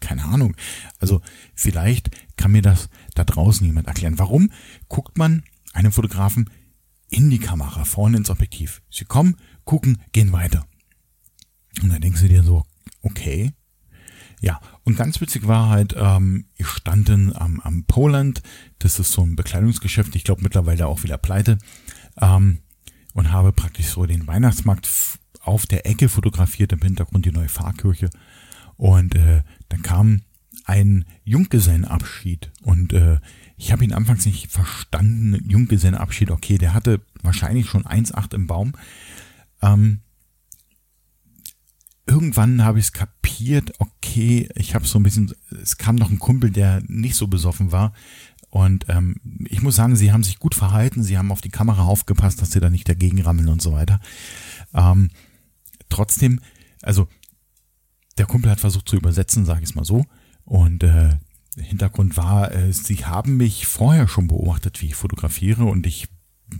keine 0.00 0.24
Ahnung. 0.24 0.54
Also 0.98 1.20
vielleicht 1.54 2.10
kann 2.36 2.52
mir 2.52 2.62
das 2.62 2.88
da 3.18 3.24
draußen 3.24 3.66
jemand 3.66 3.88
erklären. 3.88 4.18
Warum 4.18 4.50
guckt 4.88 5.18
man 5.18 5.42
einem 5.72 5.92
Fotografen 5.92 6.50
in 7.08 7.30
die 7.30 7.38
Kamera, 7.38 7.84
vorne 7.84 8.16
ins 8.16 8.30
Objektiv? 8.30 8.82
Sie 8.90 9.04
kommen, 9.04 9.36
gucken, 9.64 9.98
gehen 10.12 10.32
weiter. 10.32 10.66
Und 11.82 11.92
dann 11.92 12.00
denkst 12.00 12.22
du 12.22 12.28
dir 12.28 12.42
so, 12.42 12.64
okay. 13.02 13.52
Ja, 14.40 14.60
und 14.84 14.96
ganz 14.96 15.20
witzig 15.20 15.46
war 15.46 15.68
halt, 15.68 15.94
ähm, 15.98 16.46
ich 16.56 16.66
stand 16.66 17.08
am, 17.10 17.60
am 17.60 17.84
Poland, 17.86 18.42
das 18.78 18.98
ist 18.98 19.12
so 19.12 19.22
ein 19.22 19.34
Bekleidungsgeschäft, 19.34 20.14
ich 20.14 20.24
glaube 20.24 20.42
mittlerweile 20.42 20.86
auch 20.86 21.02
wieder 21.02 21.16
pleite, 21.16 21.58
ähm, 22.20 22.58
und 23.14 23.32
habe 23.32 23.52
praktisch 23.52 23.86
so 23.86 24.04
den 24.04 24.26
Weihnachtsmarkt 24.26 24.88
auf 25.40 25.66
der 25.66 25.86
Ecke 25.86 26.08
fotografiert, 26.08 26.72
im 26.72 26.82
Hintergrund 26.82 27.24
die 27.24 27.32
neue 27.32 27.48
Pfarrkirche. 27.48 28.10
Und 28.76 29.14
äh, 29.14 29.42
dann 29.70 29.82
kam 29.82 30.22
ein 30.66 31.04
Junggesellenabschied 31.24 32.50
und 32.62 32.92
äh, 32.92 33.18
ich 33.56 33.72
habe 33.72 33.84
ihn 33.84 33.92
anfangs 33.92 34.26
nicht 34.26 34.50
verstanden. 34.50 35.38
Junggesellenabschied, 35.48 36.30
okay, 36.30 36.58
der 36.58 36.74
hatte 36.74 37.00
wahrscheinlich 37.22 37.66
schon 37.66 37.84
1,8 37.84 38.34
im 38.34 38.48
Baum. 38.48 38.72
Ähm, 39.62 40.00
irgendwann 42.04 42.64
habe 42.64 42.80
ich 42.80 42.86
es 42.86 42.92
kapiert, 42.92 43.72
okay, 43.78 44.48
ich 44.56 44.74
habe 44.74 44.86
so 44.86 44.98
ein 44.98 45.04
bisschen, 45.04 45.32
es 45.62 45.78
kam 45.78 45.94
noch 45.94 46.10
ein 46.10 46.18
Kumpel, 46.18 46.50
der 46.50 46.82
nicht 46.88 47.14
so 47.14 47.28
besoffen 47.28 47.70
war. 47.70 47.92
Und 48.50 48.86
ähm, 48.88 49.20
ich 49.48 49.62
muss 49.62 49.76
sagen, 49.76 49.94
sie 49.94 50.12
haben 50.12 50.24
sich 50.24 50.40
gut 50.40 50.54
verhalten, 50.54 51.02
sie 51.02 51.16
haben 51.16 51.32
auf 51.32 51.40
die 51.40 51.50
Kamera 51.50 51.82
aufgepasst, 51.84 52.42
dass 52.42 52.50
sie 52.50 52.60
da 52.60 52.70
nicht 52.70 52.88
dagegen 52.88 53.22
rammeln 53.22 53.48
und 53.48 53.62
so 53.62 53.72
weiter. 53.72 54.00
Ähm, 54.74 55.10
trotzdem, 55.88 56.40
also 56.82 57.08
der 58.18 58.26
Kumpel 58.26 58.50
hat 58.50 58.60
versucht 58.60 58.88
zu 58.88 58.96
übersetzen, 58.96 59.44
sage 59.44 59.62
ich 59.62 59.70
es 59.70 59.74
mal 59.76 59.84
so. 59.84 60.06
Und 60.46 60.82
äh, 60.82 61.18
Hintergrund 61.56 62.16
war, 62.16 62.52
äh, 62.52 62.72
sie 62.72 63.04
haben 63.04 63.36
mich 63.36 63.66
vorher 63.66 64.08
schon 64.08 64.28
beobachtet, 64.28 64.80
wie 64.80 64.86
ich 64.86 64.94
fotografiere 64.94 65.64
und 65.64 65.86
ich 65.86 66.08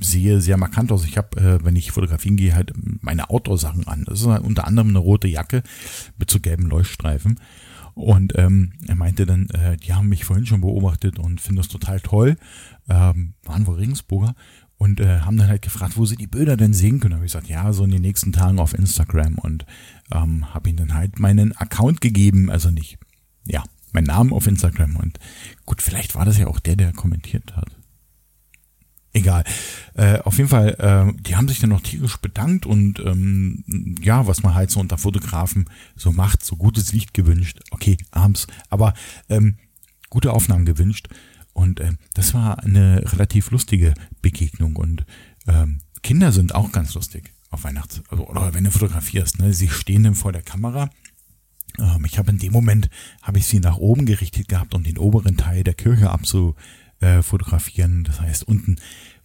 sehe 0.00 0.40
sehr 0.40 0.56
markant 0.56 0.90
aus. 0.90 1.04
Ich 1.04 1.16
habe, 1.16 1.40
äh, 1.40 1.64
wenn 1.64 1.76
ich 1.76 1.92
fotografieren 1.92 2.36
gehe, 2.36 2.54
halt 2.54 2.72
meine 3.02 3.30
Outdoor-Sachen 3.30 3.86
an. 3.86 4.04
Das 4.04 4.20
ist 4.20 4.26
halt 4.26 4.42
unter 4.42 4.66
anderem 4.66 4.88
eine 4.88 4.98
rote 4.98 5.28
Jacke 5.28 5.62
mit 6.18 6.30
so 6.30 6.40
gelben 6.40 6.66
Leuchtstreifen. 6.66 7.40
Und 7.94 8.36
ähm, 8.36 8.72
er 8.86 8.94
meinte 8.94 9.24
dann, 9.24 9.48
äh, 9.50 9.76
die 9.76 9.94
haben 9.94 10.08
mich 10.08 10.24
vorhin 10.24 10.44
schon 10.44 10.60
beobachtet 10.60 11.18
und 11.18 11.40
finden 11.40 11.58
das 11.58 11.68
total 11.68 12.00
toll. 12.00 12.36
Ähm, 12.88 13.34
waren 13.44 13.66
wohl 13.66 13.76
Regensburger 13.76 14.34
und 14.76 15.00
äh, 15.00 15.20
haben 15.20 15.38
dann 15.38 15.48
halt 15.48 15.62
gefragt, 15.62 15.96
wo 15.96 16.04
sie 16.04 16.16
die 16.16 16.26
Bilder 16.26 16.56
denn 16.56 16.74
sehen 16.74 17.00
können. 17.00 17.14
Habe 17.14 17.24
ich 17.24 17.32
gesagt, 17.32 17.48
ja, 17.48 17.72
so 17.72 17.84
in 17.84 17.90
den 17.90 18.02
nächsten 18.02 18.32
Tagen 18.32 18.58
auf 18.58 18.74
Instagram 18.74 19.38
und 19.38 19.64
ähm, 20.12 20.52
habe 20.52 20.68
ihnen 20.68 20.78
dann 20.78 20.94
halt 20.94 21.18
meinen 21.18 21.56
Account 21.56 22.00
gegeben, 22.00 22.50
also 22.50 22.70
nicht, 22.70 22.98
ja, 23.46 23.62
meinen 23.96 24.06
Namen 24.06 24.32
auf 24.32 24.46
Instagram 24.46 24.96
und 24.96 25.18
gut, 25.64 25.82
vielleicht 25.82 26.14
war 26.14 26.24
das 26.24 26.38
ja 26.38 26.46
auch 26.46 26.60
der, 26.60 26.76
der 26.76 26.92
kommentiert 26.92 27.56
hat. 27.56 27.74
Egal. 29.12 29.44
Äh, 29.94 30.18
auf 30.20 30.36
jeden 30.36 30.50
Fall, 30.50 30.76
äh, 30.78 31.22
die 31.22 31.36
haben 31.36 31.48
sich 31.48 31.58
dann 31.58 31.70
noch 31.70 31.80
tierisch 31.80 32.18
bedankt 32.18 32.66
und 32.66 32.98
ähm, 33.00 33.64
ja, 34.02 34.26
was 34.26 34.42
man 34.42 34.54
halt 34.54 34.70
so 34.70 34.78
unter 34.78 34.98
Fotografen 34.98 35.70
so 35.96 36.12
macht, 36.12 36.44
so 36.44 36.56
gutes 36.56 36.92
Licht 36.92 37.14
gewünscht. 37.14 37.60
Okay, 37.70 37.96
abends, 38.10 38.46
aber 38.68 38.92
ähm, 39.30 39.56
gute 40.10 40.34
Aufnahmen 40.34 40.66
gewünscht. 40.66 41.08
Und 41.54 41.80
äh, 41.80 41.92
das 42.12 42.34
war 42.34 42.62
eine 42.62 43.10
relativ 43.10 43.50
lustige 43.50 43.94
Begegnung. 44.20 44.76
Und 44.76 45.06
ähm, 45.46 45.78
Kinder 46.02 46.30
sind 46.30 46.54
auch 46.54 46.70
ganz 46.70 46.92
lustig 46.92 47.32
auf 47.48 47.64
Weihnachts- 47.64 48.02
also, 48.10 48.28
oder 48.28 48.52
wenn 48.52 48.64
du 48.64 48.70
fotografierst. 48.70 49.38
Ne? 49.38 49.54
Sie 49.54 49.70
stehen 49.70 50.02
dann 50.02 50.14
vor 50.14 50.32
der 50.32 50.42
Kamera. 50.42 50.90
Ähm, 51.78 52.04
ich 52.04 52.18
habe 52.18 52.30
in 52.30 52.38
dem 52.38 52.52
Moment, 52.52 52.88
habe 53.22 53.38
ich 53.38 53.46
sie 53.46 53.60
nach 53.60 53.76
oben 53.76 54.06
gerichtet 54.06 54.48
gehabt, 54.48 54.74
um 54.74 54.82
den 54.82 54.98
oberen 54.98 55.36
Teil 55.36 55.64
der 55.64 55.74
Kirche 55.74 56.10
abzu 56.10 56.54
äh. 57.00 57.22
Das 58.04 58.20
heißt, 58.20 58.44
unten, 58.44 58.76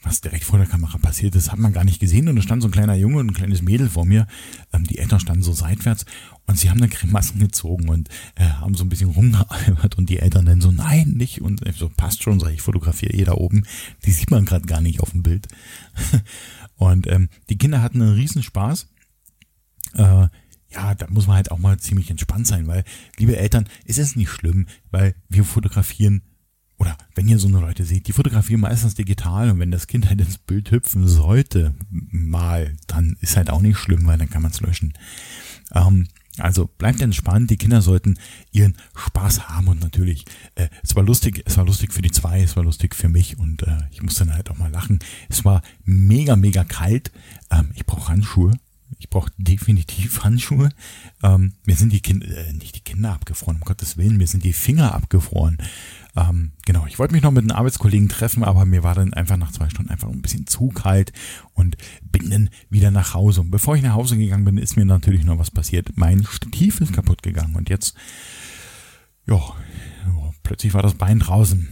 was 0.03 0.21
direkt 0.21 0.43
vor 0.43 0.57
der 0.57 0.67
Kamera 0.67 0.97
passiert 0.97 1.35
ist, 1.35 1.51
hat 1.51 1.59
man 1.59 1.73
gar 1.73 1.83
nicht 1.83 1.99
gesehen. 1.99 2.27
Und 2.27 2.35
da 2.35 2.41
stand 2.41 2.61
so 2.61 2.67
ein 2.67 2.71
kleiner 2.71 2.95
Junge 2.95 3.19
und 3.19 3.27
ein 3.27 3.33
kleines 3.33 3.61
Mädel 3.61 3.89
vor 3.89 4.05
mir. 4.05 4.27
Ähm, 4.73 4.83
die 4.83 4.97
Eltern 4.97 5.19
standen 5.19 5.43
so 5.43 5.53
seitwärts 5.53 6.05
und 6.47 6.57
sie 6.57 6.69
haben 6.69 6.79
dann 6.79 6.89
Grimassen 6.89 7.39
gezogen 7.39 7.89
und 7.89 8.09
äh, 8.35 8.45
haben 8.45 8.75
so 8.75 8.83
ein 8.83 8.89
bisschen 8.89 9.11
rumgealbert 9.11 9.97
und 9.97 10.09
die 10.09 10.19
Eltern 10.19 10.45
dann 10.45 10.61
so, 10.61 10.71
nein, 10.71 11.09
nicht. 11.11 11.41
Und 11.41 11.65
ich 11.67 11.77
so, 11.77 11.89
passt 11.89 12.23
schon, 12.23 12.39
sag 12.39 12.51
ich, 12.51 12.61
fotografiere 12.61 13.13
eh 13.13 13.23
da 13.23 13.33
oben. 13.33 13.65
Die 14.05 14.11
sieht 14.11 14.31
man 14.31 14.45
gerade 14.45 14.65
gar 14.65 14.81
nicht 14.81 14.99
auf 14.99 15.11
dem 15.11 15.23
Bild. 15.23 15.47
und 16.75 17.07
ähm, 17.07 17.29
die 17.49 17.57
Kinder 17.57 17.81
hatten 17.81 18.01
einen 18.01 18.13
Riesenspaß. 18.13 18.87
Äh, 19.93 20.27
ja, 20.73 20.95
da 20.95 21.07
muss 21.09 21.27
man 21.27 21.35
halt 21.37 21.51
auch 21.51 21.57
mal 21.57 21.79
ziemlich 21.79 22.09
entspannt 22.09 22.47
sein, 22.47 22.67
weil, 22.67 22.83
liebe 23.17 23.37
Eltern, 23.37 23.67
ist 23.85 23.99
es 23.99 24.15
nicht 24.15 24.29
schlimm, 24.29 24.67
weil 24.89 25.15
wir 25.29 25.43
fotografieren 25.43 26.23
oder 26.81 26.97
wenn 27.13 27.27
ihr 27.27 27.37
so 27.37 27.47
eine 27.47 27.59
Leute 27.59 27.85
seht, 27.85 28.07
die 28.07 28.11
fotografieren 28.11 28.61
meistens 28.61 28.95
digital 28.95 29.51
und 29.51 29.59
wenn 29.59 29.69
das 29.69 29.85
Kind 29.85 30.09
halt 30.09 30.19
ins 30.19 30.39
Bild 30.39 30.71
hüpfen 30.71 31.07
sollte, 31.07 31.75
mal, 31.91 32.73
dann 32.87 33.17
ist 33.21 33.37
halt 33.37 33.51
auch 33.51 33.61
nicht 33.61 33.77
schlimm, 33.77 34.07
weil 34.07 34.17
dann 34.17 34.31
kann 34.31 34.41
man 34.41 34.49
es 34.49 34.61
löschen. 34.61 34.93
Ähm, 35.75 36.07
also 36.39 36.65
bleibt 36.65 37.01
entspannt, 37.01 37.51
die 37.51 37.57
Kinder 37.57 37.83
sollten 37.83 38.17
ihren 38.51 38.75
Spaß 38.95 39.49
haben 39.49 39.67
und 39.67 39.81
natürlich, 39.81 40.25
äh, 40.55 40.69
es 40.81 40.95
war 40.95 41.03
lustig, 41.03 41.43
es 41.45 41.55
war 41.57 41.65
lustig 41.65 41.93
für 41.93 42.01
die 42.01 42.09
zwei, 42.09 42.41
es 42.41 42.55
war 42.55 42.63
lustig 42.63 42.95
für 42.95 43.09
mich 43.09 43.37
und 43.37 43.61
äh, 43.61 43.77
ich 43.91 44.01
musste 44.01 44.25
dann 44.25 44.33
halt 44.33 44.49
auch 44.49 44.57
mal 44.57 44.71
lachen. 44.71 44.97
Es 45.29 45.45
war 45.45 45.61
mega, 45.83 46.35
mega 46.35 46.63
kalt. 46.63 47.11
Ähm, 47.51 47.69
ich 47.75 47.85
brauche 47.85 48.07
Handschuhe. 48.11 48.53
Ich 48.99 49.09
brauche 49.09 49.31
definitiv 49.37 50.23
Handschuhe. 50.23 50.69
Ähm, 51.23 51.53
mir 51.65 51.75
sind 51.75 51.91
die 51.91 52.01
Kinder, 52.01 52.27
äh, 52.27 52.53
nicht 52.53 52.75
die 52.75 52.81
Kinder 52.81 53.13
abgefroren, 53.13 53.57
um 53.57 53.65
Gottes 53.65 53.97
Willen, 53.97 54.17
mir 54.17 54.27
sind 54.27 54.43
die 54.43 54.53
Finger 54.53 54.93
abgefroren. 54.93 55.57
Ähm, 56.15 56.51
genau, 56.65 56.85
ich 56.87 56.99
wollte 56.99 57.13
mich 57.13 57.23
noch 57.23 57.31
mit 57.31 57.43
einem 57.43 57.57
Arbeitskollegen 57.57 58.09
treffen, 58.09 58.43
aber 58.43 58.65
mir 58.65 58.83
war 58.83 58.95
dann 58.95 59.13
einfach 59.13 59.37
nach 59.37 59.51
zwei 59.51 59.69
Stunden 59.69 59.91
einfach 59.91 60.09
ein 60.09 60.21
bisschen 60.21 60.45
zu 60.45 60.69
kalt 60.69 61.13
und 61.53 61.77
bin 62.03 62.29
dann 62.29 62.49
wieder 62.69 62.91
nach 62.91 63.13
Hause. 63.13 63.41
Und 63.41 63.51
bevor 63.51 63.75
ich 63.75 63.81
nach 63.81 63.93
Hause 63.93 64.17
gegangen 64.17 64.45
bin, 64.45 64.57
ist 64.57 64.75
mir 64.75 64.85
natürlich 64.85 65.23
noch 65.23 65.39
was 65.39 65.51
passiert. 65.51 65.95
Mein 65.95 66.25
Stativ 66.25 66.81
ist 66.81 66.93
kaputt 66.93 67.23
gegangen 67.23 67.55
und 67.55 67.69
jetzt, 67.69 67.95
ja, 69.25 69.39
plötzlich 70.43 70.73
war 70.73 70.83
das 70.83 70.95
Bein 70.95 71.19
draußen. 71.19 71.69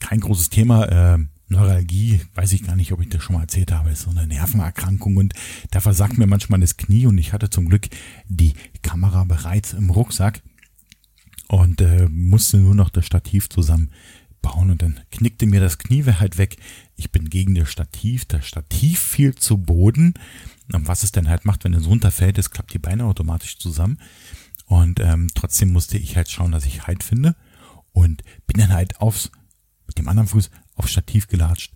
Kein 0.00 0.20
großes 0.20 0.50
Thema. 0.50 0.84
Äh, 1.14 1.18
Neuralgie, 1.48 2.20
weiß 2.34 2.52
ich 2.52 2.62
gar 2.62 2.76
nicht, 2.76 2.92
ob 2.92 3.00
ich 3.00 3.08
das 3.08 3.22
schon 3.22 3.36
mal 3.36 3.42
erzählt 3.42 3.72
habe, 3.72 3.90
ist 3.90 4.02
so 4.02 4.10
eine 4.10 4.26
Nervenerkrankung 4.26 5.16
und 5.16 5.32
da 5.70 5.80
versagt 5.80 6.18
mir 6.18 6.26
manchmal 6.26 6.60
das 6.60 6.76
Knie 6.76 7.06
und 7.06 7.16
ich 7.16 7.32
hatte 7.32 7.48
zum 7.48 7.68
Glück 7.68 7.88
die 8.28 8.52
Kamera 8.82 9.24
bereits 9.24 9.72
im 9.72 9.90
Rucksack 9.90 10.42
und 11.48 11.80
äh, 11.80 12.08
musste 12.10 12.58
nur 12.58 12.74
noch 12.74 12.90
das 12.90 13.06
Stativ 13.06 13.48
zusammenbauen 13.48 14.70
und 14.70 14.82
dann 14.82 15.00
knickte 15.10 15.46
mir 15.46 15.60
das 15.60 15.78
Knie 15.78 16.04
halt 16.04 16.36
weg. 16.36 16.58
Ich 16.96 17.10
bin 17.10 17.30
gegen 17.30 17.54
das 17.54 17.70
Stativ, 17.70 18.26
das 18.26 18.46
Stativ 18.46 19.00
fiel 19.00 19.34
zu 19.34 19.56
Boden. 19.56 20.14
Und 20.72 20.86
was 20.86 21.02
es 21.02 21.12
dann 21.12 21.28
halt 21.28 21.46
macht, 21.46 21.64
wenn 21.64 21.72
es 21.72 21.86
runterfällt, 21.86 22.36
es 22.36 22.50
klappt 22.50 22.74
die 22.74 22.78
Beine 22.78 23.04
automatisch 23.04 23.58
zusammen. 23.58 23.98
Und 24.66 25.00
ähm, 25.00 25.28
trotzdem 25.34 25.72
musste 25.72 25.96
ich 25.96 26.16
halt 26.16 26.28
schauen, 26.30 26.52
dass 26.52 26.66
ich 26.66 26.86
Halt 26.86 27.02
finde 27.02 27.34
und 27.92 28.22
bin 28.46 28.60
dann 28.60 28.72
halt 28.72 29.00
aufs 29.00 29.30
mit 29.86 29.96
dem 29.96 30.08
anderen 30.08 30.28
Fuß 30.28 30.50
aufs 30.78 30.92
Stativ 30.92 31.28
gelatscht. 31.28 31.74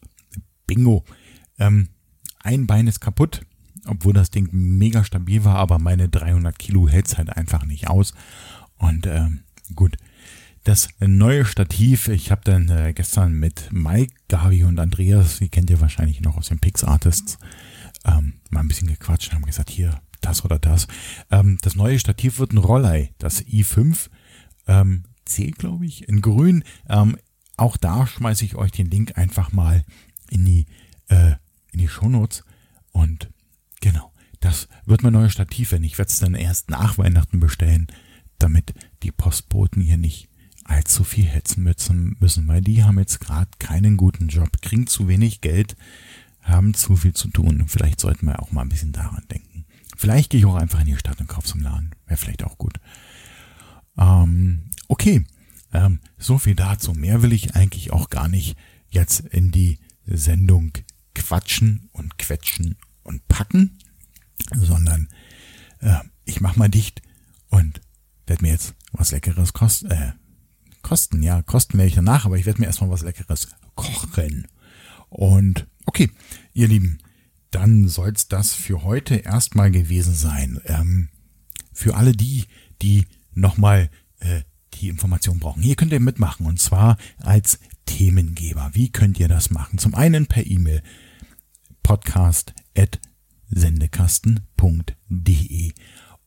Bingo. 0.66 1.05
Ähm, 1.59 1.88
ein 2.40 2.66
Bein 2.66 2.86
ist 2.86 3.00
kaputt, 3.00 3.42
obwohl 3.86 4.12
das 4.12 4.30
Ding 4.30 4.48
mega 4.53 5.05
stabil 5.05 5.44
war, 5.44 5.57
aber 5.57 5.78
meine 5.78 6.09
300 6.09 6.59
Kilo 6.59 6.88
hält's 6.88 7.18
halt 7.18 7.36
einfach 7.36 7.64
nicht 7.64 7.88
aus. 7.88 8.14
Und 8.78 9.07
ähm, 9.07 9.44
Gut. 9.74 9.96
Das 10.64 10.88
neue 11.00 11.44
Stativ, 11.44 12.07
ich 12.07 12.30
habe 12.30 12.42
dann 12.44 12.68
äh, 12.68 12.92
gestern 12.94 13.32
mit 13.32 13.72
Mike, 13.72 14.14
Gavi 14.28 14.62
und 14.62 14.78
Andreas, 14.78 15.38
die 15.38 15.48
kennt 15.48 15.70
ihr 15.70 15.80
wahrscheinlich 15.80 16.20
noch 16.20 16.36
aus 16.36 16.48
den 16.48 16.61
Pix 16.61 16.84
Artists, 16.84 17.38
ähm, 18.05 18.34
mal 18.50 18.61
ein 18.61 18.68
bisschen 18.68 18.86
gequatscht 18.86 19.30
und 19.30 19.36
haben 19.36 19.46
gesagt, 19.46 19.70
hier, 19.70 20.00
das 20.20 20.44
oder 20.44 20.61
das. 20.61 20.86
Ähm, 21.32 21.59
das 21.62 21.74
neue 21.74 21.98
Stativ 21.98 22.38
wird 22.38 22.53
ein 22.53 22.59
Rollei, 22.59 23.12
das 23.18 23.44
i5 23.44 24.09
ähm, 24.68 25.03
C, 25.24 25.50
glaube 25.50 25.84
ich, 25.84 26.09
in 26.09 26.20
grün. 26.20 26.62
Ähm, 26.88 27.16
auch 27.62 27.76
da 27.76 28.06
schmeiße 28.06 28.44
ich 28.44 28.56
euch 28.56 28.72
den 28.72 28.90
Link 28.90 29.16
einfach 29.16 29.52
mal 29.52 29.84
in 30.30 30.44
die, 30.44 30.66
äh, 31.08 31.32
in 31.72 31.78
die 31.78 31.88
Shownotes. 31.88 32.44
Und 32.92 33.30
genau, 33.80 34.12
das 34.40 34.68
wird 34.84 35.02
mein 35.02 35.14
neues 35.14 35.32
Stativ, 35.32 35.72
wenn 35.72 35.84
ich 35.84 35.98
werde 35.98 36.10
es 36.10 36.18
dann 36.18 36.34
erst 36.34 36.70
nach 36.70 36.98
Weihnachten 36.98 37.40
bestellen 37.40 37.86
damit 38.42 38.74
die 39.02 39.12
Postboten 39.12 39.82
hier 39.82 39.96
nicht 39.96 40.28
allzu 40.64 41.04
viel 41.04 41.24
hetzen 41.24 41.62
müssen, 41.62 42.48
weil 42.48 42.60
die 42.60 42.84
haben 42.84 42.98
jetzt 42.98 43.20
gerade 43.20 43.50
keinen 43.58 43.96
guten 43.96 44.28
Job, 44.28 44.62
kriegen 44.62 44.86
zu 44.86 45.08
wenig 45.08 45.40
Geld, 45.40 45.76
haben 46.40 46.74
zu 46.74 46.96
viel 46.96 47.14
zu 47.14 47.28
tun. 47.28 47.64
Vielleicht 47.66 48.00
sollten 48.00 48.26
wir 48.26 48.40
auch 48.40 48.52
mal 48.52 48.62
ein 48.62 48.68
bisschen 48.68 48.92
daran 48.92 49.24
denken. 49.30 49.64
Vielleicht 49.96 50.30
gehe 50.30 50.40
ich 50.40 50.46
auch 50.46 50.54
einfach 50.54 50.80
in 50.80 50.86
die 50.86 50.96
Stadt 50.96 51.20
und 51.20 51.28
kaufe 51.28 51.46
zum 51.46 51.62
Laden. 51.62 51.94
Wäre 52.06 52.16
vielleicht 52.16 52.44
auch 52.44 52.58
gut. 52.58 52.78
Ähm, 53.98 54.70
okay, 54.88 55.24
ähm, 55.72 56.00
so 56.18 56.38
viel 56.38 56.54
dazu. 56.54 56.92
Mehr 56.92 57.22
will 57.22 57.32
ich 57.32 57.54
eigentlich 57.54 57.92
auch 57.92 58.10
gar 58.10 58.28
nicht 58.28 58.56
jetzt 58.88 59.20
in 59.20 59.50
die 59.50 59.78
Sendung 60.06 60.72
quatschen 61.14 61.88
und 61.92 62.18
quetschen 62.18 62.76
und 63.02 63.26
packen, 63.28 63.78
sondern 64.54 65.08
äh, 65.80 66.00
ich 66.24 66.40
mach 66.40 66.56
mal 66.56 66.68
dicht 66.68 67.02
und 67.48 67.80
werde 68.26 68.44
mir 68.44 68.52
jetzt 68.52 68.74
was 68.92 69.10
Leckeres 69.10 69.52
kosten, 69.52 69.90
äh, 69.90 70.12
kosten, 70.82 71.22
ja, 71.22 71.42
kosten 71.42 71.78
werde 71.78 71.88
ich 71.88 71.94
danach, 71.94 72.26
aber 72.26 72.36
ich 72.38 72.46
werde 72.46 72.60
mir 72.60 72.66
erstmal 72.66 72.90
was 72.90 73.02
Leckeres 73.02 73.48
kochen. 73.74 74.46
Und 75.08 75.66
okay, 75.86 76.10
ihr 76.52 76.68
Lieben, 76.68 76.98
dann 77.50 77.88
soll's 77.88 78.28
das 78.28 78.54
für 78.54 78.82
heute 78.82 79.16
erstmal 79.16 79.70
gewesen 79.70 80.14
sein. 80.14 80.60
Ähm, 80.64 81.08
für 81.72 81.96
alle 81.96 82.12
die, 82.12 82.44
die 82.80 83.06
nochmal 83.34 83.90
äh, 84.20 84.42
die 84.72 84.88
Information 84.88 85.38
brauchen. 85.38 85.62
Hier 85.62 85.76
könnt 85.76 85.92
ihr 85.92 86.00
mitmachen 86.00 86.46
und 86.46 86.58
zwar 86.58 86.96
als 87.18 87.60
Themengeber. 87.86 88.70
Wie 88.72 88.90
könnt 88.90 89.20
ihr 89.20 89.28
das 89.28 89.50
machen? 89.50 89.78
Zum 89.78 89.94
einen 89.94 90.26
per 90.26 90.44
E-Mail 90.46 90.82
podcast 91.82 92.52
at 92.76 93.00
sendekasten.de 93.48 95.72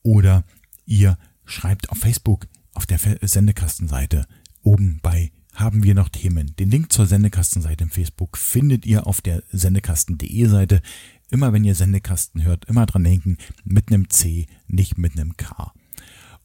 oder 0.04 0.44
ihr 0.86 1.18
schreibt 1.46 1.90
auf 1.90 1.98
Facebook 1.98 2.48
auf 2.74 2.86
der 2.86 3.00
Sendekastenseite 3.22 4.28
oben 4.62 5.00
bei 5.02 5.32
haben 5.56 5.84
wir 5.84 5.96
noch 5.96 6.10
Themen. 6.10 6.56
Den 6.58 6.70
Link 6.70 6.92
zur 6.92 7.06
Sendekastenseite 7.06 7.86
im 7.86 7.90
Facebook 7.90 8.38
findet 8.38 8.86
ihr 8.86 9.08
auf 9.08 9.22
der 9.22 9.42
sendekasten.de 9.52 10.46
Seite. 10.48 10.82
Immer 11.30 11.54
wenn 11.54 11.64
ihr 11.64 11.76
Sendekasten 11.76 12.44
hört, 12.44 12.66
immer 12.66 12.86
dran 12.86 13.04
denken, 13.04 13.38
mit 13.64 13.88
einem 13.88 14.10
C, 14.10 14.48
nicht 14.68 14.98
mit 14.98 15.14
einem 15.14 15.38
K. 15.38 15.74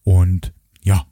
Und 0.04 0.52
ja, 0.82 1.06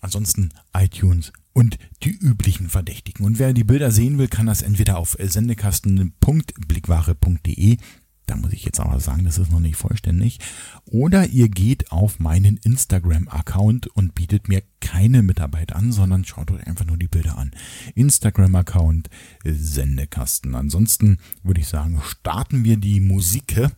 ansonsten 0.00 0.50
iTunes 0.76 1.32
und 1.52 1.78
die 2.02 2.10
üblichen 2.10 2.68
Verdächtigen. 2.68 3.24
Und 3.24 3.38
wer 3.38 3.54
die 3.54 3.64
Bilder 3.64 3.90
sehen 3.90 4.18
will, 4.18 4.28
kann 4.28 4.46
das 4.46 4.62
entweder 4.62 4.98
auf 4.98 5.16
sendekasten.blickware.de 5.18 7.78
Da 8.26 8.36
muss 8.36 8.52
ich 8.52 8.64
jetzt 8.64 8.78
aber 8.78 9.00
sagen, 9.00 9.24
das 9.24 9.38
ist 9.38 9.50
noch 9.50 9.60
nicht 9.60 9.76
vollständig. 9.76 10.38
Oder 10.84 11.28
ihr 11.28 11.48
geht 11.48 11.90
auf 11.92 12.18
meinen 12.18 12.58
Instagram-Account 12.58 13.86
und 13.88 14.14
bietet 14.14 14.48
mir 14.48 14.62
keine 14.80 15.22
Mitarbeit 15.22 15.72
an, 15.72 15.92
sondern 15.92 16.24
schaut 16.24 16.50
euch 16.50 16.66
einfach 16.66 16.84
nur 16.84 16.98
die 16.98 17.08
Bilder 17.08 17.38
an. 17.38 17.52
Instagram-Account, 17.94 19.08
Sendekasten. 19.44 20.54
Ansonsten 20.54 21.16
würde 21.42 21.62
ich 21.62 21.68
sagen, 21.68 22.02
starten 22.04 22.64
wir 22.64 22.76
die 22.76 23.00
Musik. 23.00 23.70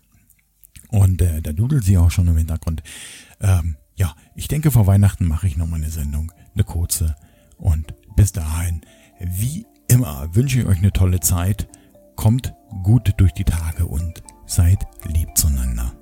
Und 0.89 1.23
äh, 1.23 1.41
da 1.43 1.53
dudelt 1.53 1.85
sie 1.85 1.97
auch 1.97 2.11
schon 2.11 2.27
im 2.29 2.39
Hintergrund. 2.39 2.83
Ähm, 3.41 3.77
ja, 3.99 4.15
ich 4.37 4.47
denke, 4.47 4.71
vor 4.71 4.87
Weihnachten 4.87 5.27
mache 5.27 5.49
ich 5.49 5.57
nochmal 5.57 5.81
eine 5.81 5.91
Sendung, 5.91 6.33
eine 6.55 6.63
kurze. 6.63 7.17
Und 7.57 7.95
bis 8.15 8.31
dahin, 8.31 8.81
wie 9.19 9.67
immer, 9.89 10.35
wünsche 10.35 10.61
ich 10.61 10.67
euch 10.67 10.79
eine 10.79 10.93
tolle 10.93 11.19
Zeit. 11.19 11.69
Kommt 12.15 12.55
gut 12.85 13.15
durch 13.17 13.33
die 13.33 13.45
Tage 13.45 13.87
und 13.87 14.23
seid 14.47 14.87
lieb 15.05 15.37
zueinander. 15.37 15.98